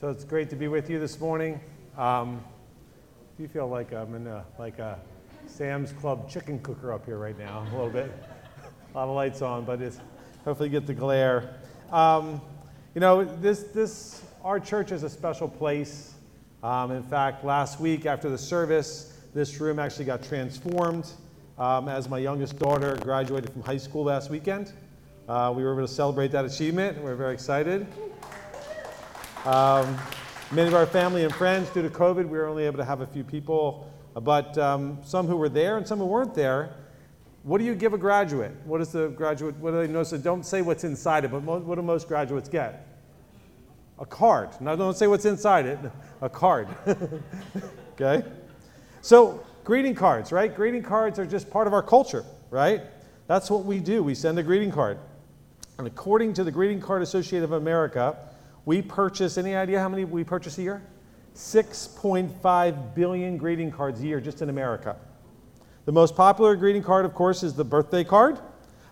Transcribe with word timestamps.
So 0.00 0.10
it's 0.10 0.22
great 0.22 0.48
to 0.50 0.54
be 0.54 0.68
with 0.68 0.88
you 0.88 1.00
this 1.00 1.18
morning. 1.18 1.60
Um, 1.96 2.40
do 3.36 3.42
you 3.42 3.48
feel 3.48 3.66
like 3.66 3.92
I'm 3.92 4.14
in 4.14 4.28
a, 4.28 4.44
like 4.56 4.78
a 4.78 4.96
Sam's 5.48 5.90
Club 5.90 6.30
chicken 6.30 6.60
cooker 6.60 6.92
up 6.92 7.04
here 7.04 7.18
right 7.18 7.36
now? 7.36 7.66
A 7.68 7.74
little 7.74 7.90
bit. 7.90 8.12
a 8.94 8.96
lot 8.96 9.08
of 9.08 9.16
lights 9.16 9.42
on, 9.42 9.64
but 9.64 9.82
it's 9.82 9.98
hopefully 10.44 10.68
get 10.68 10.86
the 10.86 10.94
glare. 10.94 11.56
Um, 11.90 12.40
you 12.94 13.00
know, 13.00 13.24
this, 13.24 13.64
this, 13.64 14.22
our 14.44 14.60
church 14.60 14.92
is 14.92 15.02
a 15.02 15.10
special 15.10 15.48
place. 15.48 16.14
Um, 16.62 16.92
in 16.92 17.02
fact, 17.02 17.44
last 17.44 17.80
week 17.80 18.06
after 18.06 18.30
the 18.30 18.38
service, 18.38 19.18
this 19.34 19.58
room 19.58 19.80
actually 19.80 20.04
got 20.04 20.22
transformed 20.22 21.10
um, 21.58 21.88
as 21.88 22.08
my 22.08 22.18
youngest 22.18 22.56
daughter 22.60 22.96
graduated 23.02 23.52
from 23.52 23.62
high 23.62 23.78
school 23.78 24.04
last 24.04 24.30
weekend. 24.30 24.72
Uh, 25.28 25.52
we 25.56 25.64
were 25.64 25.72
able 25.72 25.88
to 25.88 25.92
celebrate 25.92 26.30
that 26.30 26.44
achievement. 26.44 27.02
We're 27.02 27.16
very 27.16 27.34
excited. 27.34 27.84
Um, 29.48 29.96
many 30.52 30.68
of 30.68 30.74
our 30.74 30.84
family 30.84 31.24
and 31.24 31.34
friends, 31.34 31.70
due 31.70 31.80
to 31.80 31.88
COVID, 31.88 32.28
we 32.28 32.36
were 32.36 32.44
only 32.44 32.66
able 32.66 32.76
to 32.76 32.84
have 32.84 33.00
a 33.00 33.06
few 33.06 33.24
people, 33.24 33.90
but 34.12 34.58
um, 34.58 34.98
some 35.02 35.26
who 35.26 35.38
were 35.38 35.48
there 35.48 35.78
and 35.78 35.88
some 35.88 36.00
who 36.00 36.04
weren't 36.04 36.34
there. 36.34 36.74
What 37.44 37.56
do 37.56 37.64
you 37.64 37.74
give 37.74 37.94
a 37.94 37.98
graduate? 37.98 38.52
What 38.66 38.82
is 38.82 38.92
the 38.92 39.08
graduate? 39.08 39.56
What 39.56 39.70
do 39.70 39.78
they 39.78 39.90
know? 39.90 40.02
So 40.02 40.18
don't 40.18 40.44
say 40.44 40.60
what's 40.60 40.84
inside 40.84 41.24
it, 41.24 41.30
but 41.30 41.44
mo- 41.44 41.60
what 41.60 41.76
do 41.76 41.82
most 41.82 42.08
graduates 42.08 42.46
get? 42.50 42.86
A 43.98 44.04
card. 44.04 44.50
Now 44.60 44.76
don't 44.76 44.94
say 44.94 45.06
what's 45.06 45.24
inside 45.24 45.64
it. 45.64 45.78
A 46.20 46.28
card. 46.28 46.68
okay. 47.94 48.28
So 49.00 49.42
greeting 49.64 49.94
cards, 49.94 50.30
right? 50.30 50.54
Greeting 50.54 50.82
cards 50.82 51.18
are 51.18 51.24
just 51.24 51.48
part 51.48 51.66
of 51.66 51.72
our 51.72 51.82
culture, 51.82 52.26
right? 52.50 52.82
That's 53.28 53.50
what 53.50 53.64
we 53.64 53.80
do. 53.80 54.02
We 54.02 54.14
send 54.14 54.38
a 54.38 54.42
greeting 54.42 54.72
card. 54.72 54.98
And 55.78 55.86
according 55.86 56.34
to 56.34 56.44
the 56.44 56.50
Greeting 56.50 56.82
Card 56.82 57.00
Association 57.00 57.44
of 57.44 57.52
America, 57.52 58.27
we 58.68 58.82
purchase, 58.82 59.38
any 59.38 59.54
idea 59.54 59.80
how 59.80 59.88
many 59.88 60.04
we 60.04 60.22
purchase 60.22 60.58
a 60.58 60.62
year? 60.62 60.82
6.5 61.34 62.94
billion 62.94 63.38
greeting 63.38 63.72
cards 63.72 63.98
a 64.02 64.06
year 64.06 64.20
just 64.20 64.42
in 64.42 64.50
America. 64.50 64.94
The 65.86 65.92
most 65.92 66.14
popular 66.14 66.54
greeting 66.54 66.82
card, 66.82 67.06
of 67.06 67.14
course, 67.14 67.42
is 67.42 67.54
the 67.54 67.64
birthday 67.64 68.04
card, 68.04 68.38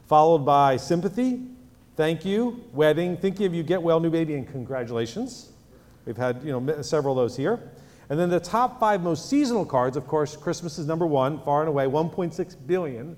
followed 0.07 0.47
by 0.47 0.79
sympathy, 0.79 1.43
thank 1.95 2.25
you, 2.25 2.65
wedding, 2.73 3.19
thinking 3.19 3.45
of 3.45 3.53
you, 3.53 3.63
get 3.63 3.83
well, 3.83 4.01
new 4.01 4.09
baby, 4.09 4.33
and 4.33 4.49
congratulations. 4.49 5.53
We've 6.07 6.17
had 6.17 6.43
you 6.43 6.59
know, 6.59 6.81
several 6.81 7.13
of 7.13 7.23
those 7.23 7.37
here. 7.37 7.71
And 8.09 8.19
then 8.19 8.31
the 8.31 8.41
top 8.41 8.81
five 8.81 9.03
most 9.03 9.29
seasonal 9.29 9.67
cards, 9.67 9.99
of 9.99 10.07
course, 10.07 10.39
Christmas 10.39 10.79
is 10.79 10.87
number 10.87 11.07
one, 11.07 11.39
far 11.43 11.61
and 11.61 11.69
away, 11.69 11.85
1.6 11.85 12.57
billion 12.67 13.15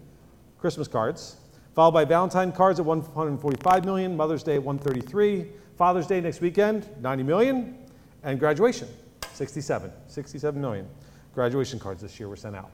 Christmas 0.59 0.89
cards, 0.89 1.37
followed 1.77 1.93
by 1.93 2.05
Valentine 2.05 2.51
cards 2.51 2.81
at 2.81 2.87
145 2.87 3.85
million, 3.85 4.17
Mother's 4.17 4.43
Day 4.43 4.57
at 4.57 4.63
133, 4.65 5.47
Father's 5.79 6.09
Day 6.09 6.21
next 6.21 6.41
weekend, 6.41 6.89
90 7.01 7.23
million, 7.23 7.79
and 8.25 8.41
graduation, 8.41 8.89
67, 9.33 9.93
67 10.09 10.61
million. 10.61 10.89
Graduation 11.35 11.79
cards 11.79 12.03
this 12.03 12.19
year 12.19 12.29
were 12.29 12.37
sent 12.37 12.57
out. 12.57 12.71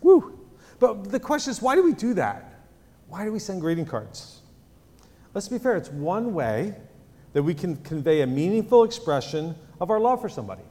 Woo! 0.00 0.36
But 0.80 1.12
the 1.12 1.20
question 1.20 1.52
is, 1.52 1.62
why 1.62 1.76
do 1.76 1.84
we 1.84 1.92
do 1.92 2.12
that? 2.14 2.64
Why 3.08 3.24
do 3.24 3.32
we 3.32 3.38
send 3.38 3.60
greeting 3.60 3.86
cards? 3.86 4.40
Let's 5.32 5.46
be 5.48 5.58
fair, 5.58 5.76
it's 5.76 5.90
one 5.90 6.34
way 6.34 6.74
that 7.34 7.42
we 7.44 7.54
can 7.54 7.76
convey 7.76 8.22
a 8.22 8.26
meaningful 8.26 8.82
expression 8.82 9.54
of 9.80 9.88
our 9.90 10.00
love 10.00 10.20
for 10.20 10.28
somebody. 10.28 10.62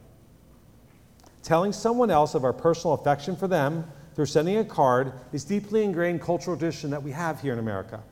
Telling 1.42 1.72
someone 1.72 2.10
else 2.10 2.34
of 2.34 2.44
our 2.44 2.52
personal 2.52 2.92
affection 2.92 3.36
for 3.36 3.48
them 3.48 3.90
through 4.14 4.26
sending 4.26 4.58
a 4.58 4.64
card 4.64 5.14
is 5.32 5.44
deeply 5.44 5.82
ingrained 5.82 6.20
cultural 6.20 6.58
tradition 6.58 6.90
that 6.90 7.02
we 7.02 7.10
have 7.10 7.40
here 7.40 7.54
in 7.54 7.58
America 7.58 8.02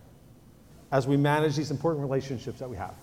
as 0.90 1.06
we 1.06 1.18
manage 1.18 1.54
these 1.54 1.70
important 1.70 2.02
relationships 2.02 2.58
that 2.58 2.68
we 2.68 2.76
have. 2.76 2.94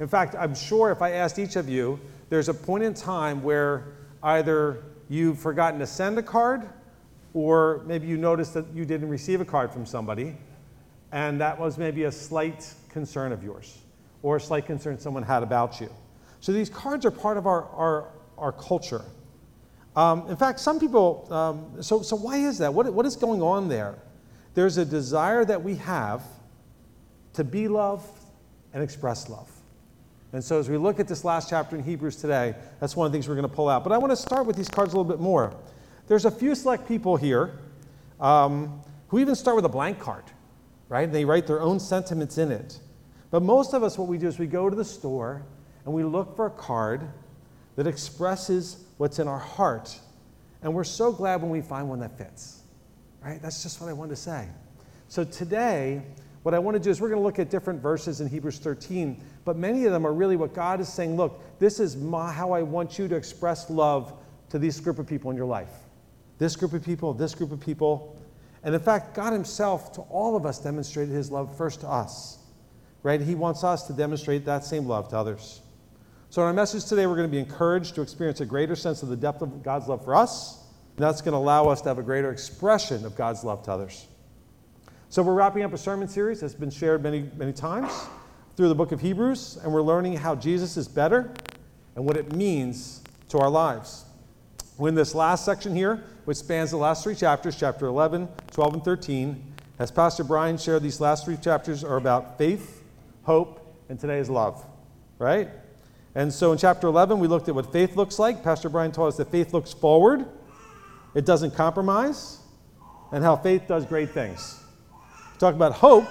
In 0.00 0.08
fact, 0.08 0.34
I'm 0.38 0.54
sure 0.54 0.90
if 0.90 1.02
I 1.02 1.12
asked 1.12 1.38
each 1.38 1.56
of 1.56 1.68
you, 1.68 2.00
there's 2.28 2.48
a 2.48 2.54
point 2.54 2.84
in 2.84 2.94
time 2.94 3.42
where 3.42 3.84
either 4.22 4.82
you've 5.08 5.38
forgotten 5.38 5.78
to 5.80 5.86
send 5.86 6.18
a 6.18 6.22
card 6.22 6.68
or 7.32 7.82
maybe 7.86 8.06
you 8.06 8.16
noticed 8.16 8.54
that 8.54 8.66
you 8.74 8.84
didn't 8.84 9.08
receive 9.08 9.40
a 9.40 9.44
card 9.44 9.70
from 9.70 9.86
somebody 9.86 10.36
and 11.12 11.40
that 11.40 11.58
was 11.58 11.78
maybe 11.78 12.04
a 12.04 12.12
slight 12.12 12.72
concern 12.88 13.30
of 13.30 13.44
yours 13.44 13.78
or 14.22 14.36
a 14.36 14.40
slight 14.40 14.66
concern 14.66 14.98
someone 14.98 15.22
had 15.22 15.42
about 15.42 15.80
you. 15.80 15.88
So 16.40 16.52
these 16.52 16.68
cards 16.68 17.06
are 17.06 17.10
part 17.10 17.36
of 17.36 17.46
our, 17.46 17.64
our, 17.70 18.08
our 18.36 18.52
culture. 18.52 19.02
Um, 19.94 20.28
in 20.28 20.36
fact, 20.36 20.58
some 20.58 20.80
people, 20.80 21.28
um, 21.30 21.82
so, 21.82 22.02
so 22.02 22.16
why 22.16 22.38
is 22.38 22.58
that? 22.58 22.74
What, 22.74 22.92
what 22.92 23.06
is 23.06 23.14
going 23.14 23.42
on 23.42 23.68
there? 23.68 23.94
There's 24.54 24.76
a 24.76 24.84
desire 24.84 25.44
that 25.44 25.62
we 25.62 25.76
have 25.76 26.22
to 27.34 27.44
be 27.44 27.68
loved 27.68 28.08
and 28.72 28.82
express 28.82 29.28
love. 29.28 29.50
And 30.34 30.42
so, 30.42 30.58
as 30.58 30.68
we 30.68 30.76
look 30.76 30.98
at 30.98 31.06
this 31.06 31.24
last 31.24 31.48
chapter 31.48 31.76
in 31.76 31.84
Hebrews 31.84 32.16
today, 32.16 32.56
that's 32.80 32.96
one 32.96 33.06
of 33.06 33.12
the 33.12 33.16
things 33.16 33.28
we're 33.28 33.36
going 33.36 33.48
to 33.48 33.54
pull 33.54 33.68
out. 33.68 33.84
But 33.84 33.92
I 33.92 33.98
want 33.98 34.10
to 34.10 34.16
start 34.16 34.46
with 34.46 34.56
these 34.56 34.68
cards 34.68 34.92
a 34.92 34.96
little 34.96 35.08
bit 35.08 35.20
more. 35.20 35.54
There's 36.08 36.24
a 36.24 36.30
few 36.30 36.56
select 36.56 36.88
people 36.88 37.14
here 37.14 37.56
um, 38.18 38.82
who 39.06 39.20
even 39.20 39.36
start 39.36 39.54
with 39.54 39.64
a 39.64 39.68
blank 39.68 40.00
card, 40.00 40.24
right? 40.88 41.10
They 41.10 41.24
write 41.24 41.46
their 41.46 41.60
own 41.60 41.78
sentiments 41.78 42.36
in 42.36 42.50
it. 42.50 42.80
But 43.30 43.44
most 43.44 43.74
of 43.74 43.84
us, 43.84 43.96
what 43.96 44.08
we 44.08 44.18
do 44.18 44.26
is 44.26 44.36
we 44.36 44.48
go 44.48 44.68
to 44.68 44.74
the 44.74 44.84
store 44.84 45.46
and 45.84 45.94
we 45.94 46.02
look 46.02 46.34
for 46.34 46.46
a 46.46 46.50
card 46.50 47.08
that 47.76 47.86
expresses 47.86 48.84
what's 48.96 49.20
in 49.20 49.28
our 49.28 49.38
heart. 49.38 49.96
And 50.62 50.74
we're 50.74 50.82
so 50.82 51.12
glad 51.12 51.42
when 51.42 51.50
we 51.52 51.60
find 51.60 51.88
one 51.88 52.00
that 52.00 52.18
fits, 52.18 52.62
right? 53.24 53.40
That's 53.40 53.62
just 53.62 53.80
what 53.80 53.88
I 53.88 53.92
wanted 53.92 54.10
to 54.10 54.16
say. 54.16 54.48
So 55.06 55.22
today, 55.22 56.02
what 56.42 56.54
I 56.54 56.58
want 56.58 56.74
to 56.74 56.78
do 56.78 56.90
is 56.90 57.00
we're 57.00 57.08
going 57.08 57.20
to 57.20 57.24
look 57.24 57.38
at 57.38 57.50
different 57.50 57.80
verses 57.80 58.20
in 58.20 58.28
Hebrews 58.28 58.58
13, 58.58 59.18
but 59.44 59.56
many 59.56 59.84
of 59.84 59.92
them 59.92 60.06
are 60.06 60.12
really 60.12 60.36
what 60.36 60.54
God 60.54 60.80
is 60.80 60.88
saying 60.88 61.16
look, 61.16 61.40
this 61.58 61.80
is 61.80 61.96
my, 61.96 62.32
how 62.32 62.52
I 62.52 62.62
want 62.62 62.98
you 62.98 63.08
to 63.08 63.16
express 63.16 63.68
love 63.70 64.12
to 64.50 64.58
this 64.58 64.80
group 64.80 64.98
of 64.98 65.06
people 65.06 65.30
in 65.30 65.36
your 65.36 65.46
life. 65.46 65.72
This 66.38 66.56
group 66.56 66.72
of 66.72 66.84
people, 66.84 67.12
this 67.12 67.34
group 67.34 67.52
of 67.52 67.60
people. 67.60 68.20
And 68.62 68.74
in 68.74 68.80
fact, 68.80 69.14
God 69.14 69.32
Himself 69.32 69.92
to 69.94 70.00
all 70.02 70.36
of 70.36 70.46
us 70.46 70.58
demonstrated 70.58 71.14
His 71.14 71.30
love 71.30 71.56
first 71.56 71.80
to 71.80 71.88
us, 71.88 72.38
right? 73.02 73.20
He 73.20 73.34
wants 73.34 73.62
us 73.62 73.86
to 73.88 73.92
demonstrate 73.92 74.44
that 74.46 74.64
same 74.64 74.86
love 74.86 75.08
to 75.10 75.18
others. 75.18 75.60
So, 76.30 76.42
in 76.42 76.48
our 76.48 76.54
message 76.54 76.86
today, 76.86 77.06
we're 77.06 77.16
going 77.16 77.28
to 77.28 77.32
be 77.32 77.38
encouraged 77.38 77.94
to 77.94 78.02
experience 78.02 78.40
a 78.40 78.46
greater 78.46 78.74
sense 78.74 79.02
of 79.02 79.08
the 79.08 79.16
depth 79.16 79.42
of 79.42 79.62
God's 79.62 79.86
love 79.86 80.04
for 80.04 80.16
us. 80.16 80.64
And 80.96 81.04
that's 81.04 81.20
going 81.20 81.32
to 81.32 81.38
allow 81.38 81.68
us 81.68 81.80
to 81.82 81.88
have 81.88 81.98
a 81.98 82.02
greater 82.02 82.30
expression 82.30 83.04
of 83.04 83.14
God's 83.16 83.44
love 83.44 83.62
to 83.64 83.72
others. 83.72 84.06
So 85.10 85.22
we're 85.22 85.34
wrapping 85.34 85.62
up 85.62 85.72
a 85.72 85.78
sermon 85.78 86.08
series 86.08 86.40
that's 86.40 86.54
been 86.54 86.70
shared 86.70 87.02
many, 87.02 87.30
many 87.36 87.52
times 87.52 87.92
through 88.56 88.68
the 88.68 88.74
book 88.74 88.92
of 88.92 89.00
Hebrews, 89.00 89.58
and 89.62 89.72
we're 89.72 89.82
learning 89.82 90.16
how 90.16 90.34
Jesus 90.36 90.76
is 90.76 90.86
better 90.86 91.32
and 91.96 92.04
what 92.04 92.16
it 92.16 92.34
means 92.34 93.02
to 93.28 93.38
our 93.38 93.50
lives. 93.50 94.04
We're 94.78 94.90
in 94.90 94.94
this 94.94 95.14
last 95.14 95.44
section 95.44 95.74
here, 95.74 96.04
which 96.24 96.38
spans 96.38 96.70
the 96.70 96.76
last 96.76 97.02
three 97.02 97.14
chapters, 97.14 97.56
chapter 97.58 97.86
11, 97.86 98.28
12, 98.52 98.74
and 98.74 98.84
13. 98.84 99.54
As 99.78 99.90
Pastor 99.90 100.22
Brian 100.22 100.56
shared, 100.56 100.82
these 100.82 101.00
last 101.00 101.24
three 101.24 101.36
chapters 101.36 101.82
are 101.82 101.96
about 101.96 102.38
faith, 102.38 102.82
hope, 103.24 103.60
and 103.88 103.98
today 103.98 104.18
is 104.18 104.30
love, 104.30 104.64
right? 105.18 105.48
And 106.14 106.32
so 106.32 106.52
in 106.52 106.58
chapter 106.58 106.86
11, 106.86 107.18
we 107.18 107.26
looked 107.26 107.48
at 107.48 107.56
what 107.56 107.72
faith 107.72 107.96
looks 107.96 108.20
like. 108.20 108.44
Pastor 108.44 108.68
Brian 108.68 108.92
told 108.92 109.08
us 109.08 109.16
that 109.16 109.32
faith 109.32 109.52
looks 109.52 109.72
forward, 109.72 110.26
it 111.14 111.26
doesn't 111.26 111.56
compromise, 111.56 112.38
and 113.10 113.24
how 113.24 113.34
faith 113.34 113.62
does 113.66 113.84
great 113.84 114.10
things. 114.10 114.60
Talk 115.38 115.56
about 115.56 115.72
hope. 115.72 116.06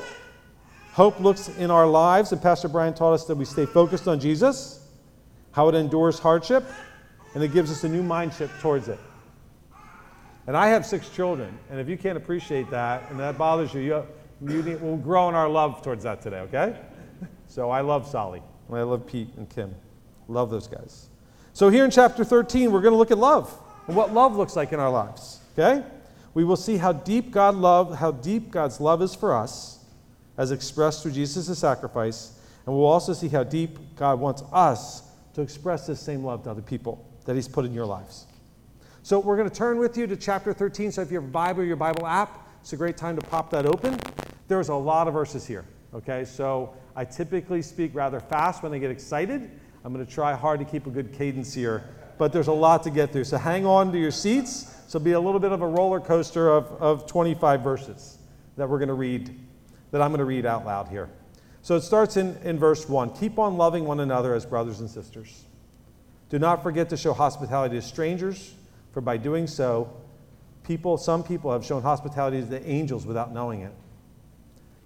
Hope 0.93 1.19
looks 1.19 1.49
in 1.49 1.71
our 1.71 1.87
lives, 1.87 2.31
and 2.31 2.41
Pastor 2.41 2.67
Brian 2.67 2.93
taught 2.93 3.13
us 3.13 3.25
that 3.25 3.35
we 3.35 3.45
stay 3.45 3.65
focused 3.65 4.07
on 4.07 4.19
Jesus, 4.19 4.87
how 5.51 5.67
it 5.69 5.75
endures 5.75 6.19
hardship, 6.19 6.63
and 7.33 7.43
it 7.43 7.51
gives 7.51 7.71
us 7.71 7.83
a 7.83 7.89
new 7.89 8.03
mindset 8.03 8.49
towards 8.61 8.87
it. 8.87 8.99
And 10.45 10.55
I 10.55 10.67
have 10.67 10.85
six 10.85 11.09
children, 11.09 11.57
and 11.71 11.79
if 11.79 11.89
you 11.89 11.97
can't 11.97 12.17
appreciate 12.17 12.69
that 12.69 13.09
and 13.09 13.19
that 13.19 13.37
bothers 13.37 13.73
you, 13.73 13.81
you, 13.81 14.05
you 14.47 14.61
need, 14.61 14.81
we'll 14.81 14.97
grow 14.97 15.29
in 15.29 15.35
our 15.35 15.49
love 15.49 15.81
towards 15.81 16.03
that 16.03 16.21
today, 16.21 16.39
okay? 16.41 16.75
So 17.47 17.69
I 17.69 17.81
love 17.81 18.07
Solly, 18.07 18.43
and 18.67 18.77
I 18.77 18.83
love 18.83 19.07
Pete 19.07 19.29
and 19.37 19.49
Kim. 19.49 19.73
Love 20.27 20.50
those 20.50 20.68
guys. 20.68 21.09
So 21.53 21.69
here 21.69 21.85
in 21.85 21.91
chapter 21.91 22.23
13, 22.23 22.71
we're 22.71 22.81
going 22.81 22.94
to 22.94 22.97
look 22.97 23.12
at 23.12 23.18
love 23.18 23.51
and 23.88 23.95
what 23.95 24.13
love 24.13 24.35
looks 24.35 24.56
like 24.56 24.73
in 24.73 24.79
our 24.79 24.91
lives, 24.91 25.39
okay? 25.57 25.83
we 26.33 26.44
will 26.44 26.56
see 26.56 26.77
how 26.77 26.94
deep 26.94 27.31
God 27.31 27.56
love, 27.56 27.97
how 27.97 28.12
deep 28.12 28.51
God's 28.51 28.79
love 28.79 29.01
is 29.01 29.13
for 29.13 29.35
us, 29.35 29.79
as 30.38 30.51
expressed 30.51 31.03
through 31.03 31.12
Jesus' 31.12 31.57
sacrifice, 31.57 32.39
and 32.65 32.75
we'll 32.75 32.85
also 32.85 33.13
see 33.13 33.27
how 33.27 33.44
deep 33.44 33.77
God 33.95 34.19
wants 34.19 34.44
us 34.51 35.03
to 35.33 35.41
express 35.41 35.88
this 35.88 36.00
same 36.00 36.24
love 36.24 36.44
to 36.44 36.51
other 36.51 36.62
people 36.62 37.06
that 37.25 37.35
He's 37.35 37.47
put 37.47 37.65
in 37.65 37.74
your 37.74 37.85
lives. 37.85 38.27
So 39.01 39.19
we're 39.19 39.38
going 39.38 39.50
to 39.50 39.56
turn 39.56 39.77
with 39.77 39.97
you 39.97 40.07
to 40.07 40.15
chapter 40.15 40.53
13. 40.53 40.91
So 40.91 41.01
if 41.01 41.12
you 41.12 41.18
have 41.18 41.25
a 41.25 41.31
Bible 41.31 41.62
or 41.62 41.65
your 41.65 41.75
Bible 41.75 42.07
app, 42.07 42.47
it's 42.62 42.74
a 42.74 42.77
great 42.77 42.95
time 42.95 43.18
to 43.18 43.21
pop 43.27 43.50
that 43.51 43.65
open. 43.65 44.00
There's 44.47 44.69
a 44.69 44.75
lot 44.75 45.07
of 45.07 45.13
verses 45.13 45.45
here. 45.45 45.65
Okay, 45.94 46.24
so 46.25 46.74
I 46.95 47.06
typically 47.06 47.62
speak 47.62 47.94
rather 47.94 48.19
fast 48.19 48.63
when 48.63 48.74
I 48.74 48.77
get 48.77 48.91
excited. 48.91 49.51
I'm 49.83 49.94
going 49.94 50.06
to 50.06 50.12
try 50.12 50.33
hard 50.33 50.59
to 50.59 50.65
keep 50.65 50.88
a 50.88 50.89
good 50.89 51.12
cadence 51.13 51.53
here, 51.53 51.83
but 52.18 52.31
there's 52.31 52.47
a 52.47 52.53
lot 52.53 52.83
to 52.83 52.89
get 52.89 53.12
through. 53.12 53.25
So 53.25 53.38
hang 53.38 53.65
on 53.65 53.91
to 53.91 54.00
your 54.00 54.12
seats 54.12 54.74
so 54.94 55.00
be 55.00 55.13
a 55.13 55.19
little 55.19 55.39
bit 55.39 55.51
of 55.51 55.63
a 55.63 55.68
roller 55.68 56.00
coaster 56.00 56.50
of, 56.50 56.71
of 56.80 57.07
25 57.07 57.62
verses 57.62 58.19
that 58.57 58.69
we're 58.69 58.77
going 58.77 58.89
to 58.89 58.94
read, 58.94 59.35
that 59.94 60.01
I'm 60.01 60.10
going 60.10 60.18
to 60.19 60.25
read 60.25 60.48
out 60.48 60.66
loud 60.66 60.88
here. 60.88 61.07
So 61.62 61.75
it 61.75 61.81
starts 61.81 62.18
in, 62.18 62.36
in 62.44 62.57
verse 62.57 62.90
1 62.90 63.16
Keep 63.16 63.38
on 63.38 63.57
loving 63.57 63.86
one 63.86 64.00
another 64.00 64.34
as 64.34 64.44
brothers 64.44 64.80
and 64.80 64.90
sisters. 64.90 65.45
Do 66.30 66.40
not 66.40 66.63
forget 66.63 66.90
to 66.90 66.98
show 66.98 67.13
hospitality 67.13 67.75
to 67.75 67.81
strangers, 67.84 68.56
for 68.92 69.01
by 69.01 69.18
doing 69.18 69.45
so, 69.45 69.95
people, 70.63 70.98
some 70.98 71.24
people 71.24 71.51
have 71.51 71.63
shown 71.63 71.84
hospitality 71.84 72.40
to 72.40 72.45
the 72.45 72.68
angels 72.68 73.06
without 73.06 73.36
knowing 73.36 73.62
it. 73.62 73.72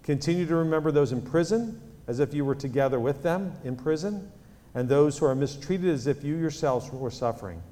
Continue 0.04 0.46
to 0.46 0.56
remember 0.58 0.92
those 0.92 1.14
in 1.14 1.22
prison 1.22 1.82
as 2.08 2.20
if 2.20 2.34
you 2.34 2.44
were 2.44 2.56
together 2.56 3.00
with 3.00 3.24
them 3.24 3.54
in 3.64 3.78
prison, 3.78 4.30
and 4.76 4.90
those 4.90 5.18
who 5.18 5.26
are 5.26 5.36
mistreated 5.36 5.90
as 5.90 6.06
if 6.06 6.22
you 6.22 6.36
yourselves 6.36 6.92
were 6.92 7.12
suffering. 7.12 7.64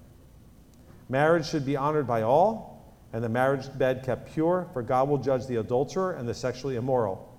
Marriage 1.10 1.50
should 1.50 1.66
be 1.66 1.76
honored 1.76 2.08
by 2.08 2.22
all, 2.22 2.75
and 3.14 3.24
the 3.24 3.30
marriage 3.30 3.66
bed 3.78 4.04
kept 4.04 4.34
pure, 4.34 4.68
for 4.74 4.82
God 4.82 5.08
will 5.10 5.18
judge 5.18 5.48
the 5.48 5.58
adulterer 5.58 6.14
and 6.14 6.28
the 6.28 6.34
sexually 6.34 6.76
immoral. 6.76 7.32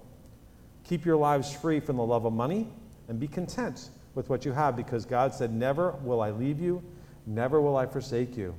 Keep 0.85 1.05
your 1.05 1.17
lives 1.17 1.53
free 1.53 1.81
from 1.81 1.97
the 1.97 2.05
love 2.05 2.25
of 2.25 2.33
money, 2.33 2.69
and 3.09 3.21
be 3.21 3.29
content 3.29 3.91
with 4.15 4.29
what 4.31 4.45
you 4.45 4.53
have, 4.53 4.77
because 4.77 5.05
God 5.05 5.35
said, 5.35 5.53
Never 5.53 5.93
will 6.03 6.21
I 6.21 6.31
leave 6.31 6.61
you, 6.61 6.83
never 7.27 7.61
will 7.61 7.77
I 7.77 7.87
forsake 7.87 8.37
you. 8.37 8.55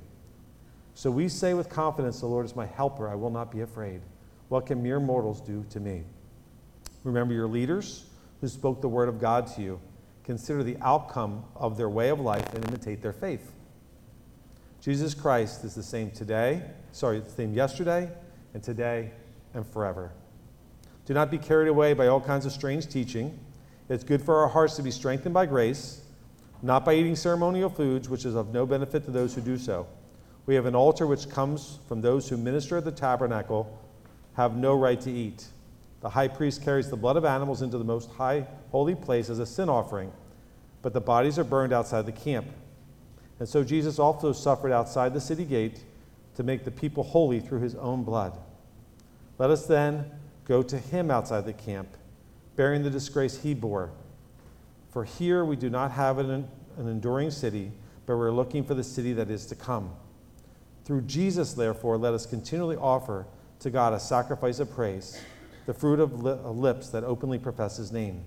So 0.93 1.11
we 1.11 1.29
say 1.29 1.53
with 1.53 1.69
confidence, 1.69 2.19
The 2.19 2.27
Lord 2.27 2.45
is 2.45 2.55
my 2.55 2.65
helper, 2.65 3.09
I 3.09 3.15
will 3.15 3.29
not 3.29 3.51
be 3.51 3.61
afraid. 3.61 4.01
What 4.49 4.65
can 4.65 4.81
mere 4.81 4.99
mortals 4.99 5.41
do 5.41 5.65
to 5.71 5.79
me? 5.79 6.03
Remember 7.03 7.33
your 7.33 7.47
leaders 7.47 8.05
who 8.41 8.47
spoke 8.47 8.81
the 8.81 8.89
word 8.89 9.09
of 9.09 9.19
God 9.19 9.47
to 9.55 9.61
you. 9.61 9.79
Consider 10.23 10.63
the 10.63 10.77
outcome 10.81 11.43
of 11.55 11.77
their 11.77 11.89
way 11.89 12.09
of 12.09 12.19
life 12.19 12.53
and 12.53 12.67
imitate 12.67 13.01
their 13.01 13.13
faith. 13.13 13.51
Jesus 14.87 15.13
Christ 15.13 15.65
is 15.65 15.75
the 15.75 15.83
same 15.83 16.11
today, 16.11 16.61
sorry, 16.93 17.19
the 17.19 17.29
same 17.29 17.53
yesterday 17.53 18.09
and 18.53 18.63
today 18.63 19.11
and 19.53 19.67
forever. 19.67 20.13
Do 21.05 21.13
not 21.13 21.29
be 21.29 21.37
carried 21.37 21.67
away 21.67 21.91
by 21.91 22.07
all 22.07 22.21
kinds 22.21 22.45
of 22.45 22.53
strange 22.53 22.87
teaching. 22.87 23.37
It's 23.89 24.05
good 24.05 24.21
for 24.21 24.37
our 24.37 24.47
hearts 24.47 24.77
to 24.77 24.81
be 24.81 24.91
strengthened 24.91 25.33
by 25.33 25.45
grace, 25.45 26.03
not 26.61 26.85
by 26.85 26.93
eating 26.93 27.17
ceremonial 27.17 27.69
foods, 27.69 28.07
which 28.07 28.23
is 28.23 28.33
of 28.33 28.53
no 28.53 28.65
benefit 28.65 29.03
to 29.03 29.11
those 29.11 29.35
who 29.35 29.41
do 29.41 29.57
so. 29.57 29.85
We 30.45 30.55
have 30.55 30.65
an 30.65 30.73
altar 30.73 31.05
which 31.05 31.29
comes 31.29 31.79
from 31.89 31.99
those 31.99 32.29
who 32.29 32.37
minister 32.37 32.77
at 32.77 32.85
the 32.85 32.91
tabernacle, 32.93 33.77
have 34.35 34.55
no 34.55 34.73
right 34.73 35.01
to 35.01 35.11
eat. 35.11 35.47
The 35.99 36.11
high 36.11 36.29
priest 36.29 36.63
carries 36.63 36.89
the 36.89 36.95
blood 36.95 37.17
of 37.17 37.25
animals 37.25 37.61
into 37.61 37.77
the 37.77 37.83
most 37.83 38.09
high 38.11 38.47
holy 38.71 38.95
place 38.95 39.29
as 39.29 39.39
a 39.39 39.45
sin 39.45 39.67
offering, 39.67 40.13
but 40.81 40.93
the 40.93 41.01
bodies 41.01 41.37
are 41.37 41.43
burned 41.43 41.73
outside 41.73 42.05
the 42.05 42.13
camp. 42.13 42.47
And 43.39 43.47
so 43.47 43.63
Jesus 43.63 43.99
also 43.99 44.31
suffered 44.33 44.71
outside 44.71 45.13
the 45.13 45.21
city 45.21 45.45
gate 45.45 45.83
to 46.35 46.43
make 46.43 46.63
the 46.63 46.71
people 46.71 47.03
holy 47.03 47.39
through 47.39 47.59
his 47.59 47.75
own 47.75 48.03
blood. 48.03 48.37
Let 49.37 49.49
us 49.49 49.65
then 49.65 50.11
go 50.45 50.63
to 50.63 50.77
him 50.77 51.11
outside 51.11 51.45
the 51.45 51.53
camp, 51.53 51.89
bearing 52.55 52.83
the 52.83 52.89
disgrace 52.89 53.41
he 53.41 53.53
bore. 53.53 53.91
For 54.89 55.03
here 55.03 55.45
we 55.45 55.55
do 55.55 55.69
not 55.69 55.91
have 55.91 56.17
an, 56.17 56.47
an 56.77 56.87
enduring 56.87 57.31
city, 57.31 57.71
but 58.05 58.17
we're 58.17 58.31
looking 58.31 58.63
for 58.63 58.73
the 58.73 58.83
city 58.83 59.13
that 59.13 59.29
is 59.29 59.45
to 59.47 59.55
come. 59.55 59.91
Through 60.85 61.01
Jesus, 61.01 61.53
therefore, 61.53 61.97
let 61.97 62.13
us 62.13 62.25
continually 62.25 62.77
offer 62.77 63.27
to 63.59 63.69
God 63.69 63.93
a 63.93 63.99
sacrifice 63.99 64.59
of 64.59 64.71
praise, 64.71 65.21
the 65.65 65.73
fruit 65.73 65.99
of 65.99 66.23
lips 66.23 66.89
that 66.89 67.03
openly 67.03 67.37
profess 67.37 67.77
his 67.77 67.91
name. 67.91 68.23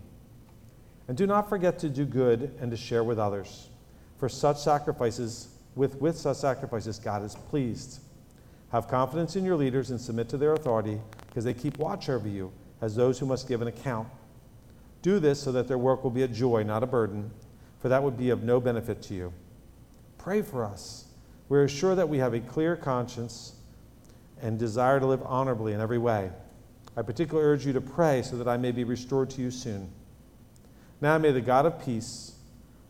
And 1.09 1.17
do 1.17 1.27
not 1.27 1.49
forget 1.49 1.79
to 1.81 1.89
do 1.89 2.05
good 2.05 2.55
and 2.61 2.71
to 2.71 2.77
share 2.77 3.03
with 3.03 3.19
others 3.19 3.70
for 4.21 4.29
such 4.29 4.59
sacrifices, 4.59 5.49
with, 5.75 5.99
with 5.99 6.17
such 6.17 6.37
sacrifices, 6.37 6.99
God 6.99 7.25
is 7.25 7.35
pleased. 7.35 8.01
Have 8.71 8.87
confidence 8.87 9.35
in 9.35 9.47
your 9.47 9.57
leaders 9.57 9.91
and 9.91 9.99
submit 9.99 10.29
to 10.29 10.37
their 10.37 10.53
authority, 10.53 11.01
because 11.27 11.43
they 11.43 11.55
keep 11.55 11.79
watch 11.79 12.11
over 12.11 12.29
you 12.29 12.53
as 12.83 12.95
those 12.95 13.19
who 13.19 13.25
must 13.25 13.49
give 13.49 13.63
an 13.63 13.69
account. 13.69 14.07
Do 15.01 15.19
this 15.19 15.43
so 15.43 15.51
that 15.53 15.69
their 15.69 15.79
work 15.79 16.05
will 16.05 16.11
be 16.11 16.23
a 16.23 16.29
joy, 16.29 16.63
not 16.63 16.83
a 16.83 16.87
burden, 16.87 17.31
for 17.81 17.89
that 17.89 18.03
would 18.03 18.19
be 18.19 18.29
of 18.29 18.43
no 18.43 18.61
benefit 18.61 19.01
to 19.05 19.15
you. 19.15 19.33
Pray 20.19 20.43
for 20.43 20.67
us. 20.67 21.07
We 21.49 21.59
are 21.59 21.67
sure 21.67 21.95
that 21.95 22.09
we 22.09 22.19
have 22.19 22.35
a 22.35 22.41
clear 22.41 22.77
conscience 22.77 23.55
and 24.43 24.59
desire 24.59 25.01
to 25.01 25.07
live 25.07 25.23
honorably 25.25 25.73
in 25.73 25.81
every 25.81 25.99
way. 25.99 26.31
I 26.95 27.01
particularly 27.01 27.49
urge 27.49 27.65
you 27.65 27.73
to 27.73 27.81
pray 27.81 28.21
so 28.21 28.37
that 28.37 28.49
I 28.49 28.59
may 28.59 28.71
be 28.71 28.85
restored 28.85 29.31
to 29.31 29.41
you 29.41 29.51
soon. 29.51 29.91
Now 31.01 31.17
may 31.17 31.33
the 31.33 31.41
God 31.41 31.65
of 31.65 31.83
peace 31.83 32.30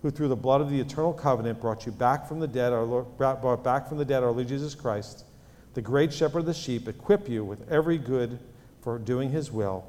who 0.03 0.11
through 0.11 0.29
the 0.29 0.37
blood 0.37 0.61
of 0.61 0.71
the 0.71 0.81
eternal 0.81 1.13
covenant 1.13 1.61
brought 1.61 1.85
you 1.85 1.93
back 1.93 2.27
from 2.27 2.41
the 2.41 2.49
dead, 2.49 2.73
our 2.73 2.85
Lord, 2.85 3.07
brought 3.19 3.63
back 3.63 3.89
from 3.89 3.99
the 3.99 4.05
dead 4.05 4.23
our 4.23 4.31
Lord 4.31 4.49
Jesus 4.49 4.75
Christ, 4.75 5.25
the 5.75 5.83
great 5.83 6.13
shepherd 6.13 6.41
of 6.41 6.47
the 6.47 6.55
sheep, 6.55 6.89
equip 6.89 7.29
you 7.29 7.45
with 7.45 7.71
every 7.71 7.99
good 7.99 8.39
for 8.81 8.99
doing 8.99 9.31
his 9.31 9.53
will, 9.53 9.85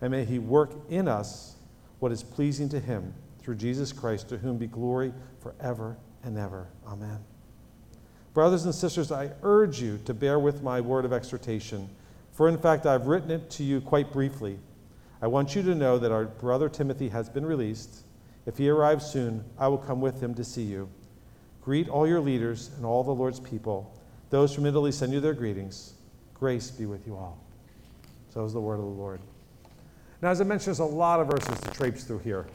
and 0.00 0.12
may 0.12 0.24
he 0.24 0.38
work 0.38 0.70
in 0.88 1.08
us 1.08 1.56
what 1.98 2.12
is 2.12 2.22
pleasing 2.22 2.68
to 2.68 2.78
him 2.78 3.12
through 3.40 3.56
Jesus 3.56 3.92
Christ, 3.92 4.28
to 4.28 4.38
whom 4.38 4.58
be 4.58 4.68
glory 4.68 5.12
forever 5.40 5.96
and 6.22 6.38
ever. 6.38 6.68
Amen. 6.86 7.18
Brothers 8.34 8.64
and 8.64 8.74
sisters, 8.74 9.10
I 9.10 9.32
urge 9.42 9.80
you 9.80 9.98
to 10.04 10.14
bear 10.14 10.38
with 10.38 10.62
my 10.62 10.80
word 10.80 11.04
of 11.04 11.12
exhortation, 11.12 11.88
for 12.32 12.48
in 12.48 12.58
fact 12.58 12.86
I've 12.86 13.06
written 13.06 13.32
it 13.32 13.50
to 13.50 13.64
you 13.64 13.80
quite 13.80 14.12
briefly. 14.12 14.60
I 15.20 15.26
want 15.26 15.56
you 15.56 15.62
to 15.62 15.74
know 15.74 15.98
that 15.98 16.12
our 16.12 16.26
brother 16.26 16.68
Timothy 16.68 17.08
has 17.08 17.28
been 17.28 17.44
released 17.44 18.04
if 18.48 18.56
he 18.56 18.70
arrives 18.70 19.04
soon, 19.04 19.44
I 19.58 19.68
will 19.68 19.76
come 19.76 20.00
with 20.00 20.22
him 20.22 20.32
to 20.36 20.42
see 20.42 20.62
you. 20.62 20.88
Greet 21.60 21.86
all 21.90 22.08
your 22.08 22.18
leaders 22.18 22.70
and 22.78 22.86
all 22.86 23.04
the 23.04 23.14
Lord's 23.14 23.38
people. 23.38 23.94
Those 24.30 24.54
from 24.54 24.64
Italy 24.64 24.90
send 24.90 25.12
you 25.12 25.20
their 25.20 25.34
greetings. 25.34 25.92
Grace 26.32 26.70
be 26.70 26.86
with 26.86 27.06
you 27.06 27.14
all. 27.14 27.38
So 28.32 28.42
is 28.46 28.54
the 28.54 28.60
word 28.60 28.76
of 28.76 28.86
the 28.86 28.86
Lord. 28.86 29.20
Now, 30.22 30.30
as 30.30 30.40
I 30.40 30.44
mentioned, 30.44 30.68
there's 30.68 30.78
a 30.78 30.84
lot 30.84 31.20
of 31.20 31.26
verses 31.26 31.60
to 31.60 31.70
traipse 31.72 32.04
through 32.04 32.20
here. 32.20 32.46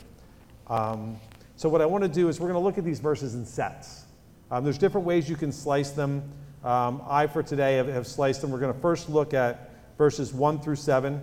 Um, 0.67 1.17
so, 1.57 1.69
what 1.69 1.79
I 1.79 1.85
want 1.85 2.03
to 2.03 2.09
do 2.09 2.27
is 2.27 2.39
we're 2.39 2.47
going 2.47 2.59
to 2.59 2.65
look 2.65 2.79
at 2.79 2.83
these 2.83 2.99
verses 2.99 3.35
in 3.35 3.45
sets. 3.45 4.05
Um, 4.49 4.63
there's 4.63 4.79
different 4.79 5.05
ways 5.05 5.29
you 5.29 5.35
can 5.35 5.51
slice 5.51 5.91
them. 5.91 6.23
Um, 6.63 7.03
I, 7.07 7.27
for 7.27 7.43
today, 7.43 7.75
have, 7.75 7.87
have 7.87 8.07
sliced 8.07 8.41
them. 8.41 8.49
We're 8.49 8.59
going 8.59 8.73
to 8.73 8.79
first 8.79 9.09
look 9.09 9.35
at 9.35 9.69
verses 9.99 10.33
1 10.33 10.59
through 10.59 10.77
7 10.77 11.21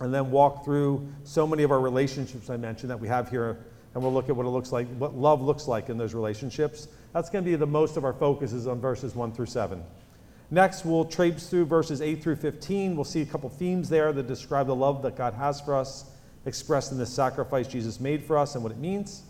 and 0.00 0.12
then 0.12 0.32
walk 0.32 0.64
through 0.64 1.06
so 1.22 1.46
many 1.46 1.62
of 1.62 1.70
our 1.70 1.80
relationships 1.80 2.50
I 2.50 2.56
mentioned 2.56 2.90
that 2.90 2.98
we 2.98 3.06
have 3.06 3.30
here 3.30 3.58
and 3.94 4.02
we'll 4.02 4.12
look 4.12 4.28
at 4.28 4.36
what 4.36 4.46
it 4.46 4.50
looks 4.50 4.72
like, 4.72 4.88
what 4.98 5.14
love 5.14 5.40
looks 5.40 5.68
like 5.68 5.88
in 5.88 5.96
those 5.96 6.14
relationships. 6.14 6.88
That's 7.12 7.30
going 7.30 7.44
to 7.44 7.50
be 7.50 7.56
the 7.56 7.66
most 7.66 7.96
of 7.96 8.04
our 8.04 8.12
focus 8.12 8.52
is 8.52 8.66
on 8.66 8.80
verses 8.80 9.14
1 9.14 9.32
through 9.32 9.46
7. 9.46 9.82
Next, 10.50 10.84
we'll 10.84 11.04
traipse 11.04 11.48
through 11.48 11.66
verses 11.66 12.02
8 12.02 12.22
through 12.22 12.36
15. 12.36 12.96
We'll 12.96 13.04
see 13.04 13.22
a 13.22 13.26
couple 13.26 13.48
themes 13.48 13.88
there 13.88 14.12
that 14.12 14.26
describe 14.26 14.66
the 14.66 14.74
love 14.74 15.02
that 15.02 15.16
God 15.16 15.34
has 15.34 15.60
for 15.60 15.74
us, 15.74 16.10
expressed 16.44 16.92
in 16.92 16.98
the 16.98 17.06
sacrifice 17.06 17.66
Jesus 17.68 18.00
made 18.00 18.22
for 18.22 18.36
us 18.36 18.54
and 18.54 18.62
what 18.62 18.72
it 18.72 18.78
means. 18.78 19.22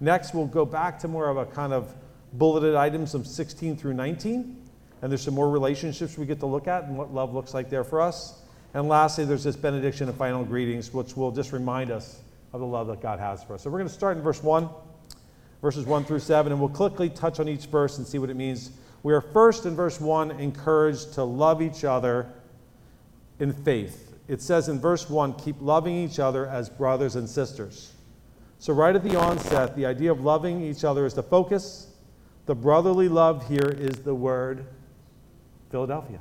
Next, 0.00 0.34
we'll 0.34 0.46
go 0.46 0.64
back 0.64 0.98
to 1.00 1.08
more 1.08 1.28
of 1.28 1.36
a 1.36 1.46
kind 1.46 1.72
of 1.72 1.92
bulleted 2.34 2.74
items 2.74 3.12
from 3.12 3.24
16 3.24 3.76
through 3.76 3.94
19. 3.94 4.56
And 5.02 5.12
there's 5.12 5.22
some 5.22 5.34
more 5.34 5.50
relationships 5.50 6.16
we 6.16 6.26
get 6.26 6.40
to 6.40 6.46
look 6.46 6.68
at 6.68 6.84
and 6.84 6.96
what 6.96 7.12
love 7.12 7.34
looks 7.34 7.52
like 7.52 7.70
there 7.70 7.84
for 7.84 8.00
us. 8.00 8.40
And 8.74 8.88
lastly, 8.88 9.24
there's 9.24 9.44
this 9.44 9.56
benediction 9.56 10.08
and 10.08 10.16
final 10.16 10.44
greetings, 10.44 10.92
which 10.92 11.16
will 11.16 11.30
just 11.30 11.52
remind 11.52 11.90
us 11.90 12.20
of 12.54 12.60
the 12.60 12.66
love 12.66 12.86
that 12.86 13.02
God 13.02 13.18
has 13.18 13.42
for 13.42 13.54
us. 13.54 13.62
So 13.62 13.70
we're 13.70 13.78
going 13.78 13.88
to 13.88 13.94
start 13.94 14.16
in 14.16 14.22
verse 14.22 14.40
1, 14.40 14.68
verses 15.60 15.84
1 15.86 16.04
through 16.04 16.20
7, 16.20 16.52
and 16.52 16.60
we'll 16.60 16.70
quickly 16.70 17.10
touch 17.10 17.40
on 17.40 17.48
each 17.48 17.66
verse 17.66 17.98
and 17.98 18.06
see 18.06 18.20
what 18.20 18.30
it 18.30 18.36
means. 18.36 18.70
We 19.02 19.12
are 19.12 19.20
first 19.20 19.66
in 19.66 19.74
verse 19.74 20.00
1 20.00 20.30
encouraged 20.30 21.14
to 21.14 21.24
love 21.24 21.60
each 21.60 21.82
other 21.82 22.30
in 23.40 23.52
faith. 23.52 24.14
It 24.28 24.40
says 24.40 24.68
in 24.68 24.80
verse 24.80 25.10
1 25.10 25.34
keep 25.34 25.56
loving 25.60 25.96
each 25.96 26.20
other 26.20 26.46
as 26.46 26.68
brothers 26.70 27.16
and 27.16 27.28
sisters. 27.28 27.92
So, 28.60 28.72
right 28.72 28.94
at 28.94 29.02
the 29.02 29.18
onset, 29.18 29.74
the 29.74 29.84
idea 29.84 30.12
of 30.12 30.20
loving 30.20 30.62
each 30.62 30.84
other 30.84 31.04
is 31.06 31.12
the 31.12 31.24
focus. 31.24 31.88
The 32.46 32.54
brotherly 32.54 33.08
love 33.08 33.48
here 33.48 33.76
is 33.78 33.96
the 33.96 34.14
word 34.14 34.64
Philadelphia. 35.72 36.20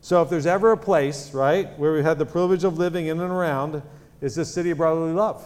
So, 0.00 0.22
if 0.22 0.30
there's 0.30 0.46
ever 0.46 0.72
a 0.72 0.78
place, 0.78 1.34
right, 1.34 1.78
where 1.78 1.92
we 1.92 2.02
had 2.02 2.18
the 2.18 2.26
privilege 2.26 2.64
of 2.64 2.78
living 2.78 3.06
in 3.06 3.20
and 3.20 3.30
around, 3.30 3.82
is 4.24 4.34
this 4.34 4.52
city 4.52 4.70
of 4.70 4.78
brotherly 4.78 5.12
love. 5.12 5.44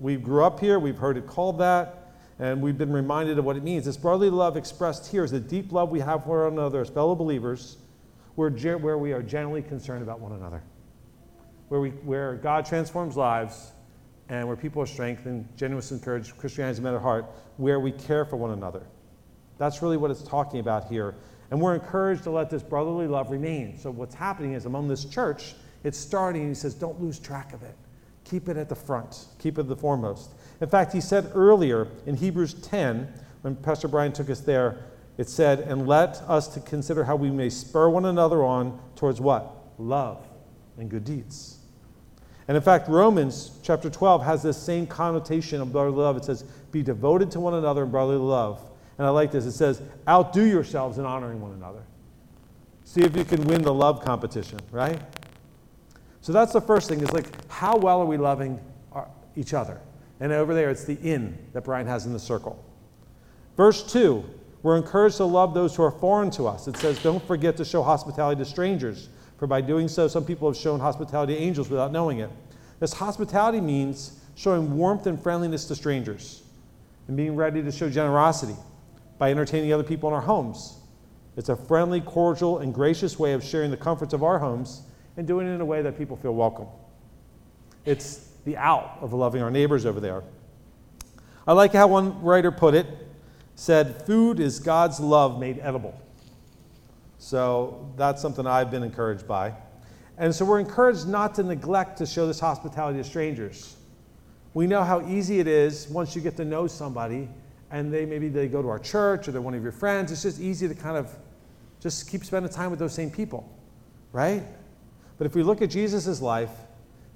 We 0.00 0.16
grew 0.16 0.42
up 0.42 0.58
here, 0.58 0.80
we've 0.80 0.98
heard 0.98 1.16
it 1.16 1.28
called 1.28 1.60
that, 1.60 2.10
and 2.40 2.60
we've 2.60 2.76
been 2.76 2.92
reminded 2.92 3.38
of 3.38 3.44
what 3.44 3.56
it 3.56 3.62
means. 3.62 3.84
This 3.84 3.96
brotherly 3.96 4.30
love 4.30 4.56
expressed 4.56 5.06
here 5.06 5.22
is 5.22 5.30
the 5.30 5.38
deep 5.38 5.70
love 5.70 5.90
we 5.90 6.00
have 6.00 6.24
for 6.24 6.42
one 6.42 6.54
another 6.54 6.80
as 6.80 6.90
fellow 6.90 7.14
believers, 7.14 7.76
where, 8.34 8.50
where 8.50 8.98
we 8.98 9.12
are 9.12 9.22
genuinely 9.22 9.62
concerned 9.62 10.02
about 10.02 10.18
one 10.18 10.32
another, 10.32 10.60
where, 11.68 11.80
we, 11.80 11.90
where 11.90 12.34
God 12.34 12.66
transforms 12.66 13.16
lives, 13.16 13.70
and 14.28 14.44
where 14.48 14.56
people 14.56 14.82
are 14.82 14.86
strengthened, 14.86 15.48
genuinely 15.56 15.86
encouraged, 15.92 16.36
Christianity 16.36 16.72
is 16.72 16.80
met 16.80 16.94
at 16.94 17.00
heart, 17.00 17.26
where 17.58 17.78
we 17.78 17.92
care 17.92 18.24
for 18.24 18.34
one 18.36 18.50
another. 18.50 18.82
That's 19.56 19.82
really 19.82 19.96
what 19.96 20.10
it's 20.10 20.24
talking 20.24 20.58
about 20.58 20.88
here. 20.88 21.14
And 21.52 21.60
we're 21.60 21.76
encouraged 21.76 22.24
to 22.24 22.30
let 22.30 22.50
this 22.50 22.64
brotherly 22.64 23.06
love 23.06 23.30
remain. 23.30 23.78
So, 23.78 23.92
what's 23.92 24.16
happening 24.16 24.54
is 24.54 24.66
among 24.66 24.88
this 24.88 25.04
church, 25.04 25.54
it's 25.84 25.96
starting, 25.96 26.48
he 26.48 26.54
says, 26.54 26.74
don't 26.74 27.00
lose 27.00 27.20
track 27.20 27.52
of 27.52 27.62
it. 27.62 27.76
Keep 28.28 28.48
it 28.48 28.56
at 28.56 28.68
the 28.68 28.74
front, 28.74 29.26
keep 29.38 29.56
it 29.56 29.68
the 29.68 29.76
foremost. 29.76 30.34
In 30.60 30.68
fact, 30.68 30.92
he 30.92 31.00
said 31.00 31.30
earlier 31.34 31.86
in 32.06 32.16
Hebrews 32.16 32.54
10, 32.54 33.12
when 33.42 33.54
Pastor 33.54 33.86
Brian 33.86 34.12
took 34.12 34.28
us 34.30 34.40
there, 34.40 34.84
it 35.16 35.28
said, 35.28 35.60
And 35.60 35.86
let 35.86 36.22
us 36.26 36.48
to 36.48 36.60
consider 36.60 37.04
how 37.04 37.14
we 37.14 37.30
may 37.30 37.48
spur 37.48 37.88
one 37.88 38.04
another 38.04 38.42
on 38.42 38.78
towards 38.96 39.20
what? 39.20 39.54
Love 39.78 40.26
and 40.76 40.90
good 40.90 41.04
deeds. 41.04 41.58
And 42.48 42.56
in 42.56 42.62
fact, 42.62 42.88
Romans 42.88 43.58
chapter 43.62 43.88
12 43.88 44.24
has 44.24 44.42
this 44.42 44.60
same 44.60 44.86
connotation 44.86 45.60
of 45.60 45.72
brotherly 45.72 45.96
love. 45.96 46.16
It 46.16 46.24
says, 46.24 46.42
Be 46.72 46.82
devoted 46.82 47.30
to 47.32 47.40
one 47.40 47.54
another 47.54 47.84
in 47.84 47.90
brotherly 47.90 48.18
love. 48.18 48.60
And 48.98 49.06
I 49.06 49.10
like 49.10 49.30
this. 49.30 49.44
It 49.46 49.52
says, 49.52 49.82
Outdo 50.08 50.42
yourselves 50.42 50.98
in 50.98 51.04
honoring 51.04 51.40
one 51.40 51.52
another. 51.52 51.82
See 52.84 53.02
if 53.02 53.16
you 53.16 53.24
can 53.24 53.44
win 53.44 53.62
the 53.62 53.74
love 53.74 54.04
competition, 54.04 54.58
right? 54.70 55.00
So 56.26 56.32
that's 56.32 56.52
the 56.52 56.60
first 56.60 56.88
thing 56.88 57.02
is 57.02 57.12
like, 57.12 57.28
how 57.48 57.76
well 57.76 58.00
are 58.00 58.04
we 58.04 58.16
loving 58.16 58.58
our, 58.90 59.06
each 59.36 59.54
other? 59.54 59.80
And 60.18 60.32
over 60.32 60.54
there, 60.54 60.70
it's 60.70 60.82
the 60.82 60.98
in 61.00 61.38
that 61.52 61.62
Brian 61.62 61.86
has 61.86 62.04
in 62.04 62.12
the 62.12 62.18
circle. 62.18 62.64
Verse 63.56 63.84
2, 63.92 64.24
we're 64.64 64.76
encouraged 64.76 65.18
to 65.18 65.24
love 65.24 65.54
those 65.54 65.76
who 65.76 65.84
are 65.84 65.92
foreign 65.92 66.32
to 66.32 66.48
us. 66.48 66.66
It 66.66 66.78
says, 66.78 67.00
Don't 67.00 67.24
forget 67.28 67.56
to 67.58 67.64
show 67.64 67.80
hospitality 67.80 68.40
to 68.40 68.44
strangers 68.44 69.08
for 69.38 69.46
by 69.46 69.60
doing 69.60 69.86
so, 69.86 70.08
some 70.08 70.24
people 70.24 70.48
have 70.50 70.56
shown 70.56 70.80
hospitality 70.80 71.36
to 71.36 71.40
angels 71.40 71.70
without 71.70 71.92
knowing 71.92 72.18
it. 72.18 72.30
This 72.80 72.92
hospitality 72.92 73.60
means 73.60 74.18
showing 74.34 74.76
warmth 74.76 75.06
and 75.06 75.22
friendliness 75.22 75.66
to 75.66 75.76
strangers 75.76 76.42
and 77.06 77.16
being 77.16 77.36
ready 77.36 77.62
to 77.62 77.70
show 77.70 77.88
generosity 77.88 78.56
by 79.16 79.30
entertaining 79.30 79.72
other 79.72 79.84
people 79.84 80.08
in 80.08 80.14
our 80.16 80.22
homes. 80.22 80.78
It's 81.36 81.50
a 81.50 81.54
friendly, 81.54 82.00
cordial, 82.00 82.58
and 82.58 82.74
gracious 82.74 83.16
way 83.16 83.32
of 83.32 83.44
sharing 83.44 83.70
the 83.70 83.76
comforts 83.76 84.12
of 84.12 84.24
our 84.24 84.40
homes 84.40 84.82
and 85.16 85.26
doing 85.26 85.46
it 85.46 85.50
in 85.50 85.60
a 85.60 85.64
way 85.64 85.82
that 85.82 85.96
people 85.96 86.16
feel 86.16 86.34
welcome. 86.34 86.66
It's 87.84 88.28
the 88.44 88.56
out 88.56 88.98
of 89.00 89.12
loving 89.12 89.42
our 89.42 89.50
neighbors 89.50 89.86
over 89.86 90.00
there. 90.00 90.22
I 91.46 91.52
like 91.52 91.72
how 91.72 91.86
one 91.86 92.22
writer 92.22 92.50
put 92.50 92.74
it 92.74 92.86
said, 93.54 94.02
Food 94.04 94.40
is 94.40 94.60
God's 94.60 95.00
love 95.00 95.38
made 95.38 95.58
edible. 95.60 95.98
So 97.18 97.92
that's 97.96 98.20
something 98.20 98.46
I've 98.46 98.70
been 98.70 98.82
encouraged 98.82 99.26
by. 99.26 99.54
And 100.18 100.34
so 100.34 100.44
we're 100.44 100.60
encouraged 100.60 101.06
not 101.06 101.34
to 101.36 101.42
neglect 101.42 101.98
to 101.98 102.06
show 102.06 102.26
this 102.26 102.40
hospitality 102.40 102.98
to 102.98 103.04
strangers. 103.04 103.76
We 104.54 104.66
know 104.66 104.82
how 104.82 105.06
easy 105.06 105.40
it 105.40 105.46
is 105.46 105.88
once 105.88 106.16
you 106.16 106.22
get 106.22 106.36
to 106.38 106.44
know 106.44 106.66
somebody 106.66 107.28
and 107.70 107.92
they 107.92 108.06
maybe 108.06 108.28
they 108.28 108.48
go 108.48 108.62
to 108.62 108.68
our 108.68 108.78
church 108.78 109.28
or 109.28 109.32
they're 109.32 109.42
one 109.42 109.54
of 109.54 109.62
your 109.62 109.72
friends. 109.72 110.12
It's 110.12 110.22
just 110.22 110.40
easy 110.40 110.68
to 110.68 110.74
kind 110.74 110.96
of 110.96 111.14
just 111.80 112.08
keep 112.08 112.24
spending 112.24 112.50
time 112.50 112.70
with 112.70 112.78
those 112.78 112.94
same 112.94 113.10
people, 113.10 113.48
right? 114.12 114.42
But 115.18 115.26
if 115.26 115.34
we 115.34 115.42
look 115.42 115.62
at 115.62 115.70
Jesus' 115.70 116.20
life, 116.20 116.50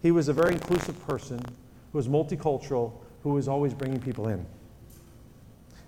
he 0.02 0.10
was 0.10 0.28
a 0.28 0.32
very 0.32 0.54
inclusive 0.54 1.06
person 1.06 1.40
who 1.92 1.98
was 1.98 2.08
multicultural, 2.08 2.92
who 3.22 3.34
was 3.34 3.48
always 3.48 3.74
bringing 3.74 4.00
people 4.00 4.28
in. 4.28 4.46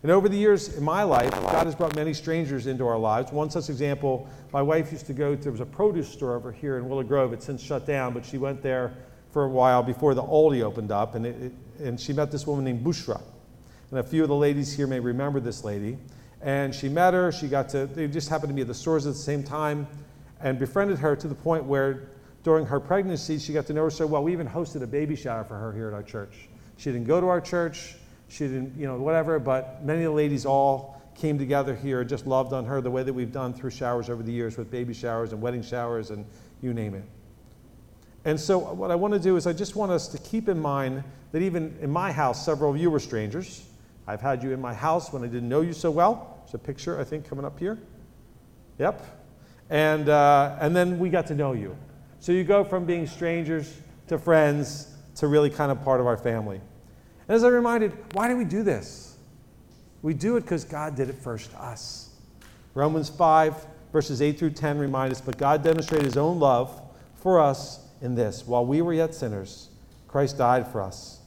And 0.03 0.11
over 0.11 0.29
the 0.29 0.37
years 0.37 0.77
in 0.77 0.83
my 0.83 1.05
life, 1.05 1.31
God 1.31 1.65
has 1.67 1.77
brought 1.77 1.95
many 1.95 2.13
strangers 2.13 2.67
into 2.67 2.85
our 2.87 2.99
lives. 2.99 3.31
One 3.31 3.51
such 3.51 3.71
example, 3.71 4.29
my 4.53 4.61
wife 4.61 4.91
used 4.91 5.07
to 5.07 5.13
go, 5.13 5.37
to, 5.37 5.41
there 5.41 5.53
was 5.53 5.61
a 5.61 5.67
produce 5.67 6.09
store 6.09 6.35
over 6.35 6.51
here 6.51 6.77
in 6.77 6.89
Willow 6.89 7.05
Grove. 7.05 7.33
It's 7.33 7.47
since 7.47 7.63
shut 7.63 7.87
down, 7.87 8.13
but 8.13 8.27
she 8.27 8.37
went 8.37 8.63
there 8.63 8.93
for 9.31 9.45
a 9.45 9.49
while 9.49 9.83
before 9.83 10.15
the 10.15 10.23
Aldi 10.23 10.63
opened 10.63 10.91
up, 10.91 11.15
and, 11.15 11.25
it, 11.25 11.41
it, 11.41 11.53
and 11.83 12.01
she 12.01 12.13
met 12.13 12.31
this 12.33 12.47
woman 12.47 12.65
named 12.65 12.85
Bushra. 12.85 13.21
And 13.91 14.01
a 14.01 14.03
few 14.03 14.23
of 14.23 14.29
the 14.29 14.35
ladies 14.35 14.75
here 14.75 14.87
may 14.87 14.99
remember 14.99 15.39
this 15.39 15.65
lady. 15.65 15.99
And 16.41 16.75
she 16.75 16.89
met 16.89 17.15
her, 17.15 17.31
she 17.31 17.47
got 17.47 17.69
to, 17.71 17.87
they 17.87 18.09
just 18.09 18.29
happened 18.29 18.49
to 18.49 18.55
be 18.55 18.63
at 18.63 18.67
the 18.67 18.75
stores 18.75 19.07
at 19.07 19.13
the 19.13 19.19
same 19.19 19.45
time, 19.45 19.87
and 20.43 20.59
befriended 20.59 20.99
her 20.99 21.17
to 21.17 21.29
the 21.29 21.35
point 21.35 21.65
where 21.65 22.09
during 22.43 22.67
her 22.67 22.81
pregnancy, 22.81 23.39
she 23.39 23.53
got 23.53 23.67
to 23.67 23.73
know 23.73 23.85
her 23.85 23.91
so 23.91 24.07
well. 24.07 24.23
We 24.23 24.33
even 24.33 24.49
hosted 24.49 24.83
a 24.83 24.87
baby 24.87 25.15
shower 25.15 25.45
for 25.45 25.57
her 25.57 25.73
here 25.73 25.89
at 25.89 25.95
our 25.95 26.03
church. 26.03 26.49
She 26.77 26.91
didn't 26.91 27.07
go 27.07 27.21
to 27.21 27.29
our 27.29 27.41
church, 27.41 27.97
she 28.29 28.45
didn't, 28.49 28.77
you 28.77 28.87
know, 28.87 28.97
whatever, 28.97 29.39
but 29.39 29.85
many 29.85 30.05
of 30.05 30.13
the 30.13 30.17
ladies 30.17 30.45
all 30.47 31.01
came 31.15 31.39
together 31.39 31.77
here 31.77 32.01
and 32.01 32.09
just 32.09 32.27
loved 32.27 32.53
on 32.53 32.65
her 32.65 32.81
the 32.81 32.91
way 32.91 33.03
that 33.03 33.13
we've 33.13 33.33
done 33.33 33.53
through 33.53 33.71
showers 33.71 34.09
over 34.09 34.23
the 34.23 34.33
years 34.33 34.57
with 34.57 34.71
baby 34.71 34.95
showers 34.95 35.33
and 35.33 35.41
wedding 35.41 35.63
showers 35.63 36.11
and 36.11 36.25
you 36.63 36.73
name 36.73 36.95
it. 36.95 37.05
And 38.25 38.39
so, 38.39 38.59
what 38.59 38.91
I 38.91 38.95
want 38.95 39.15
to 39.15 39.21
do 39.21 39.37
is, 39.37 39.47
I 39.47 39.53
just 39.53 39.75
want 39.75 39.91
us 39.91 40.09
to 40.09 40.19
keep 40.19 40.49
in 40.49 40.59
mind 40.59 41.03
that 41.33 41.43
even 41.43 41.77
in 41.81 41.91
my 41.91 42.13
house, 42.13 42.45
several 42.45 42.71
of 42.71 42.77
you 42.77 42.91
were 42.91 43.01
strangers. 43.01 43.65
I've 44.07 44.21
had 44.21 44.43
you 44.43 44.53
in 44.53 44.61
my 44.61 44.75
house 44.75 45.13
when 45.13 45.25
I 45.25 45.27
didn't 45.27 45.49
know 45.49 45.61
you 45.61 45.73
so 45.73 45.91
well. 45.91 46.41
There's 46.45 46.55
a 46.55 46.59
picture, 46.59 47.01
I 47.01 47.05
think, 47.05 47.29
coming 47.29 47.45
up 47.45 47.59
here. 47.59 47.79
Yep. 48.79 49.22
And, 49.73 50.11
uh, 50.11 50.55
and 50.61 50.77
then 50.77 50.99
we 50.99 51.09
got 51.09 51.27
to 51.29 51.35
know 51.35 51.55
you. 51.55 51.75
So 52.21 52.31
you 52.31 52.45
go 52.45 52.63
from 52.63 52.85
being 52.85 53.07
strangers 53.07 53.75
to 54.09 54.19
friends 54.19 54.95
to 55.17 55.29
really 55.29 55.49
kind 55.49 55.73
of 55.73 55.83
part 55.83 55.99
of 55.99 56.07
our 56.07 56.19
family. 56.19 56.61
And 57.27 57.35
as 57.35 57.43
I 57.43 57.49
reminded, 57.49 57.95
why 58.13 58.29
do 58.29 58.37
we 58.37 58.45
do 58.45 58.63
this? 58.63 59.17
We 60.03 60.13
do 60.13 60.37
it 60.37 60.43
because 60.43 60.65
God 60.65 60.95
did 60.95 61.09
it 61.09 61.15
first 61.15 61.53
to 61.53 61.63
us. 61.63 62.11
Romans 62.75 63.09
5, 63.09 63.67
verses 63.95 64.21
8 64.21 64.39
through 64.39 64.51
10 64.51 64.77
remind 64.77 65.11
us, 65.11 65.23
but 65.23 65.39
God 65.39 65.65
demonstrated 65.65 66.05
his 66.05 66.19
own 66.19 66.39
love 66.39 66.79
for 67.15 67.41
us 67.41 67.81
in 68.03 68.15
this 68.15 68.47
while 68.47 68.67
we 68.67 68.83
were 68.83 68.93
yet 68.93 69.15
sinners, 69.15 69.71
Christ 70.07 70.37
died 70.37 70.69
for 70.69 70.83
us. 70.83 71.21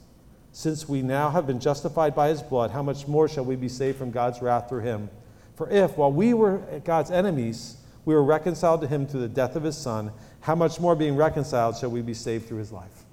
Since 0.52 0.88
we 0.88 1.02
now 1.02 1.30
have 1.30 1.48
been 1.48 1.58
justified 1.58 2.14
by 2.14 2.28
his 2.28 2.42
blood, 2.42 2.70
how 2.70 2.84
much 2.84 3.08
more 3.08 3.28
shall 3.28 3.44
we 3.44 3.56
be 3.56 3.68
saved 3.68 3.98
from 3.98 4.12
God's 4.12 4.40
wrath 4.40 4.68
through 4.68 4.82
him? 4.82 5.10
For 5.56 5.68
if, 5.68 5.96
while 5.96 6.12
we 6.12 6.32
were 6.32 6.58
God's 6.84 7.10
enemies, 7.10 7.78
we 8.06 8.14
were 8.14 8.24
reconciled 8.24 8.80
to 8.80 8.86
him 8.86 9.06
through 9.06 9.20
the 9.20 9.28
death 9.28 9.56
of 9.56 9.64
his 9.64 9.76
son, 9.76 10.12
how 10.40 10.54
much 10.54 10.80
more 10.80 10.94
being 10.94 11.16
reconciled 11.16 11.76
shall 11.76 11.90
we 11.90 12.00
be 12.00 12.14
saved 12.14 12.46
through 12.46 12.58
his 12.58 12.72
life? 12.72 13.04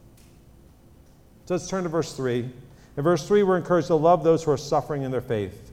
So 1.45 1.55
let's 1.55 1.67
turn 1.67 1.83
to 1.83 1.89
verse 1.89 2.13
3. 2.13 2.49
In 2.95 3.03
verse 3.03 3.27
3, 3.27 3.41
we're 3.41 3.57
encouraged 3.57 3.87
to 3.87 3.95
love 3.95 4.23
those 4.23 4.43
who 4.43 4.51
are 4.51 4.57
suffering 4.57 5.01
in 5.01 5.09
their 5.09 5.19
faith. 5.19 5.71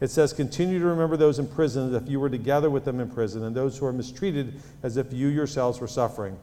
It 0.00 0.10
says, 0.10 0.32
Continue 0.32 0.80
to 0.80 0.84
remember 0.84 1.16
those 1.16 1.38
in 1.38 1.46
prison 1.46 1.94
as 1.94 2.02
if 2.02 2.08
you 2.08 2.18
were 2.18 2.28
together 2.28 2.68
with 2.68 2.84
them 2.84 2.98
in 2.98 3.08
prison, 3.08 3.44
and 3.44 3.54
those 3.54 3.78
who 3.78 3.86
are 3.86 3.92
mistreated 3.92 4.60
as 4.82 4.96
if 4.96 5.12
you 5.12 5.28
yourselves 5.28 5.80
were 5.80 5.86
suffering. 5.86 6.36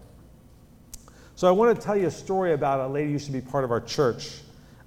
So 1.35 1.47
I 1.49 1.51
want 1.51 1.77
to 1.77 1.85
tell 1.85 1.97
you 1.97 2.07
a 2.07 2.11
story 2.11 2.53
about 2.53 2.79
a 2.79 2.87
lady 2.87 3.07
who 3.07 3.13
used 3.13 3.25
to 3.25 3.33
be 3.33 3.41
part 3.41 3.65
of 3.65 3.71
our 3.71 3.81
church. 3.81 4.39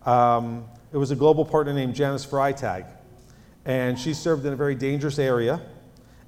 Um, 0.06 0.64
it 0.90 0.96
was 0.96 1.10
a 1.10 1.16
global 1.16 1.44
partner 1.44 1.74
named 1.74 1.94
Janice 1.94 2.24
Freitag, 2.24 2.86
and 3.66 3.98
she 3.98 4.14
served 4.14 4.46
in 4.46 4.54
a 4.54 4.56
very 4.56 4.74
dangerous 4.74 5.18
area. 5.18 5.60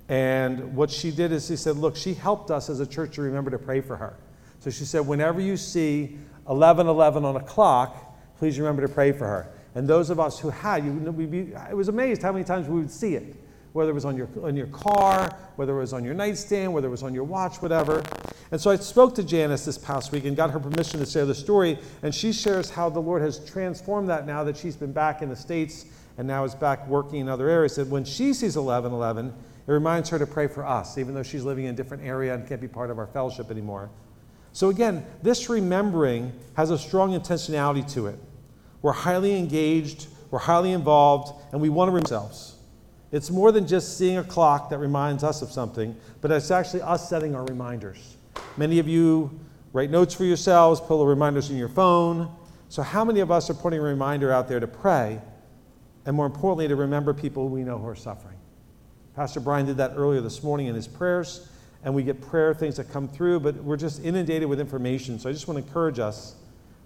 And 0.08 0.74
what 0.74 0.90
she 0.90 1.10
did 1.10 1.32
is 1.32 1.46
she 1.46 1.56
said, 1.56 1.76
Look, 1.76 1.96
she 1.96 2.14
helped 2.14 2.50
us 2.50 2.70
as 2.70 2.80
a 2.80 2.86
church 2.86 3.16
to 3.16 3.22
remember 3.22 3.50
to 3.50 3.58
pray 3.58 3.80
for 3.80 3.96
her. 3.96 4.16
So 4.60 4.70
she 4.70 4.84
said, 4.84 5.06
Whenever 5.06 5.40
you 5.40 5.56
see 5.56 6.18
1111 6.44 7.24
on 7.24 7.36
a 7.36 7.42
clock, 7.42 8.36
please 8.38 8.58
remember 8.58 8.86
to 8.86 8.92
pray 8.92 9.12
for 9.12 9.26
her. 9.26 9.52
And 9.74 9.86
those 9.86 10.10
of 10.10 10.18
us 10.18 10.38
who 10.38 10.50
had, 10.50 10.84
you 10.84 10.92
would 10.92 11.30
be, 11.30 11.54
I 11.54 11.74
was 11.74 11.88
amazed 11.88 12.22
how 12.22 12.32
many 12.32 12.44
times 12.44 12.68
we 12.68 12.80
would 12.80 12.90
see 12.90 13.14
it, 13.14 13.36
whether 13.74 13.90
it 13.90 13.94
was 13.94 14.06
on 14.06 14.16
your, 14.16 14.28
on 14.42 14.56
your 14.56 14.66
car, 14.68 15.36
whether 15.56 15.76
it 15.76 15.80
was 15.80 15.92
on 15.92 16.04
your 16.04 16.14
nightstand, 16.14 16.72
whether 16.72 16.88
it 16.88 16.90
was 16.90 17.02
on 17.02 17.12
your 17.12 17.24
watch, 17.24 17.60
whatever. 17.60 18.02
And 18.50 18.58
so 18.58 18.70
I 18.70 18.76
spoke 18.76 19.14
to 19.16 19.22
Janice 19.22 19.66
this 19.66 19.76
past 19.76 20.10
week 20.10 20.24
and 20.24 20.34
got 20.34 20.50
her 20.50 20.58
permission 20.58 21.00
to 21.00 21.06
share 21.06 21.26
the 21.26 21.34
story. 21.34 21.78
And 22.02 22.14
she 22.14 22.32
shares 22.32 22.70
how 22.70 22.88
the 22.88 23.00
Lord 23.00 23.20
has 23.20 23.44
transformed 23.44 24.08
that 24.08 24.26
now 24.26 24.42
that 24.44 24.56
she's 24.56 24.74
been 24.74 24.92
back 24.92 25.20
in 25.20 25.28
the 25.28 25.36
States 25.36 25.84
and 26.16 26.26
now 26.26 26.44
is 26.44 26.54
back 26.54 26.88
working 26.88 27.20
in 27.20 27.28
other 27.28 27.48
areas. 27.48 27.76
That 27.76 27.88
when 27.88 28.04
she 28.04 28.32
sees 28.32 28.56
1111, 28.56 29.34
it 29.68 29.72
reminds 29.72 30.08
her 30.08 30.18
to 30.18 30.26
pray 30.26 30.46
for 30.46 30.66
us, 30.66 30.96
even 30.96 31.14
though 31.14 31.22
she's 31.22 31.44
living 31.44 31.66
in 31.66 31.74
a 31.74 31.76
different 31.76 32.02
area 32.02 32.34
and 32.34 32.48
can't 32.48 32.60
be 32.60 32.66
part 32.66 32.90
of 32.90 32.98
our 32.98 33.06
fellowship 33.06 33.50
anymore. 33.50 33.90
So 34.54 34.70
again, 34.70 35.04
this 35.22 35.50
remembering 35.50 36.32
has 36.56 36.70
a 36.70 36.78
strong 36.78 37.12
intentionality 37.12 37.88
to 37.92 38.06
it. 38.06 38.18
We're 38.80 38.92
highly 38.92 39.38
engaged, 39.38 40.06
we're 40.30 40.38
highly 40.38 40.72
involved, 40.72 41.34
and 41.52 41.60
we 41.60 41.68
want 41.68 41.88
to 41.88 41.92
remember 41.92 42.06
ourselves. 42.06 42.56
It's 43.12 43.30
more 43.30 43.52
than 43.52 43.66
just 43.66 43.98
seeing 43.98 44.16
a 44.16 44.24
clock 44.24 44.70
that 44.70 44.78
reminds 44.78 45.22
us 45.22 45.42
of 45.42 45.50
something, 45.50 45.94
but 46.22 46.30
it's 46.30 46.50
actually 46.50 46.80
us 46.80 47.06
setting 47.06 47.34
our 47.34 47.44
reminders. 47.44 48.16
Many 48.56 48.78
of 48.78 48.88
you 48.88 49.38
write 49.74 49.90
notes 49.90 50.14
for 50.14 50.24
yourselves, 50.24 50.80
put 50.80 50.90
little 50.90 51.06
reminders 51.06 51.50
in 51.50 51.58
your 51.58 51.68
phone. 51.68 52.34
So, 52.70 52.82
how 52.82 53.04
many 53.04 53.20
of 53.20 53.30
us 53.30 53.50
are 53.50 53.54
putting 53.54 53.80
a 53.80 53.82
reminder 53.82 54.32
out 54.32 54.48
there 54.48 54.60
to 54.60 54.66
pray, 54.66 55.20
and 56.06 56.16
more 56.16 56.26
importantly, 56.26 56.68
to 56.68 56.76
remember 56.76 57.12
people 57.12 57.48
we 57.48 57.64
know 57.64 57.78
who 57.78 57.86
are 57.86 57.96
suffering? 57.96 58.38
Pastor 59.18 59.40
Brian 59.40 59.66
did 59.66 59.78
that 59.78 59.94
earlier 59.96 60.20
this 60.20 60.44
morning 60.44 60.68
in 60.68 60.76
his 60.76 60.86
prayers, 60.86 61.48
and 61.82 61.92
we 61.92 62.04
get 62.04 62.20
prayer 62.20 62.54
things 62.54 62.76
that 62.76 62.88
come 62.92 63.08
through, 63.08 63.40
but 63.40 63.56
we're 63.56 63.76
just 63.76 64.04
inundated 64.04 64.48
with 64.48 64.60
information. 64.60 65.18
So, 65.18 65.28
I 65.28 65.32
just 65.32 65.48
want 65.48 65.58
to 65.58 65.66
encourage 65.66 65.98
us 65.98 66.36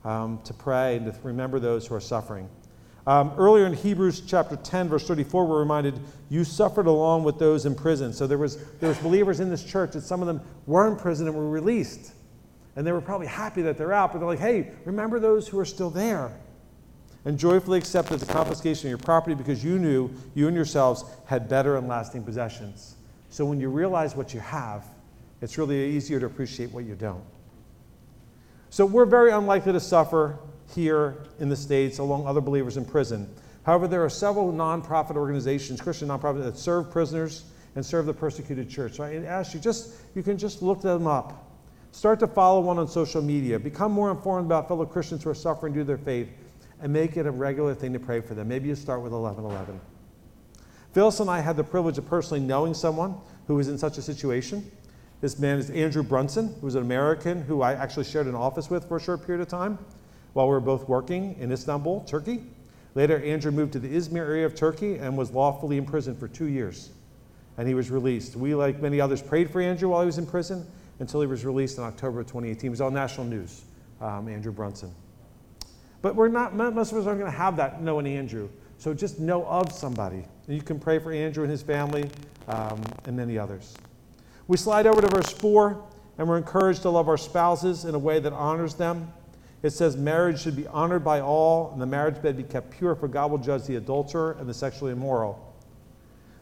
um, 0.03 0.41
to 0.45 0.55
pray 0.55 0.97
and 0.97 1.05
to 1.05 1.15
remember 1.23 1.61
those 1.61 1.87
who 1.87 1.95
are 1.95 2.01
suffering. 2.01 2.49
Um, 3.07 3.35
earlier 3.37 3.67
in 3.67 3.75
Hebrews 3.75 4.23
chapter 4.27 4.57
10, 4.57 4.89
verse 4.89 5.07
34, 5.07 5.45
we're 5.45 5.59
reminded, 5.59 6.01
you 6.31 6.43
suffered 6.43 6.87
along 6.87 7.25
with 7.25 7.39
those 7.39 7.67
in 7.67 7.75
prison. 7.75 8.15
So 8.15 8.27
there 8.27 8.39
was, 8.39 8.57
there 8.81 8.89
was 8.89 8.97
believers 9.01 9.41
in 9.41 9.51
this 9.51 9.63
church 9.63 9.93
that 9.93 10.01
some 10.01 10.23
of 10.23 10.27
them 10.27 10.41
were 10.67 10.89
in 10.89 10.97
prison 10.97 11.27
and 11.27 11.37
were 11.37 11.51
released. 11.51 12.15
And 12.77 12.87
they 12.87 12.93
were 12.93 13.03
probably 13.03 13.27
happy 13.27 13.61
that 13.61 13.77
they're 13.77 13.93
out, 13.93 14.11
but 14.11 14.21
they're 14.21 14.29
like, 14.29 14.39
hey, 14.39 14.71
remember 14.87 15.21
those 15.21 15.49
who 15.49 15.59
are 15.59 15.67
still 15.67 15.91
there. 15.91 16.33
And 17.25 17.39
joyfully 17.39 17.79
accepted 17.79 18.19
the 18.19 18.33
confiscation 18.33 18.89
of 18.89 18.91
your 18.91 18.99
property 18.99 19.35
because 19.35 19.63
you 19.63 19.79
knew 19.79 20.11
you 20.35 20.49
and 20.49 20.57
yourselves 20.57 21.05
had 21.27 21.49
better 21.49 21.77
and 21.77 21.87
lasting 21.87 22.25
possessions. 22.25 22.97
So 23.31 23.45
when 23.45 23.61
you 23.61 23.69
realize 23.69 24.17
what 24.17 24.35
you 24.35 24.41
have, 24.41 24.85
it's 25.41 25.57
really 25.57 25.91
easier 25.91 26.19
to 26.21 26.27
appreciate 26.27 26.73
what 26.73 26.85
you 26.85 26.95
don't. 26.95 27.23
So 28.71 28.87
we're 28.87 29.07
very 29.07 29.31
unlikely 29.31 29.73
to 29.73 29.81
suffer 29.81 30.39
here 30.75 31.25
in 31.39 31.49
the 31.49 31.57
States 31.57 31.99
along 31.99 32.27
other 32.27 32.41
believers 32.41 32.77
in 32.77 32.85
prison. 32.85 33.33
However, 33.65 33.87
there 33.87 34.05
are 34.05 34.11
several 34.11 34.53
nonprofit 34.53 35.17
organizations, 35.17 35.81
Christian 35.81 36.09
nonprofits, 36.09 36.43
that 36.45 36.59
serve 36.59 36.91
prisoners 36.91 37.45
and 37.77 37.85
serve 37.85 38.07
the 38.07 38.15
persecuted 38.15 38.69
church. 38.69 38.95
So 38.95 39.05
I 39.05 39.15
ask 39.25 39.55
you, 39.55 39.61
just 39.61 39.95
you 40.15 40.23
can 40.23 40.37
just 40.37 40.63
look 40.63 40.81
them 40.81 41.07
up. 41.07 41.51
Start 41.93 42.19
to 42.21 42.27
follow 42.27 42.61
one 42.61 42.79
on 42.79 42.89
social 42.89 43.23
media. 43.23 43.59
Become 43.59 43.93
more 43.93 44.11
informed 44.11 44.47
about 44.47 44.67
fellow 44.67 44.87
Christians 44.87 45.23
who 45.23 45.31
are 45.31 45.35
suffering 45.35 45.75
due 45.75 45.81
to 45.81 45.85
their 45.85 45.99
faith 45.99 46.29
and 46.83 46.93
make 46.93 47.17
it 47.17 47.27
a 47.27 47.31
regular 47.31 47.75
thing 47.75 47.93
to 47.93 48.01
pray 48.01 48.21
for 48.21 48.35
them. 48.35 48.49
Maybe 48.49 48.69
you 48.69 48.75
start 48.75 49.01
with 49.01 49.13
1111. 49.13 49.81
Phyllis 50.93 51.21
and 51.21 51.31
I 51.31 51.41
had 51.41 51.57
the 51.57 51.65
privilege 51.65 51.97
of 51.97 52.07
personally 52.07 52.41
knowing 52.41 52.75
someone 52.75 53.15
who 53.47 53.55
was 53.55 53.69
in 53.69 53.79
such 53.79 53.97
a 53.97 54.03
situation. 54.03 54.71
This 55.21 55.39
man 55.39 55.59
is 55.59 55.71
Andrew 55.71 56.03
Brunson, 56.03 56.55
who 56.61 56.67
was 56.67 56.75
an 56.75 56.83
American 56.83 57.43
who 57.43 57.63
I 57.63 57.73
actually 57.73 58.05
shared 58.05 58.27
an 58.27 58.35
office 58.35 58.69
with 58.69 58.89
for 58.89 58.97
a 58.97 59.01
short 59.01 59.25
period 59.25 59.41
of 59.41 59.49
time 59.49 59.79
while 60.33 60.47
we 60.47 60.51
were 60.51 60.61
both 60.61 60.89
working 60.89 61.37
in 61.39 61.53
Istanbul, 61.53 62.01
Turkey. 62.01 62.43
Later, 62.95 63.23
Andrew 63.25 63.53
moved 63.53 63.73
to 63.75 63.79
the 63.79 63.89
Izmir 63.89 64.17
area 64.17 64.45
of 64.45 64.55
Turkey 64.55 64.97
and 64.97 65.17
was 65.17 65.31
lawfully 65.31 65.79
imprisoned 65.79 66.19
for 66.19 66.29
two 66.29 66.47
years. 66.47 66.91
And 67.57 67.69
he 67.69 67.75
was 67.75 67.91
released. 67.91 68.35
We, 68.35 68.55
like 68.55 68.81
many 68.81 69.01
others, 69.01 69.23
prayed 69.23 69.51
for 69.51 69.61
Andrew 69.61 69.91
while 69.91 70.01
he 70.01 70.07
was 70.07 70.19
in 70.19 70.27
prison 70.27 70.67
until 70.99 71.21
he 71.21 71.27
was 71.27 71.45
released 71.45 71.79
in 71.79 71.85
October 71.85 72.21
of 72.21 72.27
2018. 72.27 72.61
He 72.61 72.69
was 72.69 72.81
on 72.81 72.93
national 72.93 73.27
news, 73.27 73.63
um, 74.01 74.29
Andrew 74.29 74.53
Brunson. 74.53 74.93
But 76.03 76.17
we're 76.17 76.29
not, 76.29 76.55
most 76.55 76.93
of 76.93 76.99
us 76.99 77.07
aren't 77.07 77.21
going 77.21 77.31
to 77.31 77.39
have 77.39 77.57
that, 77.57 77.81
know 77.81 78.01
an 78.01 78.07
Andrew. 78.07 78.49
So 78.79 78.93
just 78.93 79.21
know 79.21 79.47
of 79.47 79.73
somebody. 79.73 80.25
You 80.49 80.61
can 80.61 80.81
pray 80.81 80.99
for 80.99 81.13
Andrew 81.13 81.45
and 81.45 81.51
his 81.51 81.63
family 81.63 82.11
um, 82.49 82.83
and 83.05 83.17
many 83.17 83.39
others. 83.39 83.77
We 84.49 84.57
slide 84.57 84.89
over 84.89 85.01
to 85.01 85.07
verse 85.07 85.31
4, 85.31 85.81
and 86.19 86.29
we're 86.29 86.39
encouraged 86.39 86.83
to 86.83 86.91
love 86.91 87.09
our 87.09 87.17
spouses 87.17 87.85
in 87.85 87.95
a 87.95 87.99
way 87.99 88.19
that 88.19 88.33
honors 88.33 88.75
them. 88.75 89.13
It 89.63 89.71
says 89.71 89.97
marriage 89.97 90.41
should 90.41 90.57
be 90.57 90.67
honored 90.67 91.05
by 91.05 91.21
all, 91.21 91.71
and 91.73 91.81
the 91.81 91.87
marriage 91.87 92.21
bed 92.21 92.37
be 92.37 92.43
kept 92.43 92.73
pure, 92.73 92.97
for 92.97 93.07
God 93.07 93.31
will 93.31 93.39
judge 93.39 93.65
the 93.65 93.77
adulterer 93.77 94.37
and 94.41 94.49
the 94.49 94.55
sexually 94.55 94.91
immoral. 94.91 95.55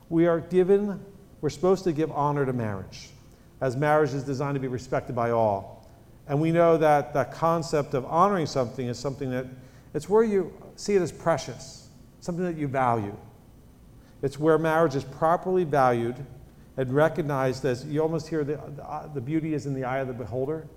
We 0.09 0.26
are 0.26 0.40
given, 0.40 1.05
we're 1.43 1.50
supposed 1.50 1.85
to 1.85 1.93
give 1.93 2.11
honor 2.11 2.47
to 2.47 2.55
marriage, 2.55 3.11
as 3.61 3.76
marriage 3.76 4.14
is 4.14 4.25
designed 4.25 4.55
to 4.55 4.61
be 4.61 4.69
respected 4.69 5.14
by 5.14 5.31
all. 5.31 5.80
And 6.31 6.41
we 6.41 6.53
know 6.53 6.77
that 6.77 7.13
that 7.15 7.33
concept 7.33 7.93
of 7.93 8.07
honoring 8.07 8.47
something 8.47 8.87
is 8.87 8.97
something 8.97 9.33
that 9.33 9.47
it's 9.95 10.09
where 10.09 10.23
you 10.23 10.53
see 10.77 10.95
it 10.95 11.03
as 11.03 11.11
precious, 11.11 11.89
something 12.21 12.45
that 12.45 12.57
you 12.57 12.69
value. 12.69 13.17
It's 14.23 14.39
where 14.39 14.57
marriage 14.57 14.95
is 14.95 15.03
properly 15.03 15.65
valued 15.65 16.15
and 16.77 16.95
recognized 16.95 17.65
as 17.65 17.85
you 17.85 18.01
almost 18.01 18.29
hear 18.29 18.45
the, 18.45 18.61
the, 18.77 18.85
uh, 18.89 19.09
the 19.13 19.21
beauty 19.21 19.55
is 19.55 19.67
in 19.67 19.75
the 19.75 19.83
eye 19.83 19.99
of 19.99 20.07
the 20.07 20.15
beholder. 20.15 20.69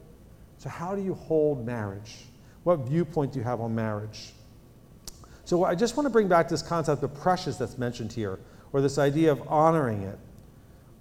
So, 0.57 0.69
how 0.69 0.95
do 0.95 1.03
you 1.03 1.13
hold 1.13 1.63
marriage? 1.63 2.25
What 2.63 2.79
viewpoint 2.79 3.33
do 3.33 3.37
you 3.37 3.45
have 3.45 3.61
on 3.61 3.75
marriage? 3.75 4.33
So, 5.45 5.65
I 5.65 5.75
just 5.75 5.95
want 5.95 6.07
to 6.07 6.09
bring 6.09 6.27
back 6.27 6.49
this 6.49 6.63
concept 6.63 7.03
of 7.03 7.13
precious 7.13 7.57
that's 7.57 7.77
mentioned 7.77 8.11
here, 8.11 8.39
or 8.71 8.81
this 8.81 8.97
idea 8.97 9.31
of 9.31 9.47
honoring 9.47 10.01
it. 10.01 10.17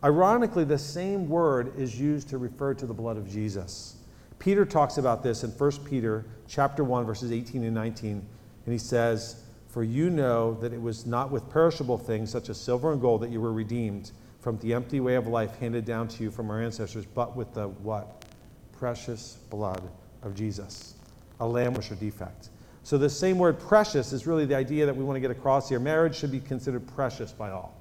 Ironically, 0.04 0.64
the 0.64 0.76
same 0.76 1.26
word 1.26 1.72
is 1.78 1.98
used 1.98 2.28
to 2.28 2.36
refer 2.36 2.74
to 2.74 2.84
the 2.84 2.92
blood 2.92 3.16
of 3.16 3.26
Jesus. 3.26 3.96
Peter 4.42 4.64
talks 4.64 4.98
about 4.98 5.22
this 5.22 5.44
in 5.44 5.50
1 5.50 5.70
Peter 5.84 6.24
chapter 6.48 6.82
1 6.82 7.04
verses 7.04 7.30
18 7.30 7.62
and 7.62 7.72
19, 7.72 8.26
and 8.66 8.72
he 8.72 8.76
says, 8.76 9.36
"For 9.68 9.84
you 9.84 10.10
know 10.10 10.54
that 10.54 10.72
it 10.72 10.82
was 10.82 11.06
not 11.06 11.30
with 11.30 11.48
perishable 11.48 11.96
things 11.96 12.30
such 12.30 12.48
as 12.48 12.58
silver 12.58 12.90
and 12.90 13.00
gold 13.00 13.20
that 13.20 13.30
you 13.30 13.40
were 13.40 13.52
redeemed 13.52 14.10
from 14.40 14.58
the 14.58 14.74
empty 14.74 14.98
way 14.98 15.14
of 15.14 15.28
life 15.28 15.54
handed 15.60 15.84
down 15.84 16.08
to 16.08 16.24
you 16.24 16.32
from 16.32 16.50
our 16.50 16.60
ancestors, 16.60 17.06
but 17.14 17.36
with 17.36 17.54
the 17.54 17.68
what? 17.68 18.24
Precious 18.72 19.38
blood 19.48 19.80
of 20.24 20.34
Jesus." 20.34 20.94
a 21.38 21.46
lamb 21.46 21.76
or 21.76 21.82
defect. 21.94 22.48
So 22.82 22.98
the 22.98 23.10
same 23.10 23.38
word 23.38 23.60
precious 23.60 24.12
is 24.12 24.26
really 24.26 24.44
the 24.44 24.56
idea 24.56 24.86
that 24.86 24.96
we 24.96 25.04
want 25.04 25.16
to 25.16 25.20
get 25.20 25.30
across 25.30 25.68
here. 25.68 25.78
Marriage 25.78 26.16
should 26.16 26.32
be 26.32 26.40
considered 26.40 26.86
precious 26.96 27.32
by 27.32 27.50
all 27.50 27.74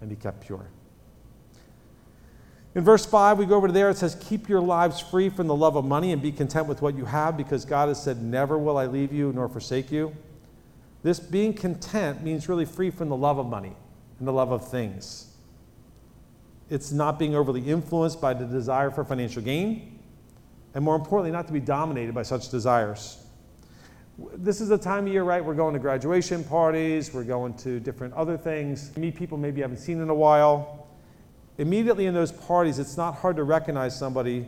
and 0.00 0.10
be 0.10 0.16
kept 0.16 0.40
pure. 0.40 0.66
In 2.74 2.84
verse 2.84 3.06
5, 3.06 3.38
we 3.38 3.46
go 3.46 3.56
over 3.56 3.66
to 3.66 3.72
there. 3.72 3.90
It 3.90 3.96
says, 3.96 4.16
Keep 4.20 4.48
your 4.48 4.60
lives 4.60 5.00
free 5.00 5.28
from 5.28 5.46
the 5.46 5.54
love 5.54 5.76
of 5.76 5.84
money 5.84 6.12
and 6.12 6.20
be 6.20 6.32
content 6.32 6.66
with 6.66 6.82
what 6.82 6.96
you 6.96 7.04
have, 7.06 7.36
because 7.36 7.64
God 7.64 7.88
has 7.88 8.02
said, 8.02 8.22
Never 8.22 8.58
will 8.58 8.76
I 8.76 8.86
leave 8.86 9.12
you 9.12 9.32
nor 9.32 9.48
forsake 9.48 9.90
you. 9.90 10.14
This 11.02 11.18
being 11.20 11.54
content 11.54 12.22
means 12.22 12.48
really 12.48 12.64
free 12.64 12.90
from 12.90 13.08
the 13.08 13.16
love 13.16 13.38
of 13.38 13.46
money 13.46 13.74
and 14.18 14.28
the 14.28 14.32
love 14.32 14.52
of 14.52 14.68
things. 14.68 15.32
It's 16.70 16.92
not 16.92 17.18
being 17.18 17.34
overly 17.34 17.62
influenced 17.62 18.20
by 18.20 18.34
the 18.34 18.44
desire 18.44 18.90
for 18.90 19.04
financial 19.04 19.42
gain 19.42 19.98
and 20.74 20.84
more 20.84 20.96
importantly, 20.96 21.30
not 21.30 21.46
to 21.46 21.52
be 21.52 21.60
dominated 21.60 22.14
by 22.14 22.22
such 22.22 22.50
desires. 22.50 23.18
This 24.34 24.60
is 24.60 24.68
the 24.68 24.78
time 24.78 25.06
of 25.06 25.12
year, 25.12 25.22
right? 25.22 25.44
We're 25.44 25.54
going 25.54 25.74
to 25.74 25.80
graduation 25.80 26.44
parties, 26.44 27.14
we're 27.14 27.24
going 27.24 27.54
to 27.54 27.80
different 27.80 28.14
other 28.14 28.36
things, 28.36 28.96
meet 28.96 29.16
people 29.16 29.38
maybe 29.38 29.58
you 29.58 29.62
haven't 29.62 29.78
seen 29.78 30.00
in 30.00 30.10
a 30.10 30.14
while. 30.14 30.87
Immediately 31.58 32.06
in 32.06 32.14
those 32.14 32.30
parties, 32.30 32.78
it's 32.78 32.96
not 32.96 33.16
hard 33.16 33.36
to 33.36 33.42
recognize 33.42 33.98
somebody 33.98 34.46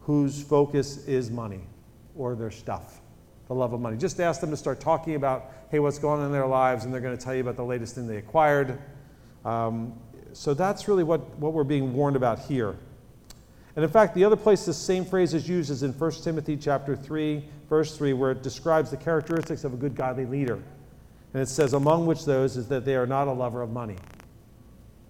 whose 0.00 0.42
focus 0.42 1.06
is 1.06 1.30
money 1.30 1.60
or 2.16 2.36
their 2.36 2.50
stuff, 2.50 3.00
the 3.48 3.54
love 3.54 3.72
of 3.72 3.80
money. 3.80 3.96
Just 3.96 4.20
ask 4.20 4.40
them 4.40 4.50
to 4.50 4.56
start 4.56 4.80
talking 4.80 5.16
about, 5.16 5.52
hey, 5.70 5.80
what's 5.80 5.98
going 5.98 6.20
on 6.20 6.26
in 6.26 6.32
their 6.32 6.46
lives, 6.46 6.84
and 6.84 6.94
they're 6.94 7.00
going 7.00 7.16
to 7.16 7.22
tell 7.22 7.34
you 7.34 7.40
about 7.40 7.56
the 7.56 7.64
latest 7.64 7.96
thing 7.96 8.06
they 8.06 8.18
acquired. 8.18 8.78
Um, 9.44 9.94
so 10.32 10.54
that's 10.54 10.86
really 10.86 11.02
what, 11.02 11.20
what 11.38 11.52
we're 11.52 11.64
being 11.64 11.92
warned 11.92 12.16
about 12.16 12.38
here. 12.38 12.76
And 13.76 13.84
in 13.84 13.90
fact, 13.90 14.14
the 14.14 14.24
other 14.24 14.36
place 14.36 14.64
the 14.64 14.72
same 14.72 15.04
phrase 15.04 15.34
is 15.34 15.48
used 15.48 15.70
is 15.70 15.82
in 15.82 15.92
1 15.92 16.12
Timothy 16.22 16.56
chapter 16.56 16.94
3, 16.94 17.44
verse 17.68 17.96
3, 17.96 18.12
where 18.12 18.30
it 18.30 18.42
describes 18.42 18.90
the 18.90 18.96
characteristics 18.96 19.64
of 19.64 19.74
a 19.74 19.76
good 19.76 19.96
godly 19.96 20.26
leader. 20.26 20.62
And 21.32 21.42
it 21.42 21.48
says, 21.48 21.72
among 21.72 22.06
which 22.06 22.24
those 22.24 22.56
is 22.56 22.68
that 22.68 22.84
they 22.84 22.94
are 22.94 23.06
not 23.06 23.26
a 23.26 23.32
lover 23.32 23.62
of 23.62 23.70
money. 23.70 23.96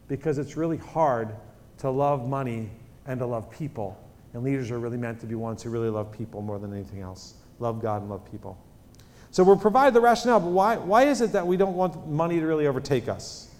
Because 0.08 0.38
it's 0.38 0.56
really 0.56 0.76
hard 0.76 1.34
to 1.78 1.90
love 1.90 2.28
money 2.28 2.70
and 3.06 3.18
to 3.20 3.26
love 3.26 3.50
people. 3.50 3.98
And 4.32 4.42
leaders 4.42 4.70
are 4.70 4.78
really 4.78 4.96
meant 4.96 5.20
to 5.20 5.26
be 5.26 5.34
ones 5.34 5.62
who 5.62 5.70
really 5.70 5.90
love 5.90 6.12
people 6.12 6.42
more 6.42 6.58
than 6.58 6.72
anything 6.72 7.00
else. 7.00 7.34
Love 7.58 7.80
God 7.80 8.02
and 8.02 8.10
love 8.10 8.30
people. 8.30 8.58
So 9.30 9.42
we're 9.42 9.56
provided 9.56 9.94
the 9.94 10.00
rationale, 10.00 10.40
but 10.40 10.50
why, 10.50 10.76
why 10.76 11.04
is 11.04 11.20
it 11.20 11.32
that 11.32 11.46
we 11.46 11.56
don't 11.56 11.74
want 11.74 12.06
money 12.06 12.38
to 12.38 12.46
really 12.46 12.66
overtake 12.66 13.08
us? 13.08 13.50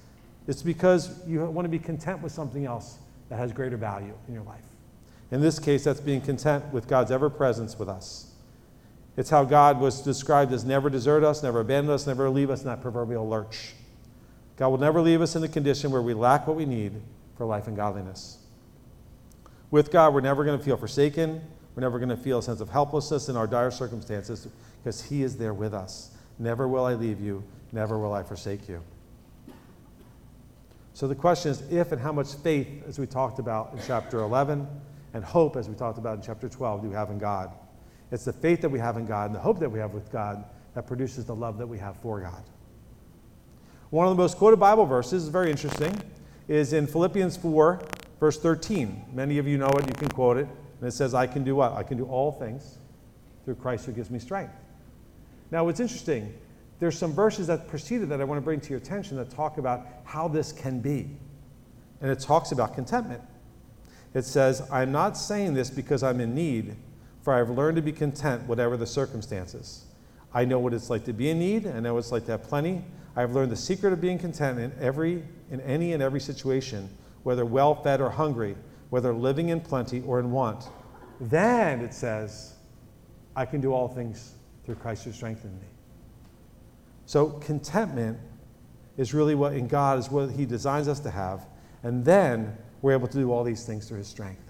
It's 0.47 0.63
because 0.63 1.27
you 1.27 1.45
want 1.45 1.65
to 1.65 1.71
be 1.71 1.79
content 1.79 2.23
with 2.23 2.33
something 2.33 2.67
else 2.67 2.99
that 3.29 3.39
has 3.39 3.53
greater 3.53 3.77
value 3.77 4.15
in 4.29 4.35
your 4.35 4.43
life. 4.45 4.63
In 5.31 5.41
this 5.41 5.59
case, 5.59 5.83
that's 5.83 6.01
being 6.01 6.21
content 6.21 6.65
with 6.73 6.87
God's 6.87 7.11
ever 7.11 7.29
presence 7.29 7.79
with 7.79 7.89
us. 7.89 8.31
It's 9.17 9.31
how 9.31 9.45
God 9.45 9.81
was 9.81 10.01
described 10.01 10.53
as 10.53 10.65
never 10.65 10.91
desert 10.91 11.25
us, 11.25 11.43
never 11.43 11.61
abandon 11.61 11.93
us, 11.93 12.07
never 12.07 12.29
leave 12.31 12.51
us 12.51 12.61
in 12.61 12.67
that 12.67 12.83
proverbial 12.83 13.29
lurch. 13.29 13.73
God 14.57 14.69
will 14.69 14.79
never 14.79 15.01
leave 15.01 15.21
us 15.21 15.35
in 15.35 15.43
a 15.43 15.49
condition 15.49 15.91
where 15.91 16.03
we 16.03 16.15
lack 16.15 16.47
what 16.47 16.57
we 16.57 16.65
need 16.65 16.93
for 17.37 17.45
life 17.45 17.67
and 17.67 17.77
godliness. 17.77 18.39
With 19.71 19.91
God, 19.91 20.15
we're 20.15 20.21
never 20.21 20.45
going 20.45 20.59
to 20.59 20.65
feel 20.65 20.77
forsaken. 20.77 21.41
We're 21.75 21.81
never 21.81 21.99
going 21.99 22.11
to 22.11 22.17
feel 22.17 22.39
a 22.39 22.43
sense 22.43 22.61
of 22.61 22.69
helplessness 22.69 23.29
in 23.29 23.37
our 23.37 23.47
dire 23.47 23.73
circumstances 23.73 24.47
because 24.83 25.03
He 25.03 25.23
is 25.23 25.37
there 25.37 25.55
with 25.55 25.75
us. 25.75 26.11
Never 26.39 26.69
will 26.69 26.85
I 26.85 26.95
leave 26.95 27.21
you, 27.21 27.43
never 27.73 27.99
will 27.99 28.13
I 28.13 28.23
forsake 28.23 28.69
you. 28.69 28.83
So 30.93 31.09
the 31.09 31.15
question 31.17 31.51
is 31.51 31.63
if 31.73 31.91
and 31.91 32.01
how 32.01 32.13
much 32.13 32.35
faith, 32.35 32.69
as 32.87 33.01
we 33.01 33.07
talked 33.07 33.41
about 33.41 33.73
in 33.73 33.81
chapter 33.85 34.21
11, 34.21 34.69
and 35.15 35.25
hope, 35.25 35.57
as 35.57 35.69
we 35.69 35.75
talked 35.75 35.99
about 35.99 36.17
in 36.17 36.23
chapter 36.23 36.49
12, 36.49 36.83
do 36.83 36.89
we 36.89 36.95
have 36.95 37.11
in 37.11 37.19
God. 37.19 37.53
It's 38.11 38.25
the 38.25 38.33
faith 38.33 38.61
that 38.61 38.69
we 38.69 38.79
have 38.79 38.97
in 38.97 39.07
God 39.07 39.27
and 39.27 39.35
the 39.35 39.41
hope 39.41 39.59
that 39.61 39.71
we 39.71 39.79
have 39.79 39.95
with 39.95 40.11
God 40.13 40.45
that 40.75 40.87
produces 40.87 41.25
the 41.25 41.35
love 41.35 41.59
that 41.59 41.67
we 41.67 41.79
have 41.79 41.97
for 41.97 42.21
God. 42.21 42.43
One 43.95 44.09
of 44.09 44.17
the 44.17 44.21
most 44.21 44.39
quoted 44.39 44.57
Bible 44.57 44.87
verses 44.87 45.29
very 45.29 45.53
interesting, 45.53 45.97
is 46.49 46.73
in 46.73 46.85
Philippians 46.85 47.37
4, 47.37 47.81
verse 48.19 48.41
13. 48.41 49.05
Many 49.13 49.39
of 49.39 49.47
you 49.47 49.57
know 49.57 49.69
it, 49.69 49.87
you 49.87 49.95
can 49.95 50.09
quote 50.09 50.37
it. 50.37 50.49
And 50.81 50.89
it 50.89 50.91
says, 50.91 51.15
I 51.15 51.29
can 51.29 51.45
do 51.45 51.55
what? 51.55 51.75
I 51.75 51.85
can 51.85 51.97
do 51.97 52.05
all 52.07 52.33
things 52.33 52.79
through 53.45 53.55
Christ 53.55 53.87
who 53.87 53.93
gives 53.93 54.11
me 54.11 54.19
strength. 54.19 54.53
Now, 55.53 55.65
what's 55.65 55.79
interesting, 55.79 56.35
there's 56.81 56.99
some 56.99 57.13
verses 57.13 57.47
that 57.47 57.69
preceded 57.69 58.09
that 58.09 58.21
I 58.21 58.25
want 58.25 58.39
to 58.39 58.45
bring 58.45 58.59
to 58.63 58.71
your 58.71 58.79
attention 58.79 59.17
that 59.19 59.31
talk 59.31 59.59
about 59.59 59.87
how 60.03 60.27
this 60.27 60.51
can 60.51 60.81
be. 60.81 61.09
And 62.01 62.11
it 62.11 62.19
talks 62.19 62.51
about 62.51 62.75
contentment. 62.75 63.23
It 64.13 64.25
says, 64.25 64.69
I'm 64.73 64.91
not 64.91 65.17
saying 65.17 65.55
this 65.55 65.71
because 65.71 66.03
I'm 66.03 66.19
in 66.21 66.35
need, 66.35 66.75
for 67.23 67.33
I 67.33 67.39
have 67.39 67.51
learned 67.51 67.77
to 67.77 67.83
be 67.83 67.93
content 67.93 68.43
whatever 68.49 68.77
the 68.77 68.89
circumstances. 68.89 69.85
I 70.33 70.47
know 70.47 70.59
what 70.59 70.75
it's 70.75 70.91
like 70.91 71.05
to 71.05 71.13
be 71.13 71.31
in 71.31 71.39
need, 71.39 71.69
I 71.69 71.79
know 71.79 71.95
what 71.95 72.01
it's 72.01 72.11
like 72.11 72.25
to 72.25 72.33
have 72.33 72.43
plenty. 72.43 72.83
I 73.17 73.21
have 73.21 73.35
learned 73.35 73.53
the 73.53 73.57
secret 73.57 73.93
of 73.93 74.01
being 74.01 74.19
content 74.19 74.59
in 74.59 74.73
every 74.81 75.23
in 75.51 75.61
any 75.61 75.93
and 75.93 76.03
every 76.03 76.21
situation, 76.21 76.89
whether 77.23 77.45
well 77.45 77.75
fed 77.75 78.01
or 78.01 78.11
hungry, 78.11 78.57
whether 78.91 79.13
living 79.13 79.51
in 79.51 79.61
plenty 79.61 80.03
or 80.03 80.19
in 80.19 80.31
want. 80.31 80.65
Then 81.21 81.81
it 81.81 81.95
says, 81.95 82.55
I 83.37 83.45
can 83.45 83.61
do 83.61 83.73
all 83.73 83.89
things 83.89 84.35
through 84.65 84.77
Christ 84.77 85.05
who 85.05 85.13
strengthens 85.13 85.61
me. 85.61 85.69
So 87.07 87.31
contentment 87.31 88.19
is 88.97 89.15
really 89.15 89.35
what 89.35 89.53
in 89.55 89.69
God 89.69 89.99
is 89.99 90.11
what 90.11 90.31
He 90.31 90.47
designs 90.47 90.89
us 90.89 91.01
to 91.01 91.11
have. 91.11 91.47
And 91.83 92.05
then 92.05 92.57
we're 92.83 92.93
able 92.93 93.09
to 93.09 93.19
do 93.19 93.33
all 93.33 93.45
these 93.45 93.65
things 93.65 93.89
through 93.89 93.99
his 93.99 94.09
strength. 94.09 94.41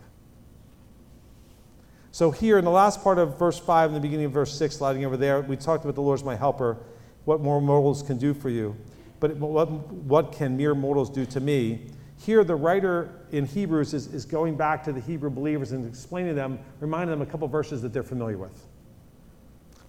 So, 2.12 2.30
here 2.30 2.58
in 2.58 2.64
the 2.64 2.70
last 2.70 3.02
part 3.02 3.18
of 3.18 3.38
verse 3.38 3.58
5 3.58 3.90
and 3.90 3.96
the 3.96 4.00
beginning 4.00 4.26
of 4.26 4.32
verse 4.32 4.56
6, 4.56 4.76
sliding 4.76 5.04
over 5.04 5.16
there, 5.16 5.40
we 5.40 5.56
talked 5.56 5.84
about 5.84 5.96
the 5.96 6.02
Lord's 6.02 6.22
my 6.22 6.36
helper, 6.36 6.78
what 7.24 7.40
more 7.40 7.60
mortals 7.60 8.02
can 8.02 8.18
do 8.18 8.34
for 8.34 8.50
you. 8.50 8.76
But 9.20 9.36
what, 9.36 9.70
what 9.70 10.32
can 10.32 10.56
mere 10.56 10.74
mortals 10.74 11.08
do 11.10 11.24
to 11.26 11.40
me? 11.40 11.86
Here, 12.18 12.44
the 12.44 12.54
writer 12.54 13.10
in 13.32 13.46
Hebrews 13.46 13.94
is, 13.94 14.06
is 14.12 14.24
going 14.24 14.56
back 14.56 14.84
to 14.84 14.92
the 14.92 15.00
Hebrew 15.00 15.30
believers 15.30 15.72
and 15.72 15.86
explaining 15.86 16.30
to 16.30 16.34
them, 16.34 16.58
reminding 16.80 17.18
them 17.18 17.26
a 17.26 17.30
couple 17.30 17.48
verses 17.48 17.82
that 17.82 17.92
they're 17.92 18.02
familiar 18.02 18.38
with. 18.38 18.66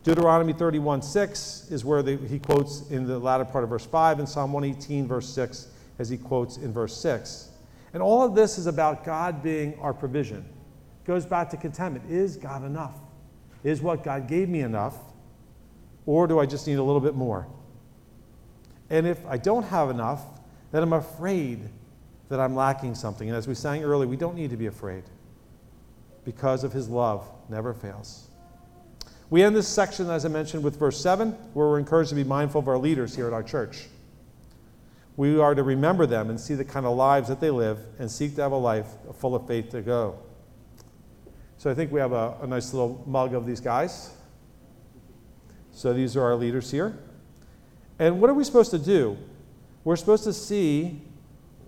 Deuteronomy 0.04 0.54
31 0.54 1.02
6 1.02 1.68
is 1.72 1.84
where 1.84 2.04
the, 2.04 2.18
he 2.18 2.38
quotes 2.38 2.90
in 2.92 3.08
the 3.08 3.18
latter 3.18 3.44
part 3.46 3.64
of 3.64 3.70
verse 3.72 3.86
5, 3.86 4.20
and 4.20 4.30
Psalm 4.30 4.54
118, 4.54 5.08
verse 5.08 5.28
6, 5.30 5.68
as 5.98 6.10
he 6.10 6.18
quotes 6.18 6.58
in 6.58 6.72
verse 6.72 6.96
6. 6.98 7.50
And 7.94 8.04
all 8.04 8.22
of 8.22 8.36
this 8.36 8.58
is 8.58 8.68
about 8.68 9.04
God 9.04 9.42
being 9.42 9.80
our 9.80 9.94
provision. 9.94 10.40
It 10.40 11.08
goes 11.08 11.26
back 11.26 11.50
to 11.52 11.58
contentment. 11.58 12.12
Is 12.12 12.38
God 12.38 12.64
enough? 12.64 12.94
Is 13.64 13.82
what 13.82 14.04
God 14.04 14.28
gave 14.28 14.48
me 14.48 14.60
enough? 14.60 14.96
Or 16.06 16.28
do 16.28 16.40
I 16.40 16.46
just 16.46 16.68
need 16.68 16.76
a 16.76 16.84
little 16.84 17.02
bit 17.02 17.16
more? 17.16 17.48
And 18.90 19.08
if 19.08 19.26
I 19.26 19.38
don't 19.38 19.64
have 19.64 19.90
enough, 19.90 20.22
then 20.72 20.84
I'm 20.84 20.94
afraid 20.94 21.70
that 22.30 22.40
I'm 22.40 22.56
lacking 22.56 22.96
something. 22.96 23.28
And 23.28 23.38
as 23.38 23.48
we 23.48 23.56
sang 23.56 23.84
earlier, 23.84 24.08
we 24.08 24.18
don't 24.18 24.36
need 24.36 24.50
to 24.52 24.58
be 24.58 24.68
afraid 24.68 25.04
because 26.24 26.64
of 26.64 26.74
his 26.74 26.90
love 26.90 27.28
never 27.50 27.74
fails. 27.74 28.28
We 29.30 29.44
end 29.44 29.56
this 29.56 29.68
section, 29.68 30.10
as 30.10 30.26
I 30.26 30.30
mentioned, 30.30 30.64
with 30.64 30.78
verse 30.78 31.00
7, 31.02 31.32
where 31.54 31.68
we're 31.68 31.80
encouraged 31.80 32.10
to 32.10 32.16
be 32.16 32.24
mindful 32.24 32.60
of 32.60 32.68
our 32.68 32.78
leaders 32.78 33.16
here 33.16 33.28
at 33.28 33.34
our 33.34 33.44
church. 33.44 33.86
We 35.18 35.40
are 35.40 35.56
to 35.56 35.64
remember 35.64 36.06
them 36.06 36.30
and 36.30 36.40
see 36.40 36.56
the 36.56 36.66
kind 36.66 36.86
of 36.86 36.96
lives 36.96 37.30
that 37.30 37.40
they 37.40 37.50
live 37.50 37.80
and 38.00 38.12
seek 38.12 38.36
to 38.36 38.42
have 38.42 38.52
a 38.52 38.58
life 38.58 38.88
full 39.18 39.34
of 39.34 39.48
faith 39.48 39.70
to 39.70 39.82
go. 39.82 40.20
So 41.58 41.72
I 41.72 41.74
think 41.74 41.92
we 41.92 42.00
have 42.00 42.12
a, 42.12 42.36
a 42.42 42.48
nice 42.48 42.74
little 42.74 43.04
mug 43.08 43.34
of 43.34 43.46
these 43.46 43.62
guys. 43.62 44.12
So 45.76 45.94
these 45.94 46.16
are 46.16 46.24
our 46.24 46.36
leaders 46.36 46.72
here. 46.72 46.98
And 48.00 48.22
what 48.22 48.30
are 48.30 48.34
we 48.34 48.46
supposed 48.46 48.72
to 48.72 48.80
do? 48.80 49.18
We're 49.84 49.98
supposed 49.98 50.24
to 50.24 50.32
see 50.32 51.02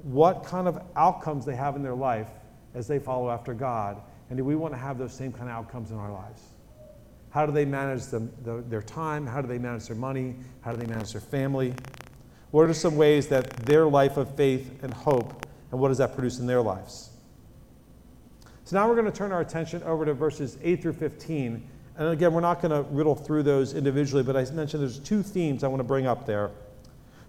what 0.01 0.45
kind 0.45 0.65
of 0.65 0.81
outcomes 0.95 1.45
they 1.45 1.55
have 1.57 1.75
in 1.75 1.83
their 1.83 1.93
life 1.93 2.29
as 2.73 2.87
they 2.87 2.99
follow 2.99 3.29
after 3.29 3.53
God. 3.53 4.01
And 4.29 4.37
do 4.37 4.45
we 4.45 4.55
want 4.55 4.73
to 4.73 4.77
have 4.77 4.97
those 4.97 5.13
same 5.13 5.33
kind 5.33 5.49
of 5.49 5.55
outcomes 5.55 5.91
in 5.91 5.97
our 5.97 6.11
lives? 6.11 6.41
How 7.31 7.45
do 7.45 7.51
they 7.51 7.65
manage 7.65 8.05
them, 8.05 8.31
the, 8.43 8.63
their 8.69 8.81
time? 8.81 9.27
How 9.27 9.41
do 9.41 9.47
they 9.47 9.57
manage 9.57 9.87
their 9.87 9.97
money? 9.97 10.35
How 10.61 10.71
do 10.71 10.77
they 10.77 10.87
manage 10.87 11.11
their 11.11 11.21
family? 11.21 11.73
What 12.51 12.69
are 12.69 12.73
some 12.73 12.95
ways 12.95 13.27
that 13.27 13.51
their 13.65 13.87
life 13.87 14.15
of 14.15 14.33
faith 14.35 14.83
and 14.83 14.93
hope, 14.93 15.45
and 15.71 15.81
what 15.81 15.89
does 15.89 15.97
that 15.97 16.13
produce 16.13 16.39
in 16.39 16.47
their 16.47 16.61
lives? 16.61 17.09
So 18.63 18.77
now 18.77 18.87
we're 18.87 18.95
going 18.95 19.11
to 19.11 19.17
turn 19.17 19.33
our 19.33 19.41
attention 19.41 19.83
over 19.83 20.05
to 20.05 20.13
verses 20.13 20.57
8 20.63 20.81
through 20.81 20.93
15. 20.93 21.69
And 21.97 22.09
again, 22.09 22.33
we're 22.33 22.41
not 22.41 22.61
going 22.61 22.71
to 22.71 22.87
riddle 22.91 23.15
through 23.15 23.43
those 23.43 23.73
individually, 23.73 24.23
but 24.23 24.37
I 24.37 24.45
mentioned 24.51 24.83
there's 24.83 24.99
two 24.99 25.23
themes 25.23 25.63
I 25.63 25.67
want 25.67 25.79
to 25.79 25.83
bring 25.83 26.05
up 26.05 26.25
there. 26.27 26.51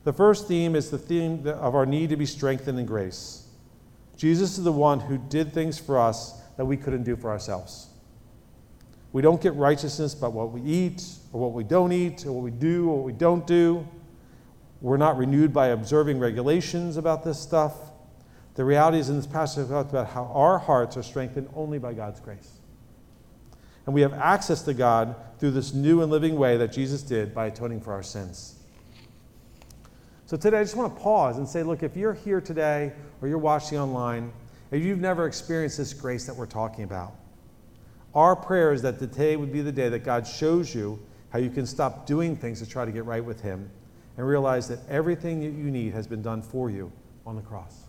The 0.04 0.12
first 0.12 0.46
theme 0.46 0.76
is 0.76 0.90
the 0.90 0.98
theme 0.98 1.46
of 1.46 1.74
our 1.74 1.86
need 1.86 2.10
to 2.10 2.16
be 2.16 2.26
strengthened 2.26 2.78
in 2.78 2.86
grace. 2.86 3.46
Jesus 4.16 4.58
is 4.58 4.64
the 4.64 4.72
one 4.72 5.00
who 5.00 5.16
did 5.16 5.52
things 5.52 5.78
for 5.78 5.98
us 5.98 6.40
that 6.56 6.66
we 6.66 6.76
couldn't 6.76 7.04
do 7.04 7.16
for 7.16 7.30
ourselves. 7.30 7.86
We 9.12 9.22
don't 9.22 9.40
get 9.40 9.54
righteousness 9.54 10.14
by 10.14 10.28
what 10.28 10.52
we 10.52 10.60
eat, 10.60 11.02
or 11.32 11.40
what 11.40 11.52
we 11.52 11.64
don't 11.64 11.92
eat, 11.92 12.26
or 12.26 12.32
what 12.32 12.44
we 12.44 12.50
do, 12.50 12.90
or 12.90 12.96
what 12.96 13.04
we 13.04 13.12
don't 13.12 13.46
do. 13.46 13.88
We're 14.82 14.98
not 14.98 15.16
renewed 15.16 15.52
by 15.52 15.68
observing 15.68 16.18
regulations 16.18 16.98
about 16.98 17.24
this 17.24 17.40
stuff. 17.40 17.74
The 18.54 18.64
reality 18.64 18.98
is, 18.98 19.08
in 19.08 19.16
this 19.16 19.26
passage, 19.26 19.66
we 19.66 19.70
talked 19.72 19.90
about 19.90 20.08
how 20.08 20.24
our 20.34 20.58
hearts 20.58 20.96
are 20.96 21.02
strengthened 21.02 21.48
only 21.54 21.78
by 21.78 21.94
God's 21.94 22.20
grace. 22.20 22.57
And 23.88 23.94
we 23.94 24.02
have 24.02 24.12
access 24.12 24.60
to 24.64 24.74
God 24.74 25.16
through 25.38 25.52
this 25.52 25.72
new 25.72 26.02
and 26.02 26.12
living 26.12 26.36
way 26.36 26.58
that 26.58 26.72
Jesus 26.72 27.00
did 27.00 27.34
by 27.34 27.46
atoning 27.46 27.80
for 27.80 27.94
our 27.94 28.02
sins. 28.02 28.58
So 30.26 30.36
today, 30.36 30.58
I 30.58 30.62
just 30.62 30.76
want 30.76 30.94
to 30.94 31.02
pause 31.02 31.38
and 31.38 31.48
say, 31.48 31.62
look, 31.62 31.82
if 31.82 31.96
you're 31.96 32.12
here 32.12 32.42
today 32.42 32.92
or 33.22 33.28
you're 33.28 33.38
watching 33.38 33.78
online, 33.78 34.30
if 34.70 34.84
you've 34.84 35.00
never 35.00 35.26
experienced 35.26 35.78
this 35.78 35.94
grace 35.94 36.26
that 36.26 36.36
we're 36.36 36.44
talking 36.44 36.84
about, 36.84 37.14
our 38.14 38.36
prayer 38.36 38.74
is 38.74 38.82
that 38.82 38.98
today 38.98 39.36
would 39.36 39.54
be 39.54 39.62
the 39.62 39.72
day 39.72 39.88
that 39.88 40.00
God 40.00 40.26
shows 40.26 40.74
you 40.74 41.02
how 41.30 41.38
you 41.38 41.48
can 41.48 41.64
stop 41.64 42.04
doing 42.04 42.36
things 42.36 42.58
to 42.60 42.66
try 42.66 42.84
to 42.84 42.92
get 42.92 43.06
right 43.06 43.24
with 43.24 43.40
Him 43.40 43.70
and 44.18 44.28
realize 44.28 44.68
that 44.68 44.80
everything 44.90 45.40
that 45.40 45.58
you 45.58 45.70
need 45.70 45.94
has 45.94 46.06
been 46.06 46.20
done 46.20 46.42
for 46.42 46.68
you 46.68 46.92
on 47.24 47.36
the 47.36 47.42
cross. 47.42 47.84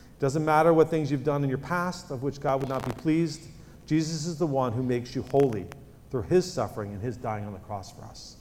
It 0.00 0.18
doesn't 0.18 0.44
matter 0.44 0.74
what 0.74 0.90
things 0.90 1.12
you've 1.12 1.22
done 1.22 1.44
in 1.44 1.48
your 1.48 1.58
past 1.58 2.10
of 2.10 2.24
which 2.24 2.40
God 2.40 2.58
would 2.58 2.68
not 2.68 2.84
be 2.84 2.90
pleased, 3.00 3.46
Jesus 3.90 4.24
is 4.24 4.38
the 4.38 4.46
one 4.46 4.72
who 4.72 4.84
makes 4.84 5.16
you 5.16 5.22
holy 5.32 5.66
through 6.12 6.22
His 6.22 6.50
suffering 6.50 6.92
and 6.92 7.02
His 7.02 7.16
dying 7.16 7.44
on 7.44 7.52
the 7.52 7.58
cross 7.58 7.90
for 7.90 8.04
us. 8.04 8.36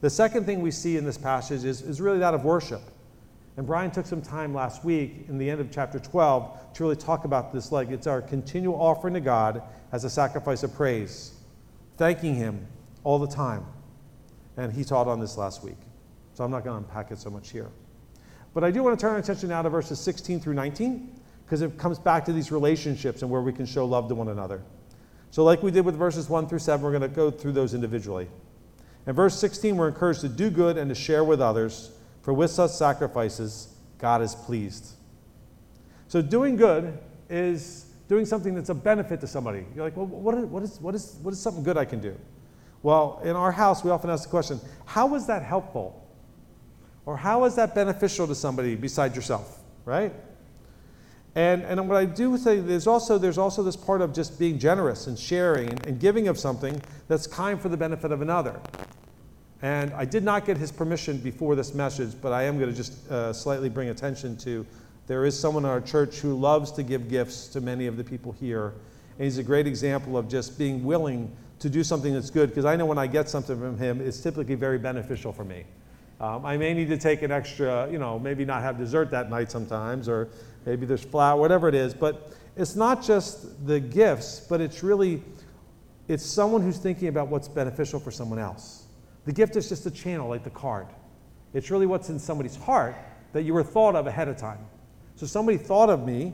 The 0.00 0.10
second 0.10 0.46
thing 0.46 0.62
we 0.62 0.70
see 0.70 0.96
in 0.96 1.04
this 1.04 1.18
passage 1.18 1.64
is, 1.64 1.82
is 1.82 2.00
really 2.00 2.20
that 2.20 2.32
of 2.32 2.44
worship. 2.44 2.82
And 3.56 3.66
Brian 3.66 3.90
took 3.90 4.06
some 4.06 4.22
time 4.22 4.54
last 4.54 4.84
week 4.84 5.24
in 5.28 5.38
the 5.38 5.50
end 5.50 5.60
of 5.60 5.72
chapter 5.72 5.98
12 5.98 6.74
to 6.74 6.84
really 6.84 6.94
talk 6.94 7.24
about 7.24 7.52
this. 7.52 7.72
Like 7.72 7.90
it's 7.90 8.06
our 8.06 8.22
continual 8.22 8.80
offering 8.80 9.14
to 9.14 9.20
God 9.20 9.60
as 9.90 10.04
a 10.04 10.10
sacrifice 10.10 10.62
of 10.62 10.72
praise, 10.72 11.32
thanking 11.96 12.36
Him 12.36 12.64
all 13.02 13.18
the 13.18 13.26
time. 13.26 13.66
And 14.56 14.72
he 14.72 14.84
taught 14.84 15.08
on 15.08 15.18
this 15.18 15.36
last 15.36 15.64
week. 15.64 15.78
So 16.34 16.44
I'm 16.44 16.52
not 16.52 16.62
going 16.62 16.80
to 16.80 16.88
unpack 16.88 17.10
it 17.10 17.18
so 17.18 17.28
much 17.28 17.50
here. 17.50 17.70
But 18.54 18.62
I 18.62 18.70
do 18.70 18.84
want 18.84 18.96
to 18.96 19.02
turn 19.02 19.14
our 19.14 19.18
attention 19.18 19.48
now 19.48 19.62
to 19.62 19.68
verses 19.68 19.98
16 19.98 20.38
through 20.38 20.54
19 20.54 21.21
because 21.52 21.60
it 21.60 21.76
comes 21.76 21.98
back 21.98 22.24
to 22.24 22.32
these 22.32 22.50
relationships 22.50 23.20
and 23.20 23.30
where 23.30 23.42
we 23.42 23.52
can 23.52 23.66
show 23.66 23.84
love 23.84 24.08
to 24.08 24.14
one 24.14 24.28
another. 24.28 24.62
So, 25.30 25.44
like 25.44 25.62
we 25.62 25.70
did 25.70 25.84
with 25.84 25.96
verses 25.96 26.30
1 26.30 26.48
through 26.48 26.60
7, 26.60 26.82
we're 26.82 26.98
going 26.98 27.02
to 27.02 27.08
go 27.08 27.30
through 27.30 27.52
those 27.52 27.74
individually. 27.74 28.26
In 29.06 29.12
verse 29.12 29.38
16, 29.38 29.76
we're 29.76 29.88
encouraged 29.88 30.22
to 30.22 30.30
do 30.30 30.48
good 30.48 30.78
and 30.78 30.88
to 30.88 30.94
share 30.94 31.24
with 31.24 31.42
others 31.42 31.90
for 32.22 32.32
with 32.32 32.50
such 32.50 32.70
sacrifices, 32.70 33.74
God 33.98 34.22
is 34.22 34.34
pleased. 34.34 34.94
So, 36.08 36.22
doing 36.22 36.56
good 36.56 36.98
is 37.28 37.84
doing 38.08 38.24
something 38.24 38.54
that's 38.54 38.70
a 38.70 38.74
benefit 38.74 39.20
to 39.20 39.26
somebody. 39.26 39.66
You're 39.74 39.84
like, 39.84 39.94
well, 39.94 40.06
what 40.06 40.34
is, 40.38 40.46
what 40.46 40.62
is, 40.62 40.80
what 40.80 40.94
is, 40.94 41.18
what 41.20 41.34
is 41.34 41.40
something 41.42 41.62
good 41.62 41.76
I 41.76 41.84
can 41.84 42.00
do? 42.00 42.16
Well, 42.82 43.20
in 43.24 43.36
our 43.36 43.52
house, 43.52 43.84
we 43.84 43.90
often 43.90 44.08
ask 44.08 44.24
the 44.24 44.30
question 44.30 44.58
how 44.86 45.14
is 45.16 45.26
that 45.26 45.42
helpful? 45.42 46.02
Or 47.04 47.18
how 47.18 47.44
is 47.44 47.56
that 47.56 47.74
beneficial 47.74 48.26
to 48.26 48.34
somebody 48.34 48.74
besides 48.74 49.14
yourself, 49.14 49.58
right? 49.84 50.14
And, 51.34 51.62
and 51.62 51.88
what 51.88 51.96
I 51.96 52.04
do 52.04 52.36
say, 52.36 52.60
there's 52.60 52.86
also, 52.86 53.16
there's 53.16 53.38
also 53.38 53.62
this 53.62 53.76
part 53.76 54.02
of 54.02 54.12
just 54.12 54.38
being 54.38 54.58
generous 54.58 55.06
and 55.06 55.18
sharing 55.18 55.70
and, 55.70 55.86
and 55.86 56.00
giving 56.00 56.28
of 56.28 56.38
something 56.38 56.80
that's 57.08 57.26
kind 57.26 57.60
for 57.60 57.70
the 57.70 57.76
benefit 57.76 58.12
of 58.12 58.20
another. 58.20 58.60
And 59.62 59.92
I 59.94 60.04
did 60.04 60.24
not 60.24 60.44
get 60.44 60.58
his 60.58 60.70
permission 60.70 61.18
before 61.18 61.54
this 61.54 61.72
message, 61.72 62.14
but 62.20 62.32
I 62.32 62.42
am 62.42 62.58
going 62.58 62.70
to 62.70 62.76
just 62.76 63.10
uh, 63.10 63.32
slightly 63.32 63.68
bring 63.68 63.88
attention 63.88 64.36
to 64.38 64.66
there 65.06 65.24
is 65.24 65.38
someone 65.38 65.64
in 65.64 65.70
our 65.70 65.80
church 65.80 66.18
who 66.18 66.34
loves 66.34 66.70
to 66.72 66.82
give 66.82 67.08
gifts 67.08 67.48
to 67.48 67.60
many 67.60 67.86
of 67.86 67.96
the 67.96 68.04
people 68.04 68.32
here. 68.32 68.74
And 69.18 69.24
he's 69.24 69.38
a 69.38 69.42
great 69.42 69.66
example 69.66 70.16
of 70.16 70.28
just 70.28 70.58
being 70.58 70.84
willing 70.84 71.34
to 71.58 71.70
do 71.70 71.84
something 71.84 72.12
that's 72.12 72.30
good, 72.30 72.48
because 72.50 72.64
I 72.64 72.76
know 72.76 72.86
when 72.86 72.98
I 72.98 73.06
get 73.06 73.28
something 73.28 73.58
from 73.58 73.78
him, 73.78 74.00
it's 74.00 74.20
typically 74.20 74.54
very 74.54 74.78
beneficial 74.78 75.32
for 75.32 75.44
me. 75.44 75.64
Um, 76.20 76.46
I 76.46 76.56
may 76.56 76.72
need 76.74 76.88
to 76.88 76.96
take 76.98 77.22
an 77.22 77.30
extra, 77.30 77.90
you 77.90 77.98
know, 77.98 78.18
maybe 78.18 78.44
not 78.44 78.62
have 78.62 78.78
dessert 78.78 79.10
that 79.10 79.30
night 79.30 79.50
sometimes, 79.50 80.08
or 80.08 80.28
maybe 80.66 80.86
there's 80.86 81.04
flour, 81.04 81.38
whatever 81.40 81.68
it 81.68 81.74
is. 81.74 81.94
But 81.94 82.32
it's 82.56 82.76
not 82.76 83.02
just 83.02 83.66
the 83.66 83.80
gifts, 83.80 84.46
but 84.48 84.60
it's 84.60 84.82
really, 84.82 85.22
it's 86.08 86.24
someone 86.24 86.62
who's 86.62 86.78
thinking 86.78 87.08
about 87.08 87.28
what's 87.28 87.48
beneficial 87.48 87.98
for 88.00 88.10
someone 88.10 88.38
else. 88.38 88.86
The 89.24 89.32
gift 89.32 89.56
is 89.56 89.68
just 89.68 89.86
a 89.86 89.90
channel, 89.90 90.28
like 90.28 90.44
the 90.44 90.50
card. 90.50 90.86
It's 91.54 91.70
really 91.70 91.86
what's 91.86 92.08
in 92.08 92.18
somebody's 92.18 92.56
heart 92.56 92.94
that 93.32 93.42
you 93.42 93.54
were 93.54 93.62
thought 93.62 93.94
of 93.94 94.06
ahead 94.06 94.28
of 94.28 94.36
time. 94.36 94.58
So 95.16 95.26
somebody 95.26 95.58
thought 95.58 95.90
of 95.90 96.04
me, 96.04 96.32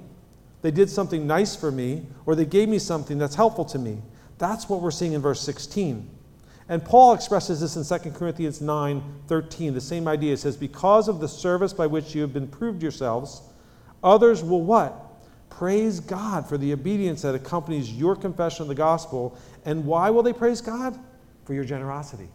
they 0.62 0.70
did 0.70 0.88
something 0.90 1.26
nice 1.26 1.54
for 1.54 1.70
me, 1.70 2.06
or 2.26 2.34
they 2.34 2.44
gave 2.44 2.68
me 2.68 2.78
something 2.78 3.18
that's 3.18 3.34
helpful 3.34 3.64
to 3.66 3.78
me. 3.78 4.00
That's 4.38 4.68
what 4.68 4.80
we're 4.80 4.90
seeing 4.90 5.12
in 5.12 5.20
verse 5.20 5.40
16. 5.40 6.08
And 6.68 6.84
Paul 6.84 7.14
expresses 7.14 7.60
this 7.60 7.76
in 7.76 8.00
2 8.00 8.10
Corinthians 8.10 8.60
9 8.60 9.02
13. 9.26 9.74
The 9.74 9.80
same 9.80 10.06
idea. 10.06 10.34
It 10.34 10.38
says, 10.38 10.56
Because 10.56 11.08
of 11.08 11.20
the 11.20 11.28
service 11.28 11.72
by 11.72 11.86
which 11.86 12.14
you 12.14 12.20
have 12.22 12.32
been 12.32 12.46
proved 12.46 12.82
yourselves, 12.82 13.42
others 14.02 14.42
will 14.42 14.62
what? 14.62 15.04
Praise 15.50 15.98
God 16.00 16.48
for 16.48 16.56
the 16.56 16.72
obedience 16.72 17.22
that 17.22 17.34
accompanies 17.34 17.92
your 17.92 18.14
confession 18.14 18.62
of 18.62 18.68
the 18.68 18.74
gospel. 18.74 19.36
And 19.64 19.84
why 19.84 20.10
will 20.10 20.22
they 20.22 20.32
praise 20.32 20.60
God? 20.60 20.98
For 21.44 21.54
your 21.54 21.64
generosity. 21.64 22.28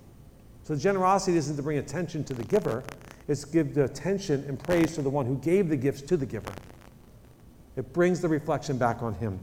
So 0.63 0.75
generosity 0.75 1.37
isn't 1.37 1.55
to 1.55 1.63
bring 1.63 1.77
attention 1.77 2.23
to 2.25 2.33
the 2.33 2.43
giver, 2.43 2.83
it's 3.27 3.43
to 3.43 3.51
give 3.51 3.73
the 3.73 3.85
attention 3.85 4.43
and 4.47 4.61
praise 4.61 4.95
to 4.95 5.01
the 5.01 5.09
one 5.09 5.25
who 5.25 5.37
gave 5.37 5.69
the 5.69 5.77
gifts 5.77 6.01
to 6.03 6.17
the 6.17 6.25
giver. 6.25 6.51
It 7.75 7.93
brings 7.93 8.21
the 8.21 8.27
reflection 8.27 8.77
back 8.77 9.01
on 9.01 9.13
him. 9.15 9.39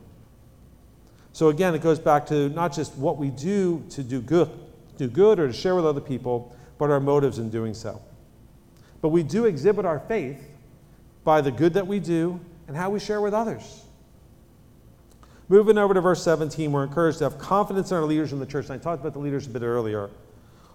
So 1.33 1.49
again, 1.49 1.75
it 1.75 1.83
goes 1.83 1.99
back 1.99 2.27
to 2.27 2.49
not 2.51 2.75
just 2.75 2.97
what 2.97 3.17
we 3.17 3.31
do 3.31 3.85
to 3.91 4.03
do 4.03 4.21
good, 4.21 4.51
do 4.97 5.09
good 5.09 5.39
or 5.39 5.47
to 5.47 5.53
share 5.53 5.75
with 5.75 5.87
other 5.87 6.01
people, 6.01 6.55
but 6.79 6.91
our 6.91 7.01
motives 7.01 7.39
in 7.39 7.51
doing 7.51 7.75
so. 7.75 8.03
But 9.01 9.09
we 9.09 9.23
do 9.23 9.47
exhibit 9.47 9.85
our 9.85 10.01
faith 10.01 10.50
by 11.25 11.41
the 11.41 11.51
good 11.51 11.75
that 11.75 11.87
we 11.87 12.01
do 12.01 12.41
and 12.69 12.77
how 12.77 12.91
we 12.91 13.01
share 13.01 13.21
with 13.21 13.35
others. 13.35 13.85
Moving 15.49 15.79
over 15.79 15.95
to 15.95 16.01
verse 16.01 16.23
17, 16.23 16.71
we're 16.71 16.85
encouraged 16.85 17.19
to 17.19 17.25
have 17.25 17.39
confidence 17.39 17.91
in 17.91 17.97
our 17.97 18.05
leaders 18.05 18.33
in 18.33 18.39
the 18.39 18.47
church. 18.47 18.67
And 18.67 18.75
I 18.75 18.79
talked 18.79 19.01
about 19.01 19.13
the 19.13 19.19
leaders 19.19 19.47
a 19.47 19.51
bit 19.51 19.63
earlier. 19.63 20.11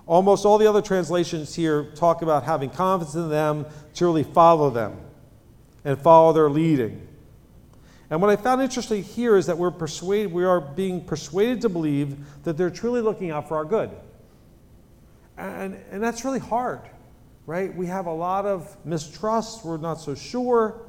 Almost 0.06 0.46
all 0.46 0.58
the 0.58 0.68
other 0.68 0.82
translations 0.82 1.56
here 1.56 1.92
talk 1.96 2.22
about 2.22 2.44
having 2.44 2.70
confidence 2.70 3.16
in 3.16 3.30
them 3.30 3.66
to 3.96 4.06
really 4.06 4.24
follow 4.24 4.70
them. 4.70 4.98
and 5.86 5.98
follow 6.02 6.34
their 6.34 6.50
leading. 6.50 7.08
And 8.10 8.22
what 8.22 8.30
I 8.30 8.36
found 8.36 8.62
interesting 8.62 9.04
here 9.04 9.38
is 9.38 9.46
that 9.46 9.58
we're 9.58 9.72
persuaded, 9.72 10.34
we 10.34 10.44
are 10.44 10.60
being 10.60 11.04
persuaded 11.04 11.62
to 11.62 11.70
believe 11.70 12.18
that 12.44 12.58
they're 12.58 12.70
truly 12.70 13.02
looking 13.02 13.32
out 13.32 13.48
for 13.48 13.56
our 13.56 13.66
good. 13.66 13.92
And, 15.38 15.80
and 15.92 16.04
that's 16.04 16.26
really 16.26 16.40
hard, 16.40 16.82
right? 17.46 17.74
We 17.76 17.86
have 17.88 18.06
a 18.06 18.14
lot 18.14 18.46
of 18.46 18.76
mistrust, 18.86 19.66
we're 19.66 19.78
not 19.78 20.00
so 20.00 20.16
sure. 20.16 20.82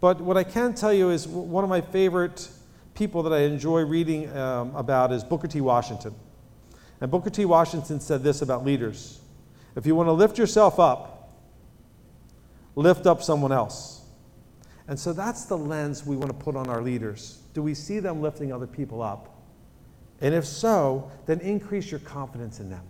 But 0.00 0.20
what 0.20 0.36
I 0.36 0.44
can 0.44 0.74
tell 0.74 0.92
you 0.92 1.10
is 1.10 1.28
one 1.28 1.62
of 1.62 1.70
my 1.70 1.80
favorite 1.80 2.48
people 2.94 3.22
that 3.24 3.32
I 3.32 3.40
enjoy 3.40 3.82
reading 3.82 4.34
um, 4.36 4.74
about 4.74 5.12
is 5.12 5.22
Booker 5.22 5.46
T. 5.46 5.60
Washington. 5.60 6.14
And 7.00 7.10
Booker 7.10 7.30
T. 7.30 7.44
Washington 7.44 8.00
said 8.00 8.22
this 8.22 8.42
about 8.42 8.64
leaders 8.64 9.20
If 9.76 9.86
you 9.86 9.94
want 9.94 10.08
to 10.08 10.12
lift 10.12 10.38
yourself 10.38 10.78
up, 10.78 11.32
lift 12.74 13.06
up 13.06 13.22
someone 13.22 13.52
else. 13.52 14.02
And 14.88 14.98
so 14.98 15.12
that's 15.12 15.44
the 15.44 15.56
lens 15.56 16.04
we 16.04 16.16
want 16.16 16.28
to 16.28 16.44
put 16.44 16.56
on 16.56 16.68
our 16.68 16.82
leaders. 16.82 17.42
Do 17.54 17.62
we 17.62 17.74
see 17.74 18.00
them 18.00 18.20
lifting 18.20 18.52
other 18.52 18.66
people 18.66 19.02
up? 19.02 19.40
And 20.20 20.34
if 20.34 20.44
so, 20.44 21.10
then 21.26 21.40
increase 21.40 21.90
your 21.90 22.00
confidence 22.00 22.58
in 22.60 22.70
them. 22.70 22.82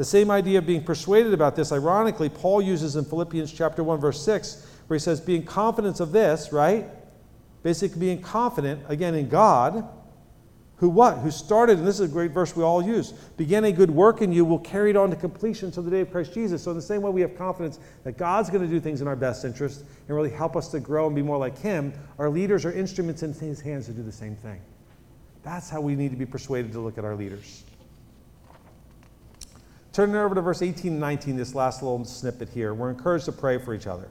The 0.00 0.06
same 0.06 0.30
idea 0.30 0.56
of 0.56 0.64
being 0.64 0.82
persuaded 0.82 1.34
about 1.34 1.56
this, 1.56 1.72
ironically, 1.72 2.30
Paul 2.30 2.62
uses 2.62 2.96
in 2.96 3.04
Philippians 3.04 3.52
chapter 3.52 3.84
1, 3.84 4.00
verse 4.00 4.24
6, 4.24 4.66
where 4.86 4.96
he 4.96 4.98
says, 4.98 5.20
being 5.20 5.44
confident 5.44 6.00
of 6.00 6.10
this, 6.10 6.54
right? 6.54 6.86
Basically, 7.62 8.00
being 8.00 8.22
confident, 8.22 8.80
again, 8.88 9.14
in 9.14 9.28
God 9.28 9.86
who 10.76 10.88
what? 10.88 11.18
Who 11.18 11.30
started, 11.30 11.76
and 11.76 11.86
this 11.86 12.00
is 12.00 12.08
a 12.08 12.12
great 12.14 12.30
verse 12.30 12.56
we 12.56 12.64
all 12.64 12.82
use, 12.82 13.12
began 13.12 13.64
a 13.64 13.72
good 13.72 13.90
work 13.90 14.22
in 14.22 14.32
you, 14.32 14.46
will 14.46 14.60
carry 14.60 14.88
it 14.88 14.96
on 14.96 15.10
to 15.10 15.16
completion 15.16 15.66
until 15.66 15.82
the 15.82 15.90
day 15.90 16.00
of 16.00 16.10
Christ 16.10 16.32
Jesus. 16.32 16.62
So, 16.62 16.70
in 16.70 16.78
the 16.78 16.82
same 16.82 17.02
way 17.02 17.10
we 17.10 17.20
have 17.20 17.36
confidence 17.36 17.78
that 18.04 18.16
God's 18.16 18.48
going 18.48 18.62
to 18.62 18.70
do 18.70 18.80
things 18.80 19.02
in 19.02 19.06
our 19.06 19.16
best 19.16 19.44
interest 19.44 19.84
and 20.08 20.16
really 20.16 20.30
help 20.30 20.56
us 20.56 20.68
to 20.68 20.80
grow 20.80 21.08
and 21.08 21.14
be 21.14 21.20
more 21.20 21.36
like 21.36 21.58
Him, 21.58 21.92
our 22.18 22.30
leaders 22.30 22.64
are 22.64 22.72
instruments 22.72 23.22
in 23.22 23.34
His 23.34 23.60
hands 23.60 23.84
to 23.84 23.92
do 23.92 24.02
the 24.02 24.10
same 24.10 24.34
thing. 24.34 24.62
That's 25.42 25.68
how 25.68 25.82
we 25.82 25.94
need 25.94 26.10
to 26.12 26.16
be 26.16 26.24
persuaded 26.24 26.72
to 26.72 26.80
look 26.80 26.96
at 26.96 27.04
our 27.04 27.14
leaders. 27.14 27.64
Turning 29.92 30.14
over 30.14 30.34
to 30.34 30.40
verse 30.40 30.62
18 30.62 30.92
and 30.92 31.00
19, 31.00 31.36
this 31.36 31.54
last 31.54 31.82
little 31.82 32.04
snippet 32.04 32.48
here, 32.48 32.74
we're 32.74 32.90
encouraged 32.90 33.24
to 33.24 33.32
pray 33.32 33.58
for 33.58 33.74
each 33.74 33.86
other 33.86 34.08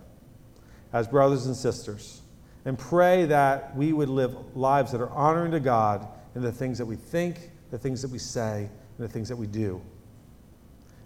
as 0.92 1.08
brothers 1.08 1.46
and 1.46 1.56
sisters 1.56 2.22
and 2.66 2.78
pray 2.78 3.26
that 3.26 3.76
we 3.76 3.94
would 3.94 4.10
live 4.10 4.36
lives 4.56 4.92
that 4.92 5.00
are 5.00 5.10
honoring 5.12 5.52
to 5.52 5.60
God 5.60 6.08
in 6.36 6.42
the 6.42 6.52
things 6.52 6.78
that 6.78 6.86
we 6.86 6.96
think, 6.96 7.50
the 7.72 7.78
things 7.78 8.02
that 8.02 8.12
we 8.12 8.20
say, 8.20 8.70
and 8.98 9.08
the 9.08 9.12
things 9.12 9.30
that 9.30 9.36
we 9.36 9.48
do. 9.48 9.82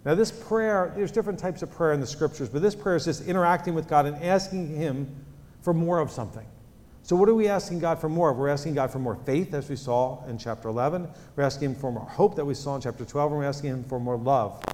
Now, 0.04 0.14
this 0.14 0.30
prayer, 0.30 0.92
there's 0.96 1.12
different 1.12 1.38
types 1.38 1.62
of 1.62 1.70
prayer 1.70 1.92
in 1.92 2.00
the 2.00 2.06
scriptures, 2.06 2.48
but 2.48 2.60
this 2.60 2.74
prayer 2.74 2.96
is 2.96 3.04
just 3.04 3.26
interacting 3.26 3.74
with 3.74 3.88
God 3.88 4.04
and 4.06 4.22
asking 4.22 4.74
Him 4.74 5.24
for 5.62 5.72
more 5.72 6.00
of 6.00 6.10
something. 6.10 6.46
So, 7.04 7.14
what 7.14 7.28
are 7.28 7.34
we 7.34 7.46
asking 7.46 7.78
God 7.78 8.00
for 8.00 8.08
more 8.08 8.30
of? 8.30 8.38
We're 8.38 8.48
asking 8.48 8.74
God 8.74 8.90
for 8.90 8.98
more 8.98 9.14
faith, 9.14 9.54
as 9.54 9.68
we 9.68 9.76
saw 9.76 10.24
in 10.26 10.38
chapter 10.38 10.68
11. 10.68 11.06
We're 11.36 11.44
asking 11.44 11.70
Him 11.70 11.74
for 11.76 11.92
more 11.92 12.08
hope 12.08 12.34
that 12.34 12.44
we 12.44 12.54
saw 12.54 12.74
in 12.74 12.80
chapter 12.80 13.04
12. 13.04 13.30
And 13.30 13.40
we're 13.40 13.46
asking 13.46 13.70
Him 13.70 13.84
for 13.84 14.00
more 14.00 14.16
love, 14.16 14.64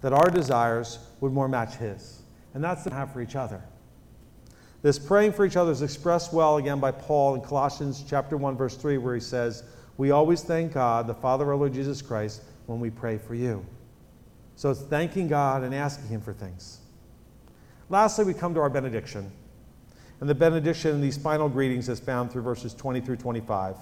that 0.00 0.14
our 0.14 0.30
desires 0.30 1.00
would 1.20 1.32
more 1.32 1.48
match 1.48 1.74
His. 1.74 2.22
And 2.54 2.62
that's 2.62 2.84
the 2.84 2.94
have 2.94 3.12
for 3.12 3.20
each 3.20 3.36
other. 3.36 3.60
This 4.80 4.98
praying 4.98 5.32
for 5.32 5.44
each 5.44 5.56
other 5.56 5.72
is 5.72 5.82
expressed 5.82 6.32
well 6.32 6.56
again 6.56 6.80
by 6.80 6.92
Paul 6.92 7.34
in 7.34 7.40
Colossians 7.42 8.04
chapter 8.08 8.36
1, 8.36 8.56
verse 8.56 8.76
3, 8.76 8.98
where 8.98 9.14
he 9.14 9.20
says, 9.20 9.62
we 9.96 10.10
always 10.10 10.42
thank 10.42 10.72
God, 10.72 11.06
the 11.06 11.14
Father 11.14 11.44
of 11.44 11.50
our 11.50 11.56
Lord 11.56 11.74
Jesus 11.74 12.00
Christ, 12.00 12.42
when 12.66 12.80
we 12.80 12.90
pray 12.90 13.18
for 13.18 13.34
you. 13.34 13.64
So 14.56 14.70
it's 14.70 14.80
thanking 14.82 15.28
God 15.28 15.62
and 15.62 15.74
asking 15.74 16.08
Him 16.08 16.20
for 16.20 16.32
things. 16.32 16.78
Lastly, 17.88 18.24
we 18.24 18.34
come 18.34 18.54
to 18.54 18.60
our 18.60 18.70
benediction. 18.70 19.30
And 20.22 20.30
the 20.30 20.36
benediction 20.36 20.92
in 20.92 21.00
these 21.00 21.18
final 21.18 21.48
greetings 21.48 21.88
is 21.88 21.98
found 21.98 22.30
through 22.30 22.42
verses 22.42 22.74
20 22.74 23.00
through 23.00 23.16
25, 23.16 23.74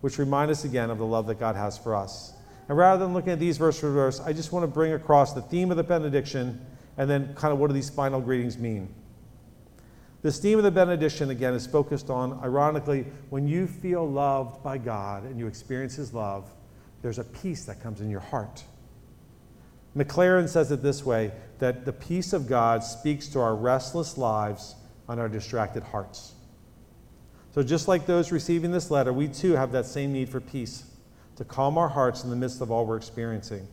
which 0.00 0.16
remind 0.16 0.50
us 0.50 0.64
again 0.64 0.88
of 0.88 0.96
the 0.96 1.04
love 1.04 1.26
that 1.26 1.38
God 1.38 1.54
has 1.54 1.76
for 1.76 1.94
us. 1.94 2.32
And 2.70 2.78
rather 2.78 3.04
than 3.04 3.12
looking 3.12 3.32
at 3.32 3.38
these 3.38 3.58
verse 3.58 3.78
for 3.78 3.90
verse, 3.90 4.18
I 4.18 4.32
just 4.32 4.52
want 4.52 4.62
to 4.62 4.68
bring 4.68 4.94
across 4.94 5.34
the 5.34 5.42
theme 5.42 5.70
of 5.70 5.76
the 5.76 5.82
benediction 5.84 6.64
and 6.96 7.10
then 7.10 7.34
kind 7.34 7.52
of 7.52 7.58
what 7.58 7.66
do 7.66 7.74
these 7.74 7.90
final 7.90 8.22
greetings 8.22 8.56
mean. 8.56 8.88
This 10.22 10.38
theme 10.38 10.56
of 10.56 10.64
the 10.64 10.70
benediction, 10.70 11.28
again, 11.28 11.52
is 11.52 11.66
focused 11.66 12.08
on, 12.08 12.40
ironically, 12.42 13.04
when 13.28 13.46
you 13.46 13.66
feel 13.66 14.10
loved 14.10 14.62
by 14.62 14.78
God 14.78 15.24
and 15.24 15.38
you 15.38 15.46
experience 15.46 15.94
His 15.94 16.14
love, 16.14 16.50
there's 17.02 17.18
a 17.18 17.24
peace 17.24 17.66
that 17.66 17.82
comes 17.82 18.00
in 18.00 18.08
your 18.08 18.20
heart. 18.20 18.64
McLaren 19.94 20.48
says 20.48 20.72
it 20.72 20.82
this 20.82 21.04
way 21.04 21.32
that 21.58 21.84
the 21.84 21.92
peace 21.92 22.32
of 22.32 22.48
God 22.48 22.82
speaks 22.82 23.28
to 23.28 23.40
our 23.40 23.54
restless 23.54 24.16
lives 24.16 24.74
and 25.08 25.20
our 25.20 25.28
distracted 25.28 25.82
hearts. 25.82 26.34
So, 27.54 27.62
just 27.62 27.88
like 27.88 28.06
those 28.06 28.32
receiving 28.32 28.70
this 28.70 28.90
letter, 28.90 29.12
we 29.12 29.28
too 29.28 29.52
have 29.52 29.72
that 29.72 29.86
same 29.86 30.12
need 30.12 30.28
for 30.28 30.40
peace 30.40 30.84
to 31.36 31.44
calm 31.44 31.78
our 31.78 31.88
hearts 31.88 32.24
in 32.24 32.30
the 32.30 32.36
midst 32.36 32.60
of 32.60 32.70
all 32.70 32.84
we're 32.86 32.96
experiencing. 32.96 33.66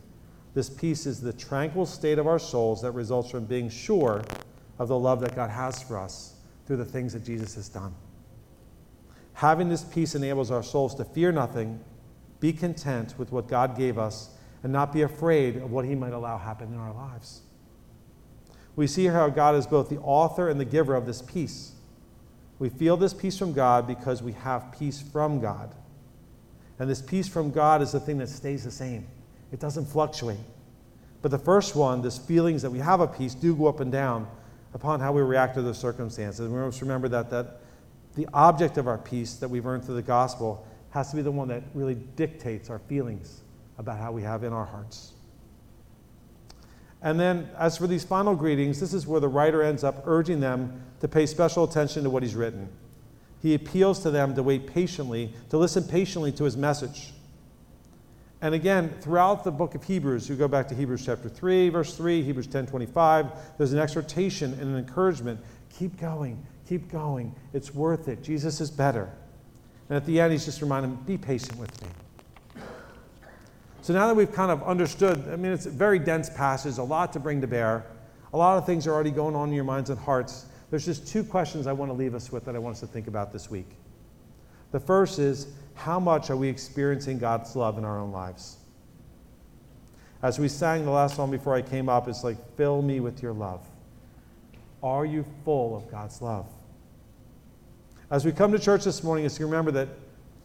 This 0.53 0.69
peace 0.69 1.05
is 1.05 1.19
the 1.19 1.33
tranquil 1.33 1.85
state 1.85 2.19
of 2.19 2.27
our 2.27 2.39
souls 2.39 2.81
that 2.81 2.91
results 2.91 3.31
from 3.31 3.45
being 3.45 3.69
sure 3.69 4.23
of 4.79 4.87
the 4.87 4.97
love 4.97 5.19
that 5.21 5.35
God 5.35 5.49
has 5.49 5.81
for 5.81 5.97
us 5.97 6.35
through 6.65 6.77
the 6.77 6.85
things 6.85 7.13
that 7.13 7.23
Jesus 7.23 7.55
has 7.55 7.69
done. 7.69 7.93
Having 9.33 9.69
this 9.69 9.83
peace 9.83 10.15
enables 10.15 10.51
our 10.51 10.63
souls 10.63 10.93
to 10.95 11.05
fear 11.05 11.31
nothing, 11.31 11.79
be 12.39 12.53
content 12.53 13.15
with 13.17 13.31
what 13.31 13.47
God 13.47 13.75
gave 13.75 13.97
us, 13.97 14.29
and 14.61 14.71
not 14.71 14.93
be 14.93 15.01
afraid 15.01 15.57
of 15.57 15.71
what 15.71 15.85
He 15.85 15.95
might 15.95 16.13
allow 16.13 16.37
happen 16.37 16.71
in 16.71 16.79
our 16.79 16.93
lives. 16.93 17.41
We 18.75 18.87
see 18.87 19.05
how 19.05 19.29
God 19.29 19.55
is 19.55 19.67
both 19.67 19.89
the 19.89 19.99
author 19.99 20.49
and 20.49 20.59
the 20.59 20.65
giver 20.65 20.95
of 20.95 21.05
this 21.05 21.21
peace. 21.21 21.73
We 22.59 22.69
feel 22.69 22.97
this 22.97 23.13
peace 23.13 23.37
from 23.37 23.53
God 23.53 23.87
because 23.87 24.23
we 24.23 24.31
have 24.33 24.71
peace 24.77 25.01
from 25.01 25.39
God. 25.39 25.73
And 26.79 26.89
this 26.89 27.01
peace 27.01 27.27
from 27.27 27.51
God 27.51 27.81
is 27.81 27.91
the 27.91 27.99
thing 27.99 28.17
that 28.17 28.29
stays 28.29 28.63
the 28.63 28.71
same, 28.71 29.07
it 29.51 29.59
doesn't 29.59 29.85
fluctuate. 29.85 30.39
But 31.21 31.31
the 31.31 31.39
first 31.39 31.75
one, 31.75 32.01
this 32.01 32.17
feelings 32.17 32.61
that 32.63 32.71
we 32.71 32.79
have 32.79 32.99
a 32.99 33.07
peace, 33.07 33.33
do 33.33 33.55
go 33.55 33.67
up 33.67 33.79
and 33.79 33.91
down 33.91 34.27
upon 34.73 34.99
how 34.99 35.13
we 35.13 35.21
react 35.21 35.55
to 35.55 35.61
the 35.61 35.73
circumstances. 35.73 36.41
And 36.41 36.53
We 36.53 36.59
must 36.59 36.81
remember 36.81 37.07
that, 37.09 37.29
that 37.29 37.61
the 38.15 38.27
object 38.33 38.77
of 38.77 38.87
our 38.87 38.97
peace 38.97 39.35
that 39.35 39.47
we've 39.47 39.65
earned 39.65 39.85
through 39.85 39.95
the 39.95 40.01
gospel 40.01 40.67
has 40.89 41.09
to 41.11 41.15
be 41.15 41.21
the 41.21 41.31
one 41.31 41.47
that 41.47 41.63
really 41.73 41.95
dictates 41.95 42.69
our 42.69 42.79
feelings 42.79 43.41
about 43.77 43.97
how 43.97 44.11
we 44.11 44.21
have 44.21 44.43
in 44.43 44.51
our 44.51 44.65
hearts. 44.65 45.13
And 47.03 47.19
then, 47.19 47.49
as 47.59 47.77
for 47.77 47.85
these 47.85 48.05
final 48.05 48.33
greetings, 48.33 48.79
this 48.79 48.93
is 48.93 49.05
where 49.05 49.19
the 49.19 49.27
writer 49.27 49.61
ends 49.61 49.83
up 49.83 50.03
urging 50.05 50.39
them 50.39 50.81
to 51.01 51.07
pay 51.09 51.25
special 51.25 51.65
attention 51.65 52.03
to 52.03 52.09
what 52.09 52.23
he's 52.23 52.33
written. 52.33 52.69
He 53.41 53.53
appeals 53.53 53.99
to 53.99 54.11
them 54.11 54.33
to 54.35 54.41
wait 54.41 54.67
patiently, 54.67 55.33
to 55.49 55.57
listen 55.57 55.83
patiently 55.83 56.31
to 56.31 56.45
his 56.45 56.55
message. 56.55 57.11
And 58.41 58.55
again, 58.55 58.95
throughout 59.01 59.43
the 59.43 59.51
book 59.51 59.75
of 59.75 59.83
Hebrews, 59.83 60.29
you 60.29 60.37
go 60.37 60.47
back 60.47 60.69
to 60.69 60.75
Hebrews 60.75 61.05
chapter 61.05 61.27
3, 61.27 61.69
verse 61.69 61.95
3, 61.95 62.23
Hebrews 62.23 62.47
10 62.47 62.67
25, 62.67 63.57
there's 63.57 63.73
an 63.73 63.79
exhortation 63.79 64.53
and 64.53 64.61
an 64.63 64.77
encouragement. 64.77 65.41
Keep 65.77 65.99
going, 65.99 66.41
keep 66.67 66.89
going. 66.89 67.35
It's 67.51 67.73
worth 67.73 68.07
it. 68.07 68.23
Jesus 68.23 68.61
is 68.61 68.71
better. 68.71 69.11
And 69.89 69.97
at 69.97 70.05
the 70.05 70.21
end, 70.21 70.31
he's 70.31 70.45
just 70.45 70.61
reminding 70.61 70.95
them, 70.95 71.03
be 71.03 71.17
patient 71.17 71.57
with 71.57 71.81
me. 71.81 71.89
So 73.83 73.91
now 73.91 74.07
that 74.07 74.15
we've 74.15 74.31
kind 74.31 74.49
of 74.49 74.63
understood, 74.63 75.27
I 75.29 75.35
mean, 75.35 75.51
it's 75.51 75.65
a 75.65 75.69
very 75.69 75.99
dense 75.99 76.29
passage, 76.29 76.77
a 76.77 76.83
lot 76.83 77.11
to 77.13 77.19
bring 77.19 77.41
to 77.41 77.47
bear. 77.47 77.85
A 78.31 78.37
lot 78.37 78.57
of 78.57 78.65
things 78.65 78.87
are 78.87 78.93
already 78.93 79.11
going 79.11 79.35
on 79.35 79.49
in 79.49 79.53
your 79.53 79.65
minds 79.65 79.89
and 79.89 79.99
hearts. 79.99 80.45
There's 80.69 80.85
just 80.85 81.05
two 81.05 81.21
questions 81.21 81.67
I 81.67 81.73
want 81.73 81.91
to 81.91 81.93
leave 81.93 82.15
us 82.15 82.31
with 82.31 82.45
that 82.45 82.55
I 82.55 82.59
want 82.59 82.75
us 82.75 82.79
to 82.79 82.87
think 82.87 83.07
about 83.07 83.33
this 83.33 83.51
week. 83.51 83.69
The 84.71 84.79
first 84.79 85.19
is, 85.19 85.47
how 85.75 85.99
much 85.99 86.29
are 86.29 86.37
we 86.37 86.47
experiencing 86.47 87.19
God's 87.19 87.57
love 87.57 87.77
in 87.77 87.83
our 87.83 87.99
own 87.99 88.13
lives? 88.13 88.55
As 90.21 90.39
we 90.39 90.47
sang 90.47 90.85
the 90.85 90.91
last 90.91 91.17
song 91.17 91.29
before 91.29 91.53
I 91.53 91.61
came 91.61 91.89
up, 91.89 92.07
it's 92.07 92.23
like, 92.23 92.37
fill 92.55 92.81
me 92.81 93.01
with 93.01 93.21
your 93.21 93.33
love. 93.33 93.67
Are 94.81 95.03
you 95.05 95.25
full 95.43 95.75
of 95.75 95.91
God's 95.91 96.21
love? 96.21 96.45
As 98.09 98.23
we 98.23 98.31
come 98.31 98.53
to 98.53 98.59
church 98.59 98.85
this 98.85 99.03
morning, 99.03 99.25
it's 99.25 99.35
to 99.35 99.45
remember 99.45 99.71
that 99.71 99.89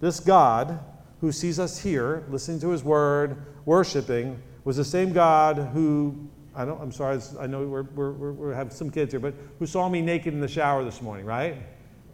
this 0.00 0.18
God 0.18 0.80
who 1.20 1.32
sees 1.32 1.58
us 1.58 1.78
here, 1.78 2.24
listening 2.30 2.60
to 2.60 2.70
his 2.70 2.84
word, 2.84 3.44
worshiping, 3.64 4.40
was 4.64 4.76
the 4.76 4.84
same 4.84 5.12
God 5.12 5.56
who, 5.72 6.28
I 6.54 6.64
don't, 6.64 6.80
I'm 6.80 6.92
sorry, 6.92 7.20
I 7.40 7.46
know 7.46 7.66
we're, 7.66 7.82
we're, 7.82 8.32
we 8.32 8.54
have 8.54 8.72
some 8.72 8.90
kids 8.90 9.12
here, 9.12 9.20
but 9.20 9.34
who 9.58 9.66
saw 9.66 9.88
me 9.88 10.00
naked 10.00 10.32
in 10.32 10.40
the 10.40 10.48
shower 10.48 10.84
this 10.84 11.02
morning, 11.02 11.26
right? 11.26 11.56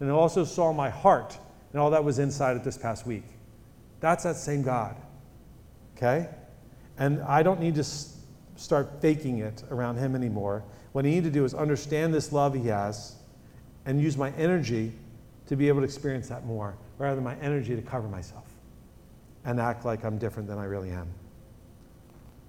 And 0.01 0.11
also 0.11 0.45
saw 0.45 0.73
my 0.73 0.89
heart 0.89 1.39
and 1.73 1.81
all 1.81 1.91
that 1.91 2.03
was 2.03 2.19
inside 2.19 2.57
it 2.57 2.65
this 2.65 2.79
past 2.79 3.07
week. 3.07 3.25
That's 4.01 4.25
that 4.25 4.37
same 4.37 4.63
God. 4.63 4.97
Okay? 5.97 6.29
And 6.99 7.21
I 7.23 7.43
don't 7.43 7.61
need 7.61 7.75
to 7.77 7.85
start 7.85 9.01
faking 9.01 9.39
it 9.39 9.65
around 9.71 9.97
Him 9.97 10.15
anymore. 10.15 10.63
What 10.93 11.05
I 11.05 11.09
need 11.09 11.25
to 11.25 11.31
do 11.31 11.45
is 11.45 11.55
understand 11.55 12.15
this 12.15 12.33
love 12.33 12.55
He 12.55 12.69
has 12.69 13.17
and 13.87 14.01
use 14.01 14.17
my 14.17 14.31
energy 14.33 14.93
to 15.47 15.57
be 15.57 15.69
able 15.69 15.81
to 15.81 15.85
experience 15.85 16.29
that 16.29 16.47
more 16.47 16.77
rather 16.99 17.17
than 17.17 17.25
my 17.25 17.37
energy 17.37 17.75
to 17.77 17.83
cover 17.83 18.09
myself 18.09 18.44
and 19.45 19.61
act 19.61 19.85
like 19.85 20.05
I'm 20.05 20.19
different 20.19 20.49
than 20.49 20.59
I 20.59 20.65
really 20.65 20.91
am. 20.91 21.09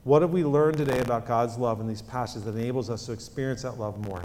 What 0.03 0.21
have 0.21 0.31
we 0.31 0.43
learned 0.43 0.77
today 0.77 0.99
about 0.99 1.27
God's 1.27 1.57
love 1.57 1.79
in 1.81 1.87
these 1.87 2.01
passages 2.01 2.45
that 2.45 2.55
enables 2.55 2.89
us 2.89 3.05
to 3.07 3.11
experience 3.11 3.63
that 3.63 3.79
love 3.79 3.97
more? 4.05 4.21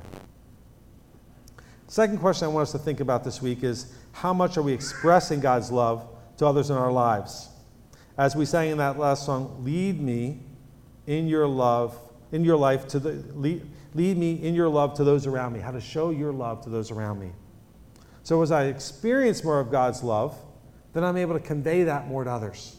Second 1.89 2.19
question 2.19 2.45
I 2.45 2.49
want 2.49 2.63
us 2.63 2.73
to 2.73 2.79
think 2.79 3.01
about 3.01 3.25
this 3.25 3.43
week 3.43 3.65
is 3.65 3.93
how 4.13 4.33
much 4.33 4.57
are 4.57 4.63
we 4.63 4.73
expressing 4.73 5.41
God's 5.41 5.73
love 5.73 6.07
to 6.37 6.47
others 6.47 6.71
in 6.71 6.77
our 6.77 6.93
lives? 6.93 7.49
As 8.17 8.37
we 8.37 8.45
sang 8.45 8.71
in 8.71 8.79
that 8.79 8.99
last 8.99 9.25
song, 9.25 9.65
lead 9.65 10.01
me 10.01 10.41
in 11.07 11.27
your 11.27 11.49
love, 11.49 11.99
in 12.31 12.45
your 12.45 12.57
life 12.57 12.87
to 12.89 12.99
the 12.99 13.13
lead, 13.35 13.67
lead 13.95 14.19
me 14.19 14.35
in 14.35 14.55
your 14.55 14.69
love 14.69 14.95
to 14.95 15.05
those 15.05 15.27
around 15.27 15.53
me, 15.55 15.61
how 15.61 15.71
to 15.71 15.81
show 15.81 16.11
your 16.11 16.33
love 16.33 16.63
to 16.63 16.71
those 16.71 16.91
around 16.91 17.19
me. 17.19 17.31
So 18.23 18.43
as 18.43 18.53
I 18.53 18.65
experience 18.65 19.43
more 19.43 19.59
of 19.59 19.71
God's 19.71 20.03
love, 20.03 20.37
then 20.93 21.05
I'm 21.05 21.17
able 21.17 21.35
to 21.35 21.41
convey 21.41 21.85
that 21.85 22.09
more 22.09 22.25
to 22.25 22.31
others 22.31 22.77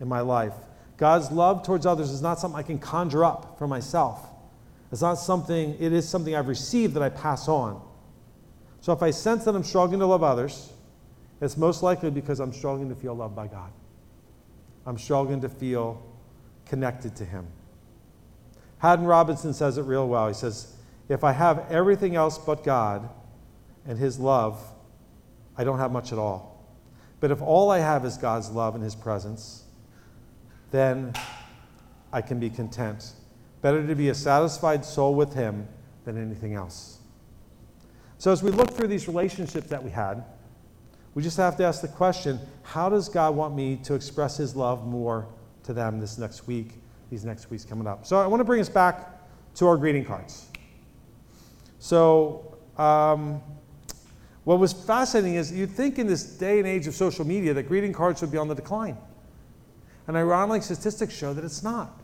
in 0.00 0.08
my 0.08 0.20
life. 0.20 0.54
God's 0.96 1.30
love 1.30 1.64
towards 1.64 1.86
others 1.86 2.10
is 2.10 2.22
not 2.22 2.38
something 2.38 2.58
I 2.58 2.62
can 2.62 2.78
conjure 2.78 3.24
up 3.24 3.58
for 3.58 3.66
myself. 3.66 4.28
It's 4.92 5.02
not 5.02 5.14
something, 5.14 5.76
it 5.80 5.92
is 5.92 6.08
something 6.08 6.36
I've 6.36 6.48
received 6.48 6.94
that 6.94 7.02
I 7.02 7.08
pass 7.08 7.48
on. 7.48 7.82
So 8.80 8.92
if 8.92 9.02
I 9.02 9.10
sense 9.10 9.44
that 9.44 9.56
I'm 9.56 9.64
struggling 9.64 10.00
to 10.00 10.06
love 10.06 10.22
others, 10.22 10.72
it's 11.40 11.56
most 11.56 11.82
likely 11.82 12.10
because 12.10 12.38
I'm 12.38 12.52
struggling 12.52 12.88
to 12.90 12.94
feel 12.94 13.14
loved 13.14 13.34
by 13.34 13.48
God. 13.48 13.72
I'm 14.86 14.98
struggling 14.98 15.40
to 15.40 15.48
feel 15.48 16.00
connected 16.66 17.16
to 17.16 17.24
Him. 17.24 17.46
Haddon 18.78 19.06
Robinson 19.06 19.52
says 19.52 19.78
it 19.78 19.82
real 19.82 20.06
well. 20.06 20.28
He 20.28 20.34
says, 20.34 20.76
If 21.08 21.24
I 21.24 21.32
have 21.32 21.70
everything 21.70 22.14
else 22.14 22.38
but 22.38 22.62
God 22.62 23.08
and 23.86 23.98
His 23.98 24.20
love, 24.20 24.62
I 25.56 25.64
don't 25.64 25.78
have 25.78 25.90
much 25.90 26.12
at 26.12 26.18
all. 26.18 26.53
But 27.24 27.30
if 27.30 27.40
all 27.40 27.70
I 27.70 27.78
have 27.78 28.04
is 28.04 28.18
God's 28.18 28.50
love 28.50 28.74
and 28.74 28.84
His 28.84 28.94
presence, 28.94 29.62
then 30.70 31.14
I 32.12 32.20
can 32.20 32.38
be 32.38 32.50
content. 32.50 33.12
Better 33.62 33.86
to 33.86 33.94
be 33.94 34.10
a 34.10 34.14
satisfied 34.14 34.84
soul 34.84 35.14
with 35.14 35.32
Him 35.32 35.66
than 36.04 36.20
anything 36.20 36.52
else. 36.52 36.98
So, 38.18 38.30
as 38.30 38.42
we 38.42 38.50
look 38.50 38.72
through 38.72 38.88
these 38.88 39.08
relationships 39.08 39.68
that 39.68 39.82
we 39.82 39.90
had, 39.90 40.22
we 41.14 41.22
just 41.22 41.38
have 41.38 41.56
to 41.56 41.64
ask 41.64 41.80
the 41.80 41.88
question 41.88 42.38
how 42.62 42.90
does 42.90 43.08
God 43.08 43.34
want 43.34 43.56
me 43.56 43.76
to 43.84 43.94
express 43.94 44.36
His 44.36 44.54
love 44.54 44.86
more 44.86 45.26
to 45.62 45.72
them 45.72 46.00
this 46.00 46.18
next 46.18 46.46
week, 46.46 46.72
these 47.08 47.24
next 47.24 47.50
weeks 47.50 47.64
coming 47.64 47.86
up? 47.86 48.04
So, 48.04 48.18
I 48.18 48.26
want 48.26 48.40
to 48.40 48.44
bring 48.44 48.60
us 48.60 48.68
back 48.68 49.08
to 49.54 49.66
our 49.66 49.78
greeting 49.78 50.04
cards. 50.04 50.50
So, 51.78 52.58
um, 52.76 53.40
what 54.44 54.58
was 54.58 54.72
fascinating 54.72 55.36
is 55.36 55.50
you'd 55.50 55.70
think 55.70 55.98
in 55.98 56.06
this 56.06 56.24
day 56.24 56.58
and 56.58 56.68
age 56.68 56.86
of 56.86 56.94
social 56.94 57.26
media 57.26 57.54
that 57.54 57.64
greeting 57.64 57.92
cards 57.92 58.20
would 58.20 58.30
be 58.30 58.38
on 58.38 58.48
the 58.48 58.54
decline. 58.54 58.96
And 60.06 60.16
ironically, 60.16 60.60
statistics 60.60 61.14
show 61.14 61.32
that 61.32 61.44
it's 61.44 61.62
not. 61.62 62.00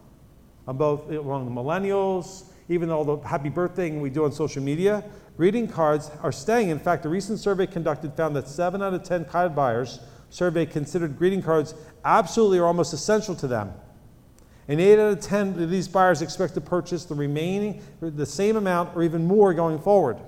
On 0.66 0.76
both 0.76 1.10
among 1.10 1.44
the 1.44 1.60
millennials, 1.60 2.44
even 2.68 2.88
though 2.88 3.04
the 3.04 3.28
happy 3.28 3.50
birthday 3.50 3.90
we 3.90 4.08
do 4.08 4.24
on 4.24 4.32
social 4.32 4.62
media, 4.62 5.04
greeting 5.36 5.68
cards 5.68 6.10
are 6.22 6.32
staying. 6.32 6.70
In 6.70 6.78
fact, 6.78 7.04
a 7.04 7.08
recent 7.08 7.38
survey 7.38 7.66
conducted 7.66 8.14
found 8.14 8.34
that 8.36 8.48
seven 8.48 8.82
out 8.82 8.94
of 8.94 9.02
10 9.02 9.26
card 9.26 9.54
buyers 9.54 10.00
surveyed 10.30 10.70
considered 10.70 11.18
greeting 11.18 11.42
cards 11.42 11.74
absolutely 12.04 12.58
or 12.58 12.66
almost 12.66 12.94
essential 12.94 13.34
to 13.34 13.48
them. 13.48 13.72
And 14.68 14.80
8 14.80 14.92
out 14.92 15.12
of 15.12 15.20
10 15.20 15.62
of 15.62 15.70
these 15.70 15.88
buyers 15.88 16.22
expect 16.22 16.54
to 16.54 16.60
purchase 16.60 17.04
the 17.04 17.14
remaining, 17.14 17.82
the 18.00 18.24
same 18.24 18.56
amount 18.56 18.96
or 18.96 19.02
even 19.02 19.26
more 19.26 19.52
going 19.52 19.80
forward. 19.80 20.18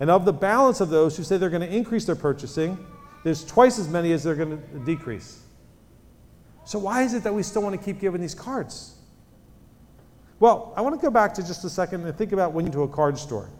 And 0.00 0.10
of 0.10 0.24
the 0.24 0.32
balance 0.32 0.80
of 0.80 0.88
those 0.88 1.16
who 1.16 1.22
say 1.22 1.36
they're 1.36 1.50
going 1.50 1.68
to 1.68 1.74
increase 1.74 2.06
their 2.06 2.16
purchasing, 2.16 2.78
there's 3.22 3.44
twice 3.44 3.78
as 3.78 3.86
many 3.86 4.12
as 4.12 4.24
they're 4.24 4.34
going 4.34 4.60
to 4.60 4.78
decrease. 4.78 5.42
So, 6.64 6.78
why 6.78 7.02
is 7.02 7.12
it 7.14 7.22
that 7.24 7.34
we 7.34 7.42
still 7.42 7.62
want 7.62 7.78
to 7.78 7.84
keep 7.84 8.00
giving 8.00 8.20
these 8.20 8.34
cards? 8.34 8.96
Well, 10.38 10.72
I 10.74 10.80
want 10.80 10.98
to 10.98 11.02
go 11.04 11.10
back 11.10 11.34
to 11.34 11.46
just 11.46 11.64
a 11.64 11.70
second 11.70 12.06
and 12.06 12.16
think 12.16 12.32
about 12.32 12.52
when 12.52 12.64
you 12.64 12.72
go 12.72 12.86
to 12.86 12.92
a 12.92 12.94
card 12.94 13.18
store. 13.18 13.50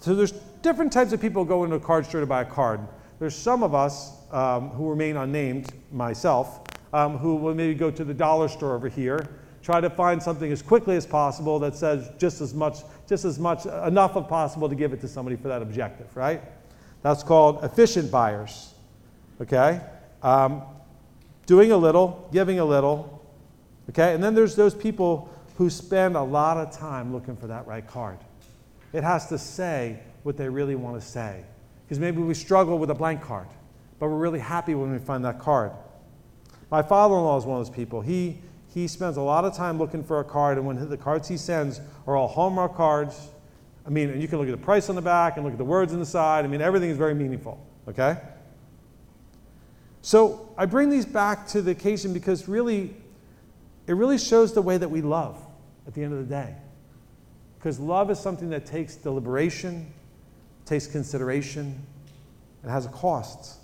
So, 0.00 0.14
there's 0.14 0.32
different 0.62 0.92
types 0.92 1.12
of 1.12 1.20
people 1.20 1.44
go 1.44 1.62
into 1.62 1.76
a 1.76 1.80
card 1.80 2.06
store 2.06 2.20
to 2.20 2.26
buy 2.26 2.42
a 2.42 2.44
card. 2.44 2.80
There's 3.20 3.36
some 3.36 3.62
of 3.62 3.74
us 3.74 4.12
um, 4.32 4.70
who 4.70 4.90
remain 4.90 5.16
unnamed, 5.16 5.72
myself, 5.92 6.60
um, 6.92 7.18
who 7.18 7.36
will 7.36 7.54
maybe 7.54 7.74
go 7.74 7.90
to 7.90 8.04
the 8.04 8.14
dollar 8.14 8.48
store 8.48 8.74
over 8.74 8.88
here, 8.88 9.28
try 9.66 9.80
to 9.80 9.90
find 9.90 10.22
something 10.22 10.52
as 10.52 10.62
quickly 10.62 10.94
as 10.94 11.04
possible 11.04 11.58
that 11.58 11.74
says 11.74 12.08
just 12.18 12.40
as 12.40 12.54
much, 12.54 12.78
just 13.08 13.24
as 13.24 13.36
much, 13.36 13.66
enough 13.66 14.14
of 14.14 14.28
possible 14.28 14.68
to 14.68 14.76
give 14.76 14.92
it 14.92 15.00
to 15.00 15.08
somebody 15.08 15.34
for 15.34 15.48
that 15.48 15.60
objective, 15.60 16.16
right? 16.16 16.40
That's 17.02 17.24
called 17.24 17.64
efficient 17.64 18.08
buyers. 18.08 18.74
Okay? 19.40 19.80
Um, 20.22 20.62
doing 21.46 21.72
a 21.72 21.76
little, 21.76 22.28
giving 22.32 22.60
a 22.60 22.64
little. 22.64 23.28
Okay? 23.90 24.14
And 24.14 24.22
then 24.22 24.36
there's 24.36 24.54
those 24.54 24.72
people 24.72 25.28
who 25.56 25.68
spend 25.68 26.14
a 26.14 26.22
lot 26.22 26.56
of 26.58 26.70
time 26.70 27.12
looking 27.12 27.36
for 27.36 27.48
that 27.48 27.66
right 27.66 27.84
card. 27.84 28.18
It 28.92 29.02
has 29.02 29.28
to 29.30 29.38
say 29.38 29.98
what 30.22 30.36
they 30.36 30.48
really 30.48 30.76
want 30.76 31.00
to 31.00 31.04
say. 31.04 31.42
Because 31.84 31.98
maybe 31.98 32.22
we 32.22 32.34
struggle 32.34 32.78
with 32.78 32.90
a 32.90 32.94
blank 32.94 33.20
card, 33.20 33.48
but 33.98 34.10
we're 34.10 34.16
really 34.16 34.38
happy 34.38 34.76
when 34.76 34.92
we 34.92 34.98
find 34.98 35.24
that 35.24 35.40
card. 35.40 35.72
My 36.70 36.82
father 36.82 37.16
in 37.16 37.22
law 37.22 37.36
is 37.36 37.44
one 37.44 37.60
of 37.60 37.66
those 37.66 37.74
people. 37.74 38.00
He, 38.00 38.38
he 38.76 38.86
spends 38.86 39.16
a 39.16 39.22
lot 39.22 39.46
of 39.46 39.54
time 39.54 39.78
looking 39.78 40.04
for 40.04 40.20
a 40.20 40.24
card, 40.24 40.58
and 40.58 40.66
when 40.66 40.90
the 40.90 40.98
cards 40.98 41.26
he 41.26 41.38
sends 41.38 41.80
are 42.06 42.14
all 42.14 42.28
Hallmark 42.28 42.76
cards, 42.76 43.30
I 43.86 43.88
mean, 43.88 44.10
and 44.10 44.20
you 44.20 44.28
can 44.28 44.38
look 44.38 44.48
at 44.48 44.50
the 44.50 44.62
price 44.62 44.90
on 44.90 44.96
the 44.96 45.00
back 45.00 45.36
and 45.36 45.44
look 45.46 45.54
at 45.54 45.58
the 45.58 45.64
words 45.64 45.94
on 45.94 45.98
the 45.98 46.04
side. 46.04 46.44
I 46.44 46.48
mean, 46.48 46.60
everything 46.60 46.90
is 46.90 46.98
very 46.98 47.14
meaningful, 47.14 47.58
okay? 47.88 48.18
So 50.02 50.52
I 50.58 50.66
bring 50.66 50.90
these 50.90 51.06
back 51.06 51.48
to 51.48 51.62
the 51.62 51.70
occasion 51.70 52.12
because 52.12 52.48
really, 52.48 52.94
it 53.86 53.94
really 53.94 54.18
shows 54.18 54.52
the 54.52 54.60
way 54.60 54.76
that 54.76 54.90
we 54.90 55.00
love 55.00 55.40
at 55.86 55.94
the 55.94 56.02
end 56.02 56.12
of 56.12 56.18
the 56.18 56.34
day. 56.34 56.54
Because 57.58 57.80
love 57.80 58.10
is 58.10 58.20
something 58.20 58.50
that 58.50 58.66
takes 58.66 58.94
deliberation, 58.94 59.90
takes 60.66 60.86
consideration, 60.86 61.80
and 62.62 62.70
has 62.70 62.84
a 62.84 62.90
cost. 62.90 63.58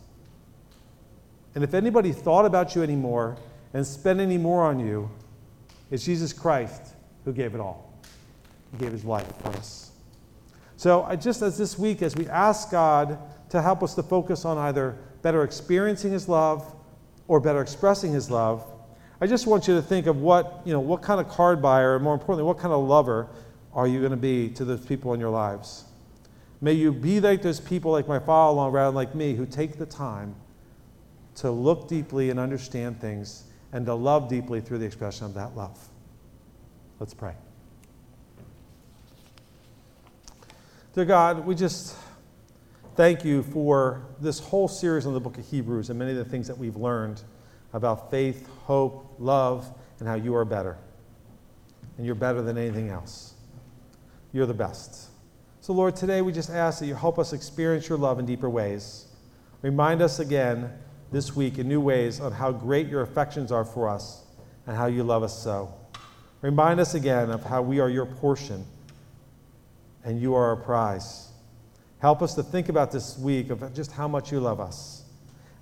And 1.55 1.62
if 1.62 1.75
anybody 1.75 2.12
thought 2.12 2.46
about 2.46 2.75
you 2.75 2.83
anymore 2.83 3.37
and 3.75 3.87
spend 3.87 4.21
any 4.21 4.39
more 4.39 4.65
on 4.65 4.81
you, 4.81 5.11
it's 5.91 6.05
Jesus 6.05 6.33
Christ 6.33 6.95
who 7.25 7.33
gave 7.33 7.55
it 7.55 7.61
all. 7.61 7.93
He 8.73 8.79
gave 8.79 8.93
his 8.93 9.05
life 9.05 9.31
for 9.43 9.49
us. 9.51 9.93
So 10.83 11.05
I 11.05 11.15
just 11.15 11.43
as 11.43 11.57
this 11.57 11.79
week, 11.79 12.03
as 12.03 12.17
we 12.17 12.27
ask 12.29 12.71
God 12.71 13.17
to 13.51 13.63
help 13.63 13.85
us 13.85 13.95
to 13.95 14.03
focus 14.03 14.45
on 14.45 14.59
either 14.59 14.99
better 15.23 15.45
experiencing 15.45 16.11
His 16.11 16.29
love 16.29 16.75
or 17.29 17.39
better 17.39 17.61
expressing 17.61 18.13
His 18.13 18.31
love, 18.33 18.67
I 19.21 19.29
just 19.29 19.47
want 19.47 19.69
you 19.69 19.77
to 19.77 19.83
think 19.83 20.09
of 20.09 20.21
what, 20.21 20.61
you 20.65 20.73
know, 20.73 20.81
what 20.81 21.01
kind 21.01 21.21
of 21.21 21.29
card 21.29 21.63
buyer, 21.63 21.95
and 21.95 22.03
more 22.03 22.15
importantly, 22.15 22.43
what 22.43 22.59
kind 22.59 22.75
of 22.75 22.83
lover 22.85 23.29
are 23.73 23.87
you 23.87 24.01
going 24.01 24.11
to 24.11 24.17
be 24.17 24.49
to 24.51 24.65
those 24.65 24.85
people 24.85 25.15
in 25.15 25.21
your 25.21 25.31
lives? 25.31 25.85
May 26.61 26.73
you 26.73 26.93
be 26.93 27.21
like 27.21 27.43
those 27.43 27.61
people 27.61 27.93
like 27.93 28.09
my 28.09 28.19
father-in-law 28.19 28.71
rather 28.71 28.89
than 28.89 28.97
like 28.97 29.15
me 29.15 29.35
who 29.35 29.47
take 29.47 29.79
the 29.79 29.87
time 29.87 30.35
to 31.37 31.51
look 31.53 31.87
deeply 31.87 32.31
and 32.31 32.41
understand 32.41 33.01
things 33.01 33.45
and 33.73 33.87
to 33.87 33.95
love 33.95 34.29
deeply 34.29 34.61
through 34.61 34.79
the 34.79 34.87
expression 34.87 35.27
of 35.27 35.35
that 35.35 35.57
love. 35.57 35.79
Let's 37.01 37.15
pray. 37.15 37.35
Dear 40.95 41.07
God, 41.07 41.47
we 41.47 41.55
just 41.55 41.97
thank 42.97 43.25
you 43.25 43.43
for 43.43 44.05
this 44.21 44.39
whole 44.39 44.69
series 44.69 45.07
on 45.07 45.15
the 45.15 45.21
book 45.21 45.39
of 45.39 45.47
Hebrews 45.47 45.89
and 45.89 45.99
many 45.99 46.11
of 46.11 46.19
the 46.19 46.25
things 46.25 46.47
that 46.49 46.59
we've 46.59 46.77
learned 46.77 47.23
about 47.73 48.11
faith, 48.11 48.47
hope, 48.65 49.15
love, 49.19 49.73
and 49.99 50.07
how 50.07 50.15
you 50.15 50.35
are 50.35 50.45
better. 50.45 50.77
And 51.97 52.05
you're 52.05 52.15
better 52.15 52.43
than 52.43 52.59
anything 52.59 52.91
else. 52.91 53.33
You're 54.33 54.47
the 54.47 54.55
best. 54.55 55.09
So, 55.63 55.73
Lord, 55.73 55.97
today 55.97 56.23
we 56.23 56.33
just 56.33 56.51
ask 56.51 56.81
that 56.81 56.87
you 56.87 56.95
help 56.95 57.19
us 57.19 57.33
experience 57.33 57.89
your 57.89 57.97
love 57.97 58.19
in 58.19 58.27
deeper 58.27 58.51
ways. 58.51 59.07
Remind 59.63 60.03
us 60.03 60.19
again 60.19 60.73
this 61.12 61.37
week 61.37 61.59
in 61.59 61.68
new 61.68 61.81
ways 61.81 62.20
on 62.20 62.33
how 62.33 62.51
great 62.51 62.88
your 62.88 63.03
affections 63.03 63.53
are 63.53 63.64
for 63.64 63.88
us 63.88 64.25
and 64.66 64.77
how 64.77 64.87
you 64.87 65.03
love 65.05 65.22
us 65.22 65.42
so. 65.42 65.72
Remind 66.40 66.81
us 66.81 66.94
again 66.94 67.31
of 67.31 67.44
how 67.44 67.62
we 67.62 67.79
are 67.79 67.88
your 67.88 68.07
portion 68.07 68.64
and 70.05 70.20
you 70.20 70.35
are 70.35 70.46
our 70.46 70.57
prize. 70.57 71.29
Help 72.01 72.22
us 72.22 72.35
to 72.35 72.42
think 72.42 72.68
about 72.68 72.90
this 72.90 73.16
week 73.18 73.51
of 73.51 73.72
just 73.75 73.92
how 73.92 74.09
much 74.09 74.33
you 74.33 74.40
love 74.40 74.59
us. 74.59 75.05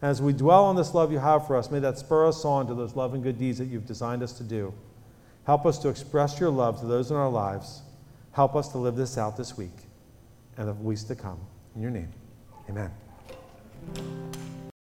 As 0.00 0.22
we 0.22 0.32
dwell 0.32 0.64
on 0.64 0.76
this 0.76 0.94
love 0.94 1.12
you 1.12 1.18
have 1.18 1.46
for 1.46 1.56
us, 1.56 1.70
may 1.70 1.78
that 1.80 1.98
spur 1.98 2.26
us 2.26 2.44
on 2.46 2.66
to 2.68 2.74
those 2.74 2.96
love 2.96 3.12
and 3.12 3.22
good 3.22 3.38
deeds 3.38 3.58
that 3.58 3.66
you've 3.66 3.86
designed 3.86 4.22
us 4.22 4.32
to 4.34 4.42
do. 4.42 4.72
Help 5.44 5.66
us 5.66 5.78
to 5.80 5.88
express 5.88 6.40
your 6.40 6.48
love 6.48 6.80
to 6.80 6.86
those 6.86 7.10
in 7.10 7.16
our 7.16 7.28
lives. 7.28 7.82
Help 8.32 8.54
us 8.54 8.68
to 8.68 8.78
live 8.78 8.96
this 8.96 9.18
out 9.18 9.36
this 9.36 9.58
week 9.58 9.76
and 10.56 10.68
the 10.68 10.72
weeks 10.72 11.04
to 11.04 11.14
come. 11.14 11.40
In 11.74 11.82
your 11.82 11.90
name, 11.90 12.08
amen. 12.68 12.90